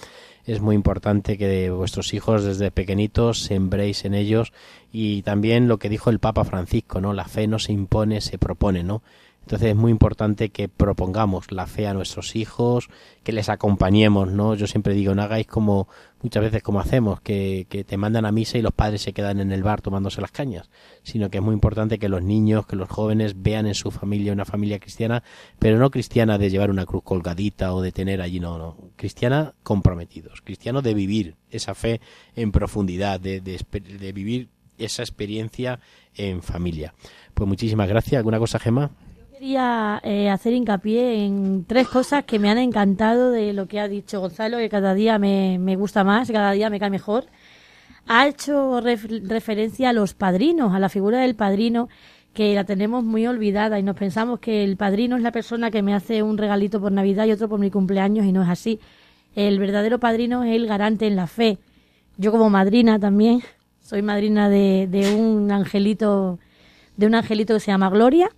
Es 0.44 0.60
muy 0.60 0.74
importante 0.74 1.38
que 1.38 1.70
vuestros 1.70 2.12
hijos 2.12 2.44
desde 2.44 2.70
pequeñitos 2.70 3.44
sembréis 3.44 4.04
en 4.04 4.12
ellos 4.12 4.52
y 4.92 5.22
también 5.22 5.68
lo 5.68 5.78
que 5.78 5.88
dijo 5.88 6.10
el 6.10 6.18
Papa 6.18 6.44
Francisco, 6.44 7.00
¿no? 7.00 7.14
La 7.14 7.24
fe 7.24 7.46
no 7.46 7.58
se 7.58 7.72
impone, 7.72 8.20
se 8.20 8.36
propone, 8.36 8.82
¿no? 8.82 9.02
Entonces 9.46 9.68
es 9.68 9.76
muy 9.76 9.92
importante 9.92 10.48
que 10.48 10.68
propongamos 10.68 11.52
la 11.52 11.68
fe 11.68 11.86
a 11.86 11.94
nuestros 11.94 12.34
hijos, 12.34 12.88
que 13.22 13.30
les 13.30 13.48
acompañemos, 13.48 14.32
¿no? 14.32 14.56
Yo 14.56 14.66
siempre 14.66 14.92
digo, 14.92 15.14
no 15.14 15.22
hagáis 15.22 15.46
como 15.46 15.86
muchas 16.20 16.42
veces 16.42 16.64
como 16.64 16.80
hacemos, 16.80 17.20
que, 17.20 17.68
que 17.68 17.84
te 17.84 17.96
mandan 17.96 18.26
a 18.26 18.32
misa 18.32 18.58
y 18.58 18.62
los 18.62 18.72
padres 18.72 19.02
se 19.02 19.12
quedan 19.12 19.38
en 19.38 19.52
el 19.52 19.62
bar 19.62 19.82
tomándose 19.82 20.20
las 20.20 20.32
cañas, 20.32 20.68
sino 21.04 21.30
que 21.30 21.38
es 21.38 21.44
muy 21.44 21.52
importante 21.52 22.00
que 22.00 22.08
los 22.08 22.24
niños, 22.24 22.66
que 22.66 22.74
los 22.74 22.88
jóvenes 22.88 23.40
vean 23.40 23.68
en 23.68 23.76
su 23.76 23.92
familia 23.92 24.32
una 24.32 24.44
familia 24.44 24.80
cristiana, 24.80 25.22
pero 25.60 25.78
no 25.78 25.92
cristiana 25.92 26.38
de 26.38 26.50
llevar 26.50 26.68
una 26.68 26.84
cruz 26.84 27.04
colgadita 27.04 27.72
o 27.72 27.82
de 27.82 27.92
tener 27.92 28.22
allí, 28.22 28.40
no, 28.40 28.58
no, 28.58 28.76
cristiana 28.96 29.54
comprometidos, 29.62 30.42
cristianos 30.42 30.82
de 30.82 30.92
vivir 30.92 31.36
esa 31.52 31.76
fe 31.76 32.00
en 32.34 32.50
profundidad, 32.50 33.20
de, 33.20 33.40
de, 33.40 33.60
de 33.80 34.12
vivir 34.12 34.48
esa 34.76 35.04
experiencia 35.04 35.78
en 36.16 36.42
familia. 36.42 36.94
Pues 37.32 37.46
muchísimas 37.46 37.88
gracias. 37.88 38.18
¿Alguna 38.18 38.40
cosa, 38.40 38.58
Gemma? 38.58 38.90
Quería 39.38 40.00
eh, 40.02 40.30
hacer 40.30 40.54
hincapié 40.54 41.26
en 41.26 41.66
tres 41.66 41.88
cosas 41.88 42.24
que 42.24 42.38
me 42.38 42.48
han 42.48 42.56
encantado 42.56 43.30
de 43.30 43.52
lo 43.52 43.66
que 43.68 43.80
ha 43.80 43.86
dicho 43.86 44.18
Gonzalo, 44.18 44.56
que 44.56 44.70
cada 44.70 44.94
día 44.94 45.18
me, 45.18 45.58
me 45.58 45.76
gusta 45.76 46.04
más, 46.04 46.30
cada 46.30 46.52
día 46.52 46.70
me 46.70 46.80
cae 46.80 46.88
mejor. 46.88 47.26
Ha 48.06 48.28
hecho 48.28 48.80
ref- 48.80 49.28
referencia 49.28 49.90
a 49.90 49.92
los 49.92 50.14
padrinos, 50.14 50.72
a 50.74 50.78
la 50.78 50.88
figura 50.88 51.18
del 51.18 51.34
padrino, 51.34 51.90
que 52.32 52.54
la 52.54 52.64
tenemos 52.64 53.04
muy 53.04 53.26
olvidada 53.26 53.78
y 53.78 53.82
nos 53.82 53.94
pensamos 53.94 54.40
que 54.40 54.64
el 54.64 54.78
padrino 54.78 55.16
es 55.16 55.22
la 55.22 55.32
persona 55.32 55.70
que 55.70 55.82
me 55.82 55.92
hace 55.92 56.22
un 56.22 56.38
regalito 56.38 56.80
por 56.80 56.92
Navidad 56.92 57.26
y 57.26 57.32
otro 57.32 57.46
por 57.50 57.60
mi 57.60 57.70
cumpleaños 57.70 58.24
y 58.24 58.32
no 58.32 58.42
es 58.42 58.48
así. 58.48 58.80
El 59.34 59.58
verdadero 59.58 60.00
padrino 60.00 60.44
es 60.44 60.56
el 60.56 60.66
garante 60.66 61.06
en 61.06 61.14
la 61.14 61.26
fe. 61.26 61.58
Yo 62.16 62.32
como 62.32 62.48
madrina 62.48 62.98
también, 62.98 63.42
soy 63.82 64.00
madrina 64.00 64.48
de, 64.48 64.88
de 64.90 65.14
un 65.14 65.52
angelito, 65.52 66.38
de 66.96 67.06
un 67.06 67.14
angelito 67.14 67.52
que 67.52 67.60
se 67.60 67.70
llama 67.70 67.90
Gloria 67.90 68.30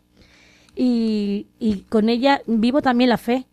y, 0.81 1.49
y 1.59 1.81
con 1.89 2.09
ella 2.09 2.41
vivo 2.47 2.81
también 2.83 3.11
la 3.11 3.19
fe, 3.19 3.47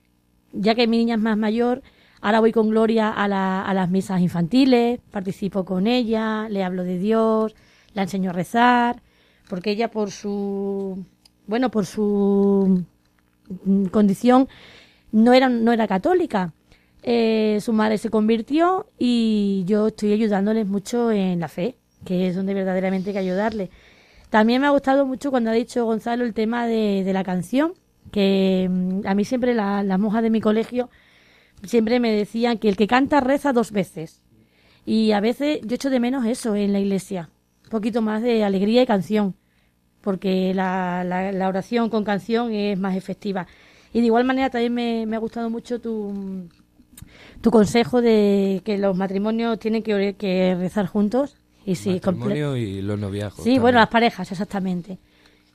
ya 0.54 0.76
que 0.76 0.86
mi 0.88 0.98
niña 1.00 1.16
es 1.16 1.22
más 1.22 1.36
mayor, 1.38 1.82
ahora 2.22 2.40
voy 2.40 2.52
con 2.52 2.70
Gloria 2.70 3.10
a, 3.10 3.28
la- 3.28 3.64
a 3.64 3.74
las 3.74 3.90
misas 3.90 4.22
infantiles, 4.22 5.00
participo 5.10 5.66
con 5.66 5.88
ella, 5.88 6.48
le 6.50 6.64
hablo 6.64 6.84
de 6.84 7.00
Dios, 7.00 7.56
la 7.96 8.04
enseño 8.04 8.30
a 8.30 8.34
rezar, 8.34 9.02
porque 9.50 9.72
ella 9.72 9.90
por 9.90 10.12
su, 10.12 11.04
bueno, 11.48 11.72
por 11.72 11.88
su 11.88 12.84
condición 13.92 14.48
no 15.12 15.34
era, 15.34 15.50
no 15.50 15.72
era 15.72 15.88
católica. 15.88 16.54
Eh, 17.04 17.60
su 17.62 17.74
madre 17.74 17.98
se 17.98 18.10
convirtió 18.10 18.88
y 19.00 19.64
yo 19.68 19.88
estoy 19.88 20.14
ayudándoles 20.14 20.68
mucho 20.68 21.12
en 21.12 21.40
la 21.40 21.48
fe, 21.48 21.76
que 22.04 22.28
es 22.28 22.36
donde 22.36 22.54
verdaderamente 22.54 23.10
hay 23.10 23.14
que 23.14 23.20
ayudarle. 23.20 23.70
También 24.30 24.62
me 24.62 24.68
ha 24.68 24.72
gustado 24.72 25.06
mucho 25.06 25.32
cuando 25.32 25.50
ha 25.52 25.54
dicho 25.54 25.86
Gonzalo 25.86 26.26
el 26.26 26.34
tema 26.34 26.68
de, 26.68 27.04
de 27.04 27.14
la 27.14 27.24
canción, 27.24 27.74
que 28.12 28.68
mm, 28.70 29.02
a 29.08 29.16
mí 29.16 29.26
siempre 29.26 29.54
la- 29.54 29.84
las 29.84 30.00
monjas 30.00 30.24
de 30.24 30.30
mi 30.30 30.42
colegio 30.42 30.90
siempre 31.64 32.00
me 32.00 32.12
decían 32.14 32.58
que 32.60 32.70
el 32.70 32.78
que 32.78 32.88
canta 32.88 33.22
reza 33.22 33.54
dos 33.54 33.72
veces. 33.72 34.22
Y 34.86 35.12
a 35.14 35.22
veces 35.22 35.60
yo 35.64 35.76
echo 35.76 35.90
de 35.90 36.00
menos 36.02 36.26
eso 36.26 36.56
en 36.56 36.74
la 36.74 36.80
iglesia, 36.80 37.30
un 37.66 37.70
poquito 37.72 38.02
más 38.02 38.22
de 38.24 38.44
alegría 38.44 38.84
y 38.84 38.86
canción, 38.88 39.36
porque 40.02 40.54
la, 40.54 41.04
la, 41.06 41.32
la 41.32 41.48
oración 41.50 41.90
con 41.90 42.04
canción 42.06 42.54
es 42.54 42.80
más 42.80 42.96
efectiva. 42.98 43.48
Y 43.94 44.02
de 44.02 44.08
igual 44.08 44.26
manera 44.26 44.50
también 44.52 44.74
me, 44.74 45.06
me 45.08 45.16
ha 45.18 45.20
gustado 45.20 45.50
mucho 45.50 45.80
tu, 45.82 46.48
tu 47.42 47.52
consejo 47.52 48.02
de 48.02 48.62
que 48.66 48.78
los 48.78 48.96
matrimonios 48.98 49.60
tienen 49.60 49.84
que, 49.84 50.16
que 50.18 50.56
rezar 50.60 50.88
juntos. 50.88 51.38
Y 51.66 51.76
Matrimonio 51.86 52.56
y 52.56 52.82
los 52.82 53.00
noviazgos. 53.00 53.44
Sí, 53.44 53.44
también. 53.44 53.62
bueno, 53.62 53.80
las 53.80 53.90
parejas, 53.90 54.32
exactamente. 54.32 55.00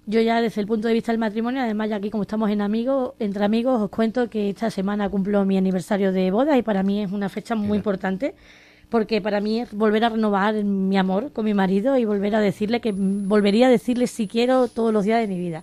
Yo 0.07 0.21
ya 0.21 0.41
desde 0.41 0.61
el 0.61 0.67
punto 0.67 0.89
de 0.89 0.95
vista 0.95 1.13
del 1.13 1.21
matrimonio, 1.21 1.63
además 1.63 1.89
ya 1.89 1.97
aquí 1.97 2.11
como 2.11 2.23
estamos 2.23 2.51
en 2.51 2.63
amigos, 2.63 3.13
entre 3.21 3.45
amigos, 3.45 3.81
os 3.81 3.91
cuento 3.91 4.29
que 4.29 4.51
esta 4.51 4.71
semana 4.71 5.09
cumplo 5.09 5.45
mi 5.45 5.57
aniversario 5.57 6.11
de 6.11 6.31
boda 6.31 6.59
y 6.59 6.63
para 6.63 6.83
mí 6.83 7.03
es 7.03 7.13
una 7.13 7.29
fecha 7.29 7.55
muy 7.55 7.79
importante 7.79 8.35
porque 8.89 9.21
para 9.21 9.41
mí 9.41 9.61
es 9.61 9.73
volver 9.73 10.05
a 10.05 10.09
renovar 10.09 10.55
mi 10.65 10.99
amor 10.99 11.33
con 11.33 11.45
mi 11.45 11.55
marido 11.55 11.97
y 11.97 12.05
volver 12.05 12.35
a 12.35 12.41
decirle 12.41 12.81
que 12.81 12.93
volvería 12.93 13.69
a 13.69 13.71
decirle 13.71 14.09
si 14.09 14.27
quiero 14.27 14.67
todos 14.67 14.93
los 14.93 15.05
días 15.05 15.21
de 15.21 15.29
mi 15.29 15.39
vida. 15.39 15.63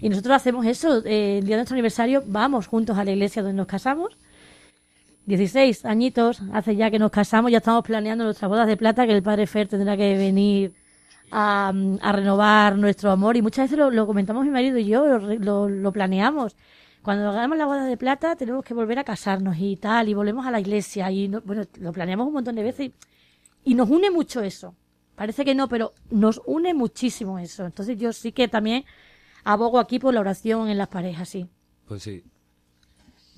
Y 0.00 0.08
nosotros 0.08 0.34
hacemos 0.34 0.66
eso, 0.66 1.04
eh, 1.04 1.38
el 1.38 1.46
día 1.46 1.54
de 1.54 1.60
nuestro 1.60 1.76
aniversario 1.76 2.24
vamos 2.26 2.66
juntos 2.66 2.98
a 2.98 3.04
la 3.04 3.12
iglesia 3.12 3.42
donde 3.42 3.56
nos 3.56 3.68
casamos 3.68 4.16
16 5.26 5.84
añitos 5.86 6.42
hace 6.52 6.76
ya 6.76 6.90
que 6.90 6.98
nos 6.98 7.10
casamos, 7.10 7.50
ya 7.50 7.58
estamos 7.58 7.82
planeando 7.84 8.24
nuestras 8.24 8.48
bodas 8.48 8.66
de 8.66 8.76
plata, 8.76 9.06
que 9.06 9.12
el 9.12 9.22
padre 9.22 9.46
Fer 9.46 9.68
tendrá 9.68 9.96
que 9.96 10.16
venir 10.16 10.74
a, 11.30 11.72
a 12.00 12.12
renovar 12.12 12.76
nuestro 12.76 13.10
amor. 13.10 13.36
Y 13.36 13.42
muchas 13.42 13.64
veces 13.66 13.78
lo, 13.78 13.90
lo 13.90 14.06
comentamos 14.06 14.44
mi 14.44 14.50
marido 14.50 14.76
y 14.78 14.84
yo, 14.86 15.06
lo, 15.06 15.18
re- 15.18 15.38
lo- 15.38 15.68
lo 15.68 15.92
planeamos. 15.92 16.56
Cuando 17.02 17.28
hagamos 17.28 17.56
la 17.58 17.66
boda 17.66 17.84
de 17.86 17.96
plata 17.96 18.36
tenemos 18.36 18.64
que 18.64 18.74
volver 18.74 18.98
a 18.98 19.04
casarnos 19.04 19.56
y 19.58 19.76
tal, 19.76 20.08
y 20.08 20.14
volvemos 20.14 20.46
a 20.46 20.50
la 20.50 20.60
iglesia. 20.60 21.10
Y 21.10 21.28
no- 21.28 21.40
bueno, 21.42 21.62
lo 21.80 21.92
planeamos 21.92 22.26
un 22.26 22.34
montón 22.34 22.54
de 22.54 22.62
veces 22.62 22.86
y, 22.86 23.70
y 23.70 23.74
nos 23.74 23.88
une 23.90 24.10
mucho 24.10 24.42
eso. 24.42 24.74
Parece 25.14 25.44
que 25.44 25.54
no, 25.54 25.68
pero 25.68 25.92
nos 26.10 26.42
une 26.44 26.74
muchísimo 26.74 27.38
eso. 27.38 27.64
Entonces 27.64 27.96
yo 27.98 28.12
sí 28.12 28.32
que 28.32 28.48
también 28.48 28.84
abogo 29.44 29.78
aquí 29.78 29.98
por 29.98 30.12
la 30.12 30.20
oración 30.20 30.68
en 30.68 30.76
las 30.78 30.88
parejas, 30.88 31.28
sí. 31.28 31.46
Pues 31.86 32.02
sí. 32.02 32.24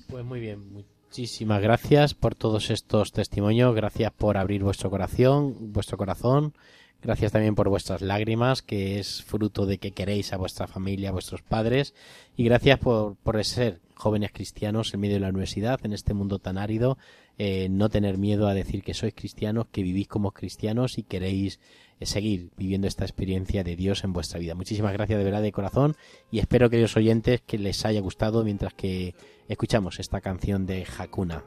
Pues 0.09 0.23
muy 0.25 0.39
bien, 0.39 0.85
muchísimas 1.17 1.63
gracias 1.63 2.13
por 2.13 2.35
todos 2.35 2.69
estos 2.69 3.11
testimonios, 3.11 3.73
gracias 3.73 4.11
por 4.13 4.37
abrir 4.37 4.61
vuestro 4.61 4.91
corazón, 4.91 5.55
vuestro 5.73 5.97
corazón, 5.97 6.53
gracias 7.01 7.31
también 7.31 7.55
por 7.55 7.69
vuestras 7.69 8.03
lágrimas, 8.03 8.61
que 8.61 8.99
es 8.99 9.23
fruto 9.23 9.65
de 9.65 9.79
que 9.79 9.93
queréis 9.93 10.31
a 10.31 10.37
vuestra 10.37 10.67
familia, 10.67 11.09
a 11.09 11.13
vuestros 11.13 11.41
padres, 11.41 11.95
y 12.35 12.43
gracias 12.43 12.77
por, 12.77 13.15
por 13.15 13.43
ser 13.43 13.79
jóvenes 13.95 14.31
cristianos 14.31 14.93
en 14.93 14.99
medio 14.99 15.15
de 15.15 15.21
la 15.21 15.29
universidad, 15.29 15.79
en 15.83 15.93
este 15.93 16.13
mundo 16.13 16.37
tan 16.37 16.59
árido, 16.59 16.99
eh, 17.39 17.67
no 17.67 17.89
tener 17.89 18.19
miedo 18.19 18.47
a 18.47 18.53
decir 18.53 18.83
que 18.83 18.93
sois 18.93 19.15
cristianos, 19.15 19.65
que 19.71 19.81
vivís 19.81 20.07
como 20.07 20.33
cristianos 20.33 20.99
y 20.99 21.03
queréis 21.03 21.59
seguir 22.05 22.51
viviendo 22.57 22.87
esta 22.87 23.05
experiencia 23.05 23.63
de 23.63 23.75
Dios 23.75 24.03
en 24.03 24.13
vuestra 24.13 24.39
vida. 24.39 24.55
Muchísimas 24.55 24.93
gracias 24.93 25.17
de 25.17 25.25
verdad 25.25 25.41
de 25.41 25.51
corazón 25.51 25.95
y 26.31 26.39
espero, 26.39 26.69
queridos 26.69 26.95
oyentes, 26.95 27.41
que 27.41 27.57
les 27.57 27.85
haya 27.85 28.01
gustado 28.01 28.43
mientras 28.43 28.73
que 28.73 29.15
escuchamos 29.47 29.99
esta 29.99 30.21
canción 30.21 30.65
de 30.65 30.85
Hakuna. 30.97 31.43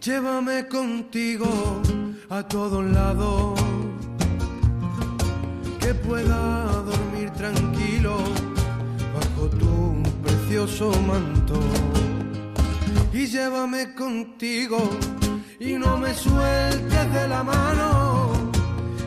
Llévame 0.00 0.66
contigo 0.66 1.46
a 2.30 2.42
todos 2.42 2.84
lados, 2.86 3.60
que 5.78 5.94
pueda 5.94 6.64
dormir 6.82 7.30
tranquilo 7.30 8.16
bajo 9.14 9.48
tu 9.50 10.02
precioso 10.22 10.90
manto. 11.02 11.99
Y 13.12 13.26
llévame 13.26 13.92
contigo 13.94 14.78
y 15.58 15.72
no 15.72 15.96
me 15.98 16.14
sueltes 16.14 17.12
de 17.12 17.28
la 17.28 17.42
mano. 17.42 18.30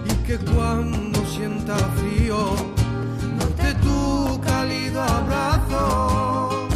Y 0.05 0.13
que 0.27 0.37
cuando 0.37 1.25
sienta 1.25 1.75
frío, 1.77 2.53
note 3.37 3.73
tu 3.81 4.41
cálido 4.41 5.01
abrazo. 5.01 6.67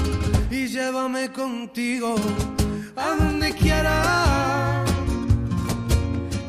Y 0.50 0.68
llévame 0.68 1.32
contigo 1.32 2.16
a 2.96 3.16
donde 3.16 3.52
quiera. 3.54 4.84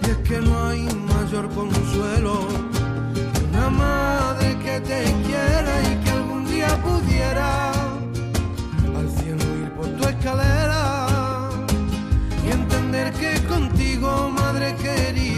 Y 0.06 0.10
es 0.10 0.16
que 0.18 0.40
no 0.40 0.68
hay 0.68 0.82
mayor 1.14 1.48
consuelo 1.50 2.46
que 3.14 3.44
una 3.50 3.68
madre 3.68 4.56
que 4.64 4.80
te 4.80 5.02
quiera 5.26 5.72
y 5.90 6.04
que 6.04 6.10
algún 6.10 6.46
día 6.46 6.68
pudiera 6.82 7.77
escalera 10.18 11.06
y 12.44 12.50
entender 12.50 13.12
que 13.12 13.40
contigo, 13.46 14.30
madre 14.30 14.74
querida, 14.76 15.37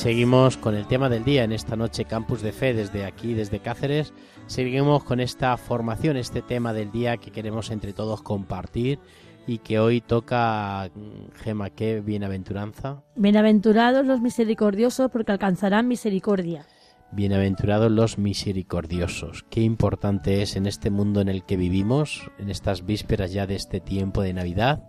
Seguimos 0.00 0.56
con 0.56 0.74
el 0.74 0.86
tema 0.86 1.10
del 1.10 1.24
día 1.24 1.44
en 1.44 1.52
esta 1.52 1.76
noche 1.76 2.06
Campus 2.06 2.40
de 2.40 2.52
Fe 2.52 2.72
desde 2.72 3.04
aquí, 3.04 3.34
desde 3.34 3.60
Cáceres. 3.60 4.14
Seguimos 4.46 5.04
con 5.04 5.20
esta 5.20 5.54
formación, 5.58 6.16
este 6.16 6.40
tema 6.40 6.72
del 6.72 6.90
día 6.90 7.18
que 7.18 7.30
queremos 7.30 7.70
entre 7.70 7.92
todos 7.92 8.22
compartir 8.22 8.98
y 9.46 9.58
que 9.58 9.78
hoy 9.78 10.00
toca, 10.00 10.90
Gema, 11.34 11.68
¿qué 11.68 12.00
bienaventuranza? 12.00 13.02
Bienaventurados 13.14 14.06
los 14.06 14.22
misericordiosos 14.22 15.10
porque 15.10 15.32
alcanzarán 15.32 15.86
misericordia. 15.86 16.64
Bienaventurados 17.12 17.92
los 17.92 18.16
misericordiosos. 18.16 19.44
Qué 19.50 19.60
importante 19.60 20.40
es 20.40 20.56
en 20.56 20.64
este 20.64 20.88
mundo 20.88 21.20
en 21.20 21.28
el 21.28 21.44
que 21.44 21.58
vivimos, 21.58 22.30
en 22.38 22.48
estas 22.48 22.86
vísperas 22.86 23.34
ya 23.34 23.46
de 23.46 23.56
este 23.56 23.80
tiempo 23.80 24.22
de 24.22 24.32
Navidad 24.32 24.82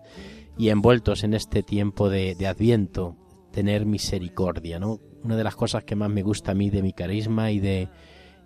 y 0.57 0.69
envueltos 0.69 1.25
en 1.25 1.33
este 1.33 1.63
tiempo 1.63 2.09
de, 2.09 2.33
de 2.35 2.47
Adviento, 2.47 3.17
tener 3.51 3.85
misericordia, 3.85 4.79
¿no? 4.79 4.99
Una 5.23 5.35
de 5.35 5.43
las 5.43 5.55
cosas 5.55 5.83
que 5.83 5.95
más 5.95 6.09
me 6.09 6.23
gusta 6.23 6.51
a 6.51 6.55
mí 6.55 6.69
de 6.69 6.81
mi 6.81 6.93
carisma 6.93 7.51
y 7.51 7.59
de, 7.59 7.89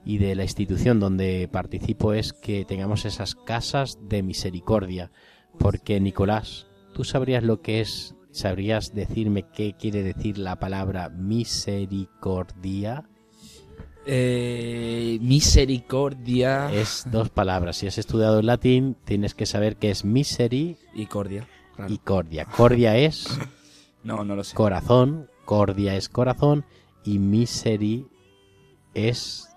y 0.03 0.18
de 0.18 0.36
la 0.36 0.43
institución 0.43 0.99
donde 0.99 1.47
participo 1.51 2.14
es 2.14 2.34
que 2.34 2.66
tengamos 2.66 3.06
esas 3.06 3.36
casas 3.36 3.97
de 4.01 4.24
misericordia. 4.24 5.12
Porque, 5.58 5.99
Nicolás, 5.99 6.68
¿tú 6.93 7.03
sabrías 7.03 7.43
lo 7.43 7.62
que 7.62 7.82
es, 7.82 8.16
sabrías 8.32 8.93
decirme 8.93 9.45
qué 9.53 9.74
quiere 9.78 10.03
decir 10.03 10.38
la 10.38 10.60
palabra 10.60 11.10
misericordia? 11.10 13.08
Eh, 14.06 15.18
misericordia. 15.22 16.72
Es 16.72 17.06
dos 17.10 17.30
palabras. 17.30 17.78
Si 17.78 17.88
has 17.88 17.97
estudiado 17.97 18.39
el 18.39 18.45
latín, 18.45 18.95
tienes 19.03 19.34
que 19.34 19.45
saber 19.45 19.78
que 19.78 19.89
es 19.89 20.06
miseri 20.06 20.78
y 20.93 21.08
cordia. 21.08 21.47
claro. 21.76 21.93
y 21.93 21.97
cordia. 21.97 22.45
Cordia 22.45 22.97
es 22.97 23.28
No, 24.06 24.24
no 24.24 24.36
lo 24.36 24.43
sé. 24.43 24.56
corazón, 24.56 25.32
cordia 25.45 25.95
es 25.95 26.10
corazón 26.10 26.64
y 27.03 27.18
miseri 27.18 28.08
es 28.93 29.49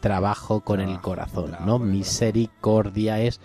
trabajo 0.00 0.62
con 0.62 0.80
el 0.80 0.98
corazón, 1.02 1.54
¿no? 1.66 1.78
Misericordia 1.78 3.20
es 3.20 3.42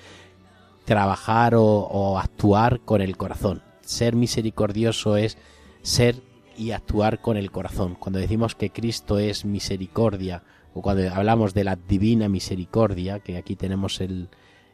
trabajar 0.85 1.55
o, 1.55 1.63
o 1.65 2.17
actuar 2.17 2.79
con 2.79 3.01
el 3.01 3.17
corazón. 3.17 3.61
Ser 3.81 4.15
misericordioso 4.15 5.17
es 5.17 5.37
ser 5.81 6.23
y 6.57 6.71
actuar 6.71 7.19
con 7.19 7.35
el 7.35 7.51
corazón. 7.51 7.95
Cuando 7.95 8.19
decimos 8.19 8.55
que 8.55 8.69
Cristo 8.69 9.19
es 9.19 9.43
misericordia 9.43 10.43
o 10.73 10.81
cuando 10.81 11.13
hablamos 11.13 11.53
de 11.53 11.65
la 11.65 11.75
divina 11.75 12.29
misericordia, 12.29 13.19
que 13.19 13.35
aquí 13.35 13.57
tenemos 13.57 13.99
el, 13.99 14.29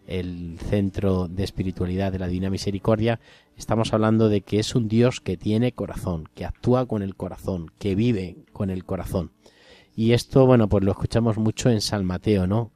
el 0.09 0.57
centro 0.59 1.27
de 1.27 1.43
espiritualidad 1.43 2.11
de 2.11 2.19
la 2.19 2.27
Divina 2.27 2.49
Misericordia, 2.49 3.19
estamos 3.55 3.93
hablando 3.93 4.27
de 4.27 4.41
que 4.41 4.59
es 4.59 4.73
un 4.73 4.87
Dios 4.87 5.21
que 5.21 5.37
tiene 5.37 5.71
corazón, 5.71 6.27
que 6.33 6.45
actúa 6.45 6.87
con 6.87 7.03
el 7.03 7.15
corazón, 7.15 7.71
que 7.77 7.93
vive 7.93 8.37
con 8.51 8.71
el 8.71 8.85
corazón. 8.85 9.31
Y 9.95 10.13
esto, 10.13 10.47
bueno, 10.47 10.67
pues 10.67 10.83
lo 10.83 10.91
escuchamos 10.91 11.37
mucho 11.37 11.69
en 11.69 11.81
San 11.81 12.05
Mateo, 12.05 12.47
¿no? 12.47 12.71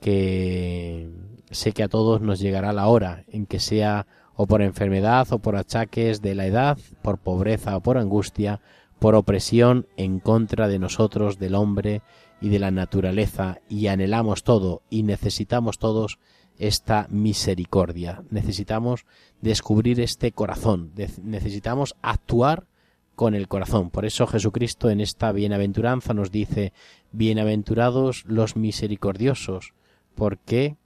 Que 0.00 1.10
sé 1.50 1.72
que 1.72 1.82
a 1.82 1.88
todos 1.88 2.22
nos 2.22 2.40
llegará 2.40 2.72
la 2.72 2.86
hora 2.88 3.24
en 3.28 3.46
que 3.46 3.60
sea 3.60 4.06
o 4.34 4.46
por 4.46 4.62
enfermedad 4.62 5.26
o 5.32 5.40
por 5.40 5.56
achaques 5.56 6.22
de 6.22 6.34
la 6.34 6.46
edad, 6.46 6.78
por 7.02 7.18
pobreza 7.18 7.76
o 7.76 7.82
por 7.82 7.98
angustia, 7.98 8.60
por 8.98 9.14
opresión 9.14 9.86
en 9.96 10.20
contra 10.20 10.68
de 10.68 10.78
nosotros, 10.78 11.38
del 11.38 11.54
hombre 11.54 12.00
y 12.40 12.48
de 12.48 12.60
la 12.60 12.70
naturaleza, 12.70 13.58
y 13.68 13.88
anhelamos 13.88 14.42
todo 14.44 14.82
y 14.88 15.02
necesitamos 15.02 15.78
todos 15.78 16.18
esta 16.58 17.06
misericordia. 17.10 18.22
Necesitamos 18.30 19.06
descubrir 19.40 20.00
este 20.00 20.32
corazón, 20.32 20.92
necesitamos 21.22 21.94
actuar 22.02 22.66
con 23.14 23.34
el 23.34 23.48
corazón. 23.48 23.90
Por 23.90 24.04
eso 24.04 24.26
Jesucristo 24.26 24.90
en 24.90 25.00
esta 25.00 25.32
bienaventuranza 25.32 26.14
nos 26.14 26.30
dice, 26.30 26.72
bienaventurados 27.12 28.24
los 28.26 28.56
misericordiosos, 28.56 29.74
porque 30.14 30.76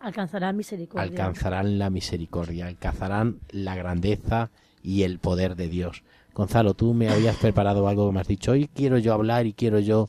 Alcanzarán 0.00 0.56
misericordia. 0.56 1.02
alcanzarán 1.02 1.78
la 1.78 1.90
misericordia, 1.90 2.66
alcanzarán 2.66 3.40
la 3.50 3.74
grandeza 3.76 4.50
y 4.82 5.02
el 5.02 5.18
poder 5.18 5.56
de 5.56 5.68
Dios. 5.68 6.04
Gonzalo, 6.34 6.74
tú 6.74 6.92
me 6.94 7.08
habías 7.08 7.36
preparado 7.36 7.88
algo 7.88 8.06
que 8.08 8.14
me 8.14 8.20
has 8.20 8.28
dicho, 8.28 8.52
hoy 8.52 8.68
quiero 8.72 8.98
yo 8.98 9.14
hablar 9.14 9.46
y 9.46 9.52
quiero 9.52 9.78
yo 9.78 10.08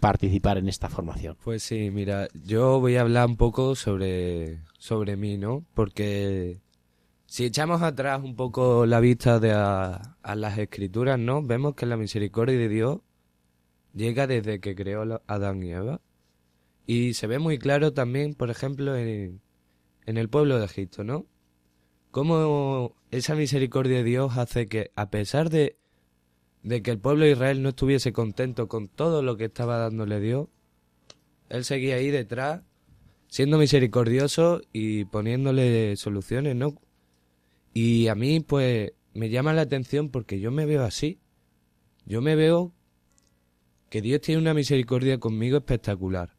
participar 0.00 0.58
en 0.58 0.68
esta 0.68 0.88
formación. 0.88 1.36
Pues 1.42 1.62
sí, 1.62 1.90
mira, 1.90 2.28
yo 2.44 2.80
voy 2.80 2.96
a 2.96 3.02
hablar 3.02 3.26
un 3.26 3.36
poco 3.36 3.74
sobre, 3.74 4.60
sobre 4.78 5.16
mí, 5.16 5.36
¿no? 5.36 5.64
Porque 5.74 6.60
si 7.26 7.44
echamos 7.44 7.82
atrás 7.82 8.22
un 8.22 8.36
poco 8.36 8.86
la 8.86 9.00
vista 9.00 9.40
de 9.40 9.52
a, 9.52 10.16
a 10.22 10.34
las 10.34 10.58
escrituras, 10.58 11.18
¿no? 11.18 11.42
Vemos 11.42 11.74
que 11.74 11.86
la 11.86 11.96
misericordia 11.96 12.58
de 12.58 12.68
Dios 12.68 12.98
llega 13.94 14.26
desde 14.26 14.60
que 14.60 14.74
creó 14.74 15.02
a 15.02 15.22
Adán 15.26 15.62
y 15.62 15.72
Eva. 15.72 16.00
Y 16.86 17.14
se 17.14 17.26
ve 17.26 17.38
muy 17.38 17.58
claro 17.58 17.92
también, 17.92 18.34
por 18.34 18.50
ejemplo, 18.50 18.94
en, 18.96 19.40
en 20.06 20.16
el 20.16 20.28
pueblo 20.28 20.58
de 20.58 20.66
Egipto, 20.66 21.02
¿no? 21.04 21.26
Cómo 22.10 22.94
esa 23.10 23.34
misericordia 23.34 23.98
de 23.98 24.04
Dios 24.04 24.36
hace 24.36 24.68
que, 24.68 24.92
a 24.94 25.10
pesar 25.10 25.50
de, 25.50 25.76
de 26.64 26.82
que 26.82 26.90
el 26.90 26.98
pueblo 26.98 27.24
de 27.26 27.32
Israel 27.32 27.62
no 27.62 27.68
estuviese 27.68 28.12
contento 28.12 28.68
con 28.68 28.88
todo 28.88 29.22
lo 29.22 29.36
que 29.36 29.44
estaba 29.44 29.76
dándole 29.76 30.18
Dios, 30.18 30.48
él 31.50 31.64
seguía 31.64 31.96
ahí 31.96 32.10
detrás, 32.10 32.62
siendo 33.28 33.58
misericordioso 33.58 34.62
y 34.72 35.04
poniéndole 35.04 35.94
soluciones, 35.96 36.56
¿no? 36.56 36.74
Y 37.74 38.08
a 38.08 38.14
mí, 38.14 38.40
pues, 38.40 38.92
me 39.12 39.28
llama 39.28 39.52
la 39.52 39.62
atención 39.62 40.08
porque 40.08 40.40
yo 40.40 40.50
me 40.50 40.64
veo 40.64 40.84
así. 40.84 41.18
Yo 42.06 42.22
me 42.22 42.34
veo 42.34 42.72
que 43.90 44.00
Dios 44.00 44.22
tiene 44.22 44.40
una 44.40 44.54
misericordia 44.54 45.18
conmigo 45.18 45.58
espectacular. 45.58 46.34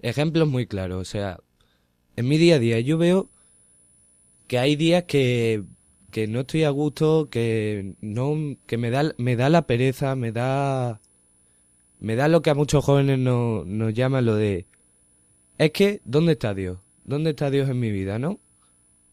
Ejemplos 0.00 0.48
muy 0.48 0.66
claros, 0.66 1.00
o 1.00 1.04
sea, 1.04 1.38
en 2.16 2.26
mi 2.26 2.36
día 2.36 2.56
a 2.56 2.58
día 2.58 2.80
yo 2.80 2.98
veo 2.98 3.30
que 4.48 4.58
hay 4.58 4.74
días 4.74 5.04
que, 5.04 5.62
que 6.12 6.28
no 6.28 6.40
estoy 6.40 6.62
a 6.62 6.70
gusto, 6.70 7.28
que 7.30 7.94
no, 8.00 8.36
que 8.66 8.76
me 8.78 8.90
da, 8.90 9.12
me 9.18 9.34
da 9.34 9.48
la 9.48 9.66
pereza, 9.66 10.14
me 10.14 10.30
da, 10.30 11.00
me 11.98 12.14
da 12.14 12.28
lo 12.28 12.42
que 12.42 12.50
a 12.50 12.54
muchos 12.54 12.84
jóvenes 12.84 13.18
no- 13.18 13.64
nos 13.64 13.92
llaman 13.94 14.26
lo 14.26 14.36
de, 14.36 14.66
es 15.58 15.72
que, 15.72 16.00
¿dónde 16.04 16.32
está 16.32 16.54
Dios? 16.54 16.78
¿Dónde 17.04 17.30
está 17.30 17.50
Dios 17.50 17.68
en 17.68 17.80
mi 17.80 17.90
vida, 17.90 18.18
no? 18.20 18.38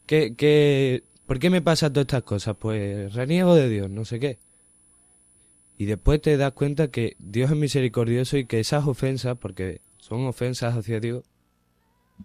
¿Qué, 0.06 0.36
qué, 0.36 1.04
¿Por 1.26 1.40
qué 1.40 1.50
me 1.50 1.62
pasan 1.62 1.94
todas 1.94 2.04
estas 2.04 2.24
cosas? 2.24 2.56
Pues 2.60 3.14
reniego 3.14 3.56
de 3.56 3.70
Dios, 3.70 3.90
no 3.90 4.06
sé 4.06 4.20
qué. 4.20 4.38
Y 5.78 5.86
después 5.86 6.22
te 6.22 6.36
das 6.38 6.52
cuenta 6.54 6.90
que 6.90 7.16
Dios 7.20 7.50
es 7.50 7.58
misericordioso 7.58 8.38
y 8.38 8.46
que 8.46 8.60
esas 8.60 8.86
ofensas, 8.86 9.38
porque 9.38 9.80
son 9.98 10.26
ofensas 10.28 10.76
hacia 10.76 11.00
Dios, 11.00 11.24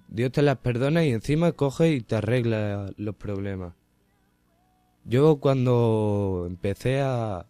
Dios 0.08 0.32
te 0.32 0.42
las 0.42 0.58
perdona 0.58 1.04
y 1.04 1.10
encima 1.12 1.52
coge 1.52 1.92
y 1.92 2.00
te 2.00 2.16
arregla 2.16 2.90
los 2.96 3.14
problemas. 3.14 3.74
Yo 5.04 5.36
cuando 5.36 6.44
empecé 6.46 7.00
a, 7.00 7.46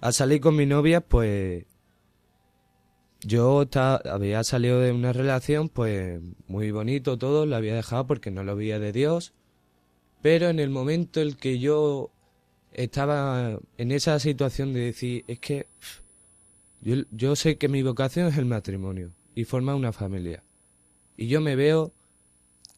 a 0.00 0.12
salir 0.12 0.40
con 0.40 0.56
mi 0.56 0.66
novia, 0.66 1.00
pues 1.00 1.64
yo 3.22 3.66
había 3.74 4.44
salido 4.44 4.80
de 4.80 4.92
una 4.92 5.12
relación, 5.12 5.68
pues 5.68 6.20
muy 6.46 6.70
bonito 6.70 7.18
todo, 7.18 7.44
la 7.46 7.58
había 7.58 7.74
dejado 7.74 8.06
porque 8.06 8.30
no 8.30 8.44
lo 8.44 8.56
veía 8.56 8.78
de 8.78 8.92
Dios, 8.92 9.34
pero 10.22 10.48
en 10.48 10.58
el 10.58 10.70
momento 10.70 11.20
en 11.20 11.34
que 11.34 11.58
yo 11.58 12.10
estaba 12.72 13.58
en 13.76 13.92
esa 13.92 14.18
situación 14.18 14.72
de 14.72 14.80
decir, 14.80 15.24
es 15.26 15.38
que 15.38 15.66
yo, 16.80 16.96
yo 17.10 17.36
sé 17.36 17.58
que 17.58 17.68
mi 17.68 17.82
vocación 17.82 18.28
es 18.28 18.38
el 18.38 18.46
matrimonio 18.46 19.12
y 19.34 19.44
formar 19.44 19.74
una 19.74 19.92
familia. 19.92 20.42
Y 21.16 21.26
yo 21.28 21.40
me 21.40 21.56
veo 21.56 21.92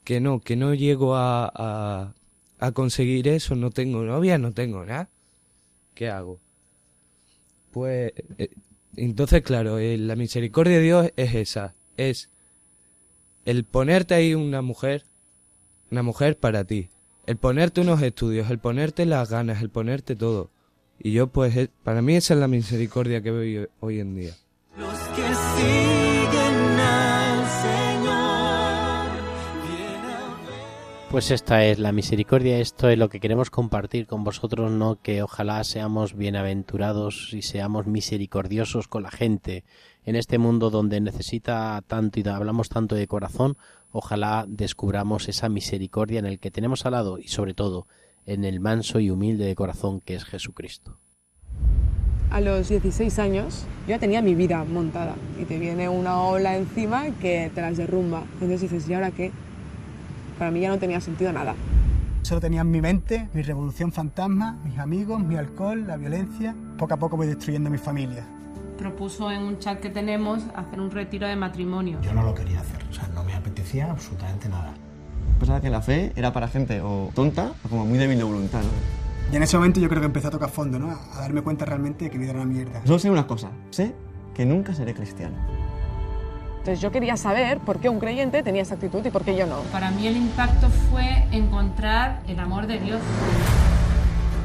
que 0.05 0.21
no, 0.21 0.41
que 0.41 0.57
no 0.57 0.75
llego 0.75 1.15
a, 1.15 1.53
a, 1.55 2.15
a 2.63 2.71
conseguir 2.71 3.27
eso, 3.27 3.57
no 3.57 3.71
tengo 3.73 4.05
novia, 4.05 4.39
no 4.39 4.53
tengo 4.53 4.85
nada. 4.85 5.09
¿Qué 5.95 6.09
hago? 6.09 6.39
Pues 7.73 8.13
eh, 8.39 8.51
entonces, 8.95 9.43
claro, 9.43 9.81
eh, 9.81 9.99
la 9.99 10.15
misericordia 10.15 10.77
de 10.77 10.83
Dios 10.83 11.13
es 11.17 11.35
esa, 11.35 11.75
es 11.97 12.31
el 13.47 13.65
ponerte 13.65 14.15
ahí 14.15 14.37
una 14.37 14.63
mujer, 14.63 15.03
una 15.91 16.05
mujer 16.05 16.39
para 16.39 16.63
ti, 16.63 16.89
el 17.27 17.37
ponerte 17.37 17.81
unos 17.81 18.01
estudios, 18.01 18.49
el 18.49 18.61
ponerte 18.61 19.07
las 19.07 19.29
ganas, 19.29 19.61
el 19.61 19.69
ponerte 19.69 20.15
todo. 20.15 20.49
Y 21.01 21.11
yo, 21.11 21.27
pues, 21.27 21.57
eh, 21.57 21.69
para 21.83 22.01
mí 22.01 22.15
esa 22.15 22.35
es 22.35 22.41
la 22.41 22.47
misericordia 22.47 23.23
que 23.23 23.33
veo 23.33 23.69
hoy 23.81 23.99
en 23.99 24.15
día. 24.15 24.37
Los 24.77 24.99
que 25.17 26.42
Pues 31.13 31.31
esta 31.31 31.67
es 31.67 31.79
la 31.79 31.93
misericordia, 31.93 32.59
esto 32.59 32.89
es 32.89 32.97
lo 32.97 33.11
que 33.11 33.21
queremos 33.21 33.51
compartir 33.51 34.07
con 34.07 34.25
vosotros, 34.25 34.73
¿no? 34.73 34.99
Que 35.03 35.23
ojalá 35.23 35.63
seamos 35.63 36.17
bienaventurados 36.17 37.35
y 37.35 37.43
seamos 37.43 37.87
misericordiosos 37.87 38.89
con 38.89 39.03
la 39.03 39.11
gente 39.11 39.63
en 40.07 40.17
este 40.17 40.39
mundo 40.39 40.71
donde 40.71 41.03
necesita 41.03 41.83
tanto 41.87 42.19
y 42.19 42.27
hablamos 42.27 42.71
tanto 42.71 42.95
de 42.95 43.07
corazón, 43.07 43.59
ojalá 43.91 44.47
descubramos 44.49 45.29
esa 45.29 45.51
misericordia 45.51 46.19
en 46.19 46.25
el 46.25 46.39
que 46.39 46.51
tenemos 46.51 46.87
al 46.87 46.93
lado 46.93 47.19
y 47.19 47.29
sobre 47.29 47.53
todo 47.53 47.87
en 48.25 48.47
el 48.47 48.59
manso 48.61 48.99
y 48.99 49.11
humilde 49.11 49.45
de 49.45 49.55
corazón 49.55 50.01
que 50.01 50.15
es 50.15 50.25
Jesucristo. 50.25 50.97
a 52.31 52.41
los 52.41 52.71
16 52.71 53.19
años, 53.19 53.67
yo 53.83 53.91
ya 53.91 53.99
tenía 53.99 54.23
mi 54.23 54.35
vida 54.35 54.65
montada 54.65 55.15
y 55.39 55.45
te 55.45 55.59
viene 55.59 55.91
una 55.91 56.23
ola 56.23 56.57
encima 56.57 57.11
que 57.21 57.51
te 57.55 57.61
las 57.61 57.77
derrumba. 57.77 58.23
Entonces 58.33 58.63
dices, 58.63 58.89
¿y 58.89 58.95
ahora 58.95 59.11
qué? 59.11 59.31
Para 60.39 60.51
mí 60.51 60.61
ya 60.61 60.69
no 60.69 60.79
tenía 60.79 61.01
sentido 61.01 61.33
nada. 61.33 61.55
Solo 62.23 62.41
tenía 62.41 62.61
en 62.61 62.71
mi 62.71 62.81
mente 62.81 63.29
mi 63.35 63.43
revolución 63.43 63.93
fantasma, 63.93 64.59
mis 64.65 64.79
amigos, 64.79 65.23
mi 65.23 65.37
alcohol, 65.37 65.87
la 65.87 65.97
violencia. 65.97 66.55
Poco 66.79 66.95
a 66.95 66.97
poco 66.97 67.17
voy 67.17 67.27
destruyendo 67.27 67.69
mi 67.69 67.79
familia. 67.79 68.25
Propuso 68.79 69.31
en 69.31 69.43
un 69.43 69.59
chat 69.59 69.81
que 69.81 69.91
tenemos 69.91 70.43
hacer 70.55 70.81
un 70.81 70.91
retiro 70.91 71.27
de 71.27 71.37
matrimonio. 71.37 71.99
Yo 72.03 72.13
no 72.15 72.23
lo 72.23 72.35
quería 72.35 72.61
hacer, 72.61 72.81
o 72.91 72.93
sea, 72.95 73.09
no 73.09 73.25
me 73.25 73.35
apetecía 73.35 73.91
absolutamente 73.91 74.49
nada. 74.49 74.73
Pensaba 75.39 75.61
que 75.61 75.71
la 75.71 75.83
fe 75.83 76.13
era 76.15 76.33
para 76.33 76.49
gente 76.49 76.81
o 76.81 77.11
tonta 77.15 77.53
o 77.65 77.69
como 77.69 77.85
muy 77.85 77.99
débil 77.99 78.19
de 78.19 78.25
voluntad, 78.25 78.61
¿no? 78.61 79.33
Y 79.33 79.37
en 79.37 79.43
ese 79.43 79.57
momento 79.57 79.81
yo 79.81 79.89
creo 79.89 80.01
que 80.01 80.07
empecé 80.07 80.29
a 80.29 80.31
tocar 80.31 80.51
fondo, 80.51 80.79
¿no? 80.79 80.91
A 80.91 81.21
darme 81.21 81.43
cuenta 81.43 81.65
realmente 81.65 82.05
de 82.05 82.11
que 82.11 82.19
mi 82.19 82.25
vida 82.25 82.33
era 82.33 82.43
una 82.43 82.53
mierda. 82.53 82.83
Solo 82.85 82.99
sé 82.99 83.11
una 83.11 83.27
cosa, 83.27 83.51
sé 83.71 83.95
que 84.35 84.47
nunca 84.47 84.75
seré 84.75 84.95
cristiano. 84.95 85.37
Entonces 86.63 86.81
yo 86.81 86.93
quería 86.93 87.17
saber 87.17 87.59
por 87.59 87.81
qué 87.81 87.89
un 87.89 87.99
creyente 87.99 88.41
tenía 88.45 88.63
esa 88.63 88.75
actitud 88.75 89.05
y 89.05 89.11
por 89.11 89.25
qué 89.25 89.35
yo 89.35 89.49
no. 89.49 89.63
Para 89.73 89.91
mí 89.91 90.07
el 90.07 90.17
impacto 90.17 90.69
fue 90.93 91.27
encontrar 91.33 92.21
el 92.29 92.39
amor 92.39 92.69
de 92.69 92.79
Dios. 92.79 93.01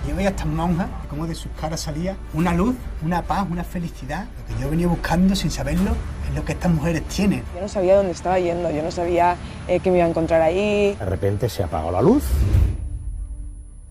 Yo 0.09 0.15
veía 0.15 0.30
a 0.30 0.32
estas 0.32 0.47
monjas, 0.47 0.88
como 1.11 1.28
de 1.28 1.36
sus 1.36 1.51
caras 1.51 1.82
salía 1.82 2.15
una 2.34 2.55
luz, 2.55 2.76
una 3.05 3.22
paz, 3.22 3.45
una 3.47 3.63
felicidad. 3.63 4.26
Lo 4.36 4.55
que 4.55 4.63
yo 4.63 4.70
venía 4.72 4.88
buscando 4.88 5.36
sin 5.36 5.51
saberlo 5.51 5.91
es 6.28 6.34
lo 6.34 6.43
que 6.43 6.53
estas 6.53 6.72
mujeres 6.72 7.03
tienen. 7.03 7.43
Yo 7.53 7.61
no 7.61 7.68
sabía 7.68 7.95
dónde 7.95 8.13
estaba 8.13 8.39
yendo, 8.39 8.72
yo 8.72 8.82
no 8.82 8.89
sabía 8.89 9.36
eh, 9.68 9.80
qué 9.80 9.91
me 9.91 9.97
iba 9.97 10.07
a 10.07 10.09
encontrar 10.09 10.41
ahí. 10.41 10.95
De 10.95 11.05
repente 11.05 11.47
se 11.49 11.61
apagó 11.61 11.91
la 11.91 12.01
luz 12.01 12.24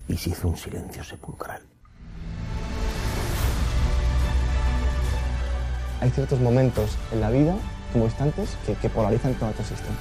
y 0.08 0.16
se 0.16 0.30
hizo 0.30 0.48
un 0.48 0.56
silencio 0.56 1.04
sepulcral. 1.04 1.62
Hay 6.00 6.10
ciertos 6.10 6.40
momentos 6.40 6.98
en 7.12 7.20
la 7.20 7.30
vida, 7.30 7.54
como 7.92 8.04
instantes, 8.04 8.56
que, 8.64 8.74
que 8.74 8.88
polarizan 8.88 9.34
toda 9.34 9.52
tu 9.52 9.62
existencia. 9.62 9.94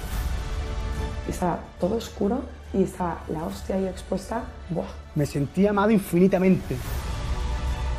Estaba 1.28 1.60
todo 1.80 1.96
oscuro 1.96 2.44
y 2.74 2.84
estaba 2.84 3.22
la 3.30 3.46
hostia 3.46 3.76
ahí 3.76 3.88
expuesta. 3.88 4.44
¡Buah! 4.70 4.86
Me 5.16 5.26
sentía 5.26 5.72
amado 5.72 5.92
infinitamente. 5.92 6.78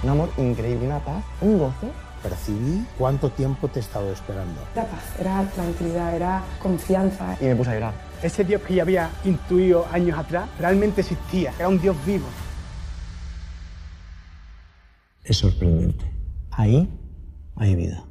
Un 0.02 0.10
amor 0.10 0.30
increíble, 0.36 0.86
una 0.86 0.98
paz, 0.98 1.24
un 1.40 1.58
goce. 1.58 1.88
Percibí 2.22 2.84
cuánto 2.98 3.30
tiempo 3.30 3.68
te 3.68 3.78
he 3.78 3.82
estado 3.82 4.10
esperando. 4.12 4.60
Era 4.74 4.84
paz, 4.84 5.04
era 5.20 5.42
tranquilidad, 5.54 6.14
era 6.14 6.42
confianza. 6.62 7.36
Y 7.40 7.44
me 7.44 7.56
puse 7.56 7.70
a 7.70 7.74
llorar. 7.74 7.94
Ese 8.22 8.44
Dios 8.44 8.62
que 8.62 8.74
ya 8.74 8.82
había 8.82 9.10
intuido 9.24 9.86
años 9.92 10.18
atrás 10.18 10.48
realmente 10.58 11.02
existía, 11.02 11.52
era 11.58 11.68
un 11.68 11.80
Dios 11.80 11.96
vivo. 12.04 12.26
Es 15.22 15.38
sorprendente. 15.38 16.04
Ahí 16.50 16.88
hay 17.56 17.74
vida. 17.74 18.04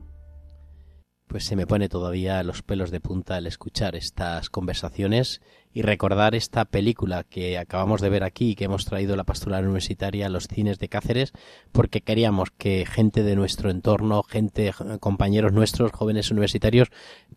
Pues 1.35 1.43
se 1.43 1.57
me 1.57 1.67
pone 1.67 1.89
todavía 1.89 2.41
los 2.43 2.61
pelos 2.61 2.91
de 2.91 3.01
punta 3.01 3.35
al 3.35 3.45
escuchar 3.45 3.97
estas 3.97 4.49
conversaciones 4.49 5.41
y 5.73 5.81
recordar 5.81 6.33
esta 6.33 6.63
película 6.63 7.25
que 7.25 7.57
acabamos 7.57 7.99
de 7.99 8.07
ver 8.07 8.23
aquí 8.23 8.51
y 8.51 8.55
que 8.55 8.63
hemos 8.63 8.85
traído 8.85 9.17
la 9.17 9.25
pastoral 9.25 9.65
universitaria 9.65 10.27
a 10.27 10.29
los 10.29 10.47
cines 10.47 10.79
de 10.79 10.87
Cáceres 10.87 11.33
porque 11.73 11.99
queríamos 11.99 12.51
que 12.51 12.85
gente 12.85 13.21
de 13.23 13.35
nuestro 13.35 13.69
entorno, 13.69 14.23
gente, 14.23 14.71
compañeros 15.01 15.51
nuestros, 15.51 15.91
jóvenes 15.91 16.31
universitarios, 16.31 16.87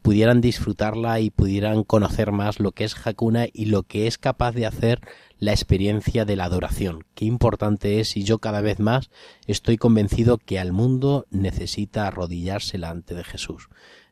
pudieran 0.01 0.40
disfrutarla 0.40 1.18
y 1.18 1.30
pudieran 1.30 1.82
conocer 1.82 2.30
más 2.30 2.61
lo 2.61 2.70
que 2.70 2.84
es 2.84 3.05
Hakuna 3.05 3.49
y 3.53 3.64
lo 3.64 3.82
que 3.82 4.07
es 4.07 4.16
capaz 4.16 4.53
de 4.53 4.66
hacer 4.66 5.01
la 5.39 5.53
experiencia 5.53 6.24
de 6.24 6.36
la 6.36 6.45
adoración. 6.45 7.05
Qué 7.14 7.24
importante 7.24 8.01
es 8.01 8.16
y 8.16 8.24
yo 8.24 8.39
cada 8.39 8.61
vez 8.61 8.80
más 8.80 9.11
estoy 9.47 9.76
convencido 9.76 10.39
que 10.39 10.59
al 10.59 10.72
mundo 10.72 11.26
necesita 11.30 12.07
arrodillarse 12.07 12.72
delante 12.72 13.14
de 13.14 13.24
Jesús. 13.24 13.68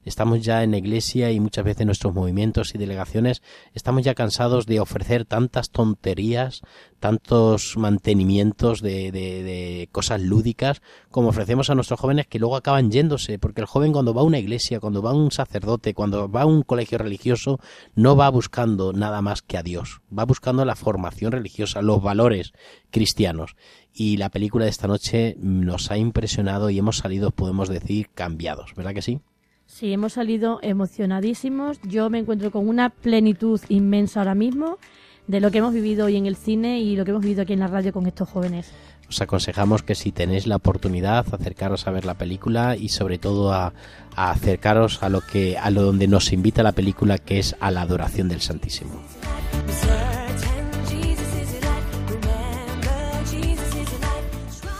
Estamos 0.06 0.40
ya 0.40 0.62
en 0.62 0.70
la 0.70 0.76
iglesia 0.76 1.32
y 1.32 1.40
muchas 1.40 1.64
veces 1.64 1.84
nuestros 1.84 2.14
movimientos 2.14 2.72
y 2.76 2.78
delegaciones 2.78 3.42
estamos 3.74 4.04
ya 4.04 4.14
cansados 4.14 4.64
de 4.64 4.78
ofrecer 4.78 5.24
tantas 5.24 5.70
tonterías, 5.70 6.62
tantos 7.00 7.76
mantenimientos 7.76 8.82
de, 8.82 9.10
de, 9.10 9.42
de, 9.42 9.88
cosas 9.90 10.22
lúdicas 10.22 10.80
como 11.10 11.30
ofrecemos 11.30 11.70
a 11.70 11.74
nuestros 11.74 11.98
jóvenes 11.98 12.28
que 12.28 12.38
luego 12.38 12.54
acaban 12.54 12.92
yéndose, 12.92 13.40
porque 13.40 13.60
el 13.60 13.66
joven 13.66 13.90
cuando 13.90 14.14
va 14.14 14.20
a 14.20 14.24
una 14.24 14.38
iglesia, 14.38 14.78
cuando 14.78 15.02
va 15.02 15.10
a 15.10 15.14
un 15.14 15.32
sacerdote, 15.32 15.92
cuando 15.92 16.30
va 16.30 16.42
a 16.42 16.46
un 16.46 16.62
colegio 16.62 16.98
religioso, 16.98 17.58
no 17.96 18.14
va 18.14 18.30
buscando 18.30 18.92
nada 18.92 19.22
más 19.22 19.42
que 19.42 19.58
a 19.58 19.64
Dios, 19.64 20.02
va 20.16 20.24
buscando 20.24 20.64
la 20.64 20.76
formación 20.76 21.32
religiosa, 21.32 21.82
los 21.82 22.00
valores 22.00 22.52
cristianos. 22.92 23.56
Y 23.92 24.18
la 24.18 24.30
película 24.30 24.66
de 24.66 24.70
esta 24.70 24.86
noche 24.86 25.36
nos 25.40 25.90
ha 25.90 25.98
impresionado 25.98 26.70
y 26.70 26.78
hemos 26.78 26.98
salido, 26.98 27.32
podemos 27.32 27.68
decir, 27.68 28.10
cambiados, 28.14 28.72
¿verdad 28.76 28.94
que 28.94 29.02
sí? 29.02 29.20
Sí, 29.66 29.92
hemos 29.92 30.14
salido 30.14 30.58
emocionadísimos. 30.62 31.78
Yo 31.82 32.08
me 32.08 32.18
encuentro 32.18 32.50
con 32.50 32.68
una 32.68 32.90
plenitud 32.90 33.60
inmensa 33.68 34.20
ahora 34.20 34.34
mismo 34.34 34.78
de 35.26 35.40
lo 35.40 35.50
que 35.50 35.58
hemos 35.58 35.74
vivido 35.74 36.06
hoy 36.06 36.16
en 36.16 36.26
el 36.26 36.36
cine 36.36 36.80
y 36.80 36.96
lo 36.96 37.04
que 37.04 37.10
hemos 37.10 37.22
vivido 37.22 37.42
aquí 37.42 37.52
en 37.52 37.60
la 37.60 37.66
radio 37.66 37.92
con 37.92 38.06
estos 38.06 38.28
jóvenes. 38.28 38.70
Os 39.08 39.20
aconsejamos 39.20 39.82
que 39.82 39.94
si 39.94 40.12
tenéis 40.12 40.46
la 40.46 40.56
oportunidad, 40.56 41.26
acercaros 41.32 41.86
a 41.86 41.90
ver 41.90 42.04
la 42.04 42.14
película 42.14 42.76
y 42.76 42.88
sobre 42.88 43.18
todo 43.18 43.52
a, 43.52 43.72
a 44.14 44.30
acercaros 44.30 45.02
a 45.02 45.08
lo 45.08 45.20
que 45.20 45.58
a 45.58 45.70
lo 45.70 45.82
donde 45.82 46.08
nos 46.08 46.32
invita 46.32 46.62
la 46.62 46.72
película, 46.72 47.18
que 47.18 47.38
es 47.38 47.56
a 47.60 47.70
la 47.70 47.82
adoración 47.82 48.28
del 48.28 48.40
Santísimo. 48.40 49.02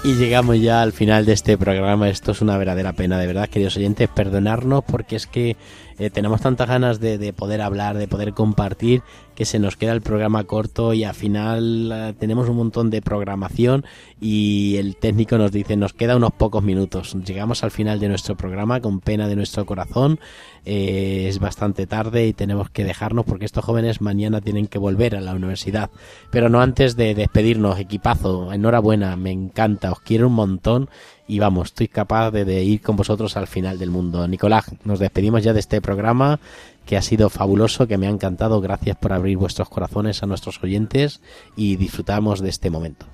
Y 0.07 0.15
llegamos 0.15 0.61
ya 0.61 0.83
al 0.83 0.93
final 0.93 1.27
de 1.27 1.33
este 1.33 1.59
programa. 1.59 2.09
Esto 2.09 2.31
es 2.31 2.41
una 2.41 2.57
verdadera 2.57 2.93
pena, 2.93 3.19
de 3.19 3.27
verdad, 3.27 3.49
queridos 3.49 3.77
oyentes, 3.77 4.09
perdonarnos 4.09 4.85
porque 4.85 5.17
es 5.17 5.27
que 5.27 5.57
eh, 5.99 6.11
tenemos 6.11 6.41
tantas 6.41 6.69
ganas 6.69 7.01
de, 7.01 7.19
de, 7.19 7.33
poder 7.33 7.61
hablar, 7.61 7.99
de 7.99 8.07
poder 8.07 8.33
compartir, 8.33 9.03
que 9.35 9.45
se 9.45 9.59
nos 9.59 9.77
queda 9.77 9.93
el 9.93 10.03
programa 10.03 10.45
corto 10.45 10.95
y 10.95 11.03
al 11.03 11.15
final 11.17 11.91
eh, 11.93 12.15
tenemos 12.21 12.49
un 12.49 12.57
montón 12.57 12.89
de 12.89 13.03
programación 13.03 13.85
y 14.21 14.77
el 14.77 14.95
técnico 14.95 15.39
nos 15.39 15.51
dice 15.51 15.77
nos 15.77 15.93
queda 15.93 16.15
unos 16.15 16.33
pocos 16.33 16.63
minutos. 16.63 17.17
Llegamos 17.25 17.65
al 17.65 17.73
final 17.73 17.99
de 17.99 18.09
nuestro 18.09 18.37
programa 18.37 18.81
con 18.81 19.01
pena 19.01 19.27
de 19.27 19.35
nuestro 19.35 19.67
corazón. 19.67 20.21
Eh, 20.69 21.29
es 21.29 21.39
bastante 21.39 21.87
tarde 21.87 22.27
y 22.27 22.33
tenemos 22.33 22.71
que 22.71 22.83
dejarnos 22.83 23.25
porque 23.25 23.45
estos 23.45 23.65
jóvenes 23.65 24.01
mañana 24.01 24.41
tienen 24.41 24.67
que 24.67 24.81
volver 24.81 25.15
a 25.15 25.21
la 25.21 25.33
universidad. 25.33 25.91
Pero 26.33 26.49
no 26.49 26.61
antes 26.61 26.97
de 26.97 27.15
despedirnos, 27.15 27.79
equipazo, 27.79 28.53
enhorabuena, 28.53 29.15
me 29.15 29.31
encanta, 29.31 29.93
os 29.93 30.01
quiero 30.01 30.27
un 30.27 30.33
montón 30.33 30.91
y 31.29 31.39
vamos, 31.39 31.69
estoy 31.69 31.87
capaz 31.87 32.33
de, 32.33 32.45
de, 32.45 32.65
ir 32.65 32.81
con 32.81 32.97
vosotros 32.97 33.37
al 33.37 33.47
final 33.47 33.79
del 33.79 33.91
mundo. 33.91 34.27
Nicolás, 34.27 34.75
nos 34.85 34.99
despedimos 34.99 35.45
ya 35.45 35.53
de 35.53 35.61
este 35.61 35.81
programa 35.81 36.41
que 36.85 36.97
ha 36.97 37.03
sido 37.03 37.31
fabuloso, 37.31 37.87
que 37.87 37.97
me 37.97 38.09
ha 38.09 38.11
encantado. 38.11 38.61
Gracias 38.61 38.97
por 38.97 39.13
abrir 39.13 39.37
vuestros 39.37 39.69
corazones 39.69 40.25
a 40.25 40.27
nuestros 40.27 40.61
oyentes 40.65 41.21
y 41.55 41.77
disfrutamos 41.77 42.41
de 42.41 42.49
este 42.49 42.71
momento. 42.71 43.07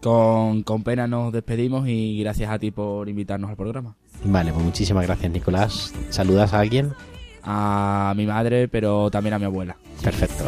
Con, 0.00 0.64
con 0.64 0.82
pena 0.82 1.06
nos 1.06 1.32
despedimos 1.32 1.86
y 1.86 2.18
gracias 2.18 2.50
a 2.50 2.58
ti 2.58 2.72
por 2.72 3.08
invitarnos 3.08 3.50
al 3.50 3.56
programa. 3.56 3.96
Vale, 4.24 4.52
pues 4.52 4.64
muchísimas 4.64 5.06
gracias 5.06 5.32
Nicolás. 5.32 5.94
¿Saludas 6.10 6.52
a 6.52 6.60
alguien? 6.60 6.92
A 7.42 8.12
mi 8.16 8.26
madre, 8.26 8.68
pero 8.68 9.10
también 9.10 9.34
a 9.34 9.38
mi 9.38 9.44
abuela. 9.44 9.76
Perfecto. 10.02 10.44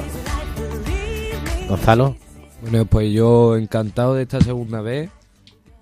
Gonzalo. 1.69 2.17
Bueno, 2.63 2.85
pues 2.85 3.13
yo 3.13 3.57
encantado 3.57 4.15
de 4.15 4.23
esta 4.23 4.41
segunda 4.41 4.81
vez. 4.81 5.11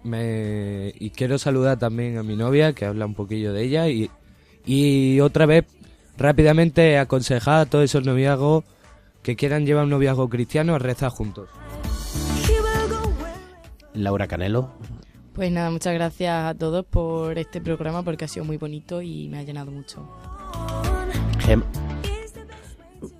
Me... 0.04 0.92
Y 0.98 1.10
quiero 1.10 1.38
saludar 1.38 1.78
también 1.78 2.18
a 2.18 2.22
mi 2.22 2.36
novia, 2.36 2.72
que 2.72 2.84
habla 2.84 3.06
un 3.06 3.14
poquillo 3.14 3.52
de 3.52 3.64
ella. 3.64 3.88
Y, 3.88 4.10
y 4.64 5.20
otra 5.20 5.46
vez, 5.46 5.64
rápidamente, 6.16 6.98
aconsejar 6.98 7.60
a 7.60 7.66
todos 7.66 7.84
esos 7.84 8.04
noviazgos 8.04 8.64
que 9.22 9.34
quieran 9.34 9.66
llevar 9.66 9.84
un 9.84 9.90
noviazgo 9.90 10.28
cristiano 10.28 10.74
a 10.74 10.78
rezar 10.78 11.10
juntos. 11.10 11.48
Laura 13.94 14.28
Canelo. 14.28 14.70
Pues 15.38 15.52
nada, 15.52 15.70
muchas 15.70 15.94
gracias 15.94 16.46
a 16.46 16.52
todos 16.52 16.84
por 16.84 17.38
este 17.38 17.60
programa 17.60 18.02
porque 18.02 18.24
ha 18.24 18.28
sido 18.28 18.44
muy 18.44 18.56
bonito 18.56 19.00
y 19.00 19.28
me 19.28 19.38
ha 19.38 19.44
llenado 19.44 19.70
mucho. 19.70 20.04
Gem 21.38 21.62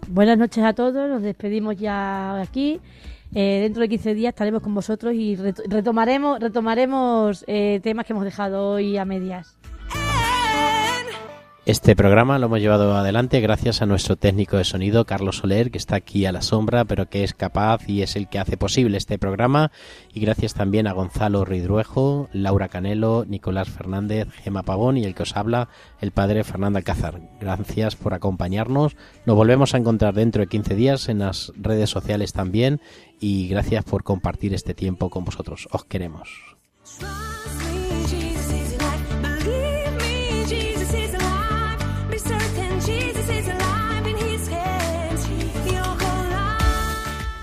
Buenas 0.09 0.37
noches 0.37 0.64
a 0.64 0.73
todos, 0.73 1.09
nos 1.09 1.23
despedimos 1.23 1.77
ya 1.77 2.41
aquí. 2.41 2.81
Eh, 3.33 3.61
dentro 3.62 3.83
de 3.83 3.89
15 3.89 4.14
días 4.14 4.31
estaremos 4.31 4.62
con 4.64 4.75
vosotros 4.75 5.14
y 5.14 5.37
retomaremos, 5.37 6.41
retomaremos 6.41 7.45
eh, 7.47 7.79
temas 7.85 8.05
que 8.05 8.14
hemos 8.14 8.25
dejado 8.25 8.69
hoy 8.71 8.97
a 8.97 9.05
medias. 9.05 9.57
Este 11.69 11.95
programa 11.95 12.39
lo 12.39 12.47
hemos 12.47 12.61
llevado 12.61 12.97
adelante 12.97 13.43
gracias 13.43 13.83
a 13.83 13.87
nuestro 13.87 14.16
técnico 14.16 14.57
de 14.57 14.64
sonido, 14.64 15.05
Carlos 15.05 15.37
Soler, 15.37 15.71
que 15.71 15.77
está 15.77 15.97
aquí 15.97 16.25
a 16.25 16.33
la 16.33 16.41
sombra, 16.41 16.87
pero 16.87 17.11
que 17.11 17.25
es 17.25 17.35
capaz 17.35 17.87
y 17.87 18.01
es 18.01 18.16
el 18.16 18.27
que 18.31 18.39
hace 18.39 18.57
posible 18.57 18.97
este 18.97 19.19
programa. 19.19 19.71
Y 20.14 20.21
gracias 20.21 20.55
también 20.55 20.87
a 20.87 20.95
Gonzalo 20.95 21.45
Ridruejo, 21.45 22.31
Laura 22.33 22.69
Canelo, 22.69 23.27
Nicolás 23.29 23.69
Fernández, 23.69 24.29
Gema 24.43 24.62
Pavón 24.62 24.97
y 24.97 25.05
el 25.05 25.14
que 25.14 25.25
os 25.25 25.37
habla, 25.37 25.69
el 26.01 26.11
padre 26.11 26.43
Fernando 26.43 26.79
Alcázar. 26.79 27.21
Gracias 27.39 27.97
por 27.97 28.14
acompañarnos. 28.14 28.97
Nos 29.27 29.37
volvemos 29.37 29.75
a 29.75 29.77
encontrar 29.77 30.14
dentro 30.14 30.41
de 30.41 30.47
15 30.47 30.75
días 30.75 31.11
en 31.11 31.19
las 31.19 31.53
redes 31.55 31.91
sociales 31.91 32.33
también. 32.33 32.81
Y 33.21 33.47
gracias 33.47 33.85
por 33.85 34.05
compartir 34.05 34.55
este 34.55 34.73
tiempo 34.73 35.11
con 35.11 35.27
vosotros. 35.27 35.69
Os 35.71 35.85
queremos. 35.85 36.48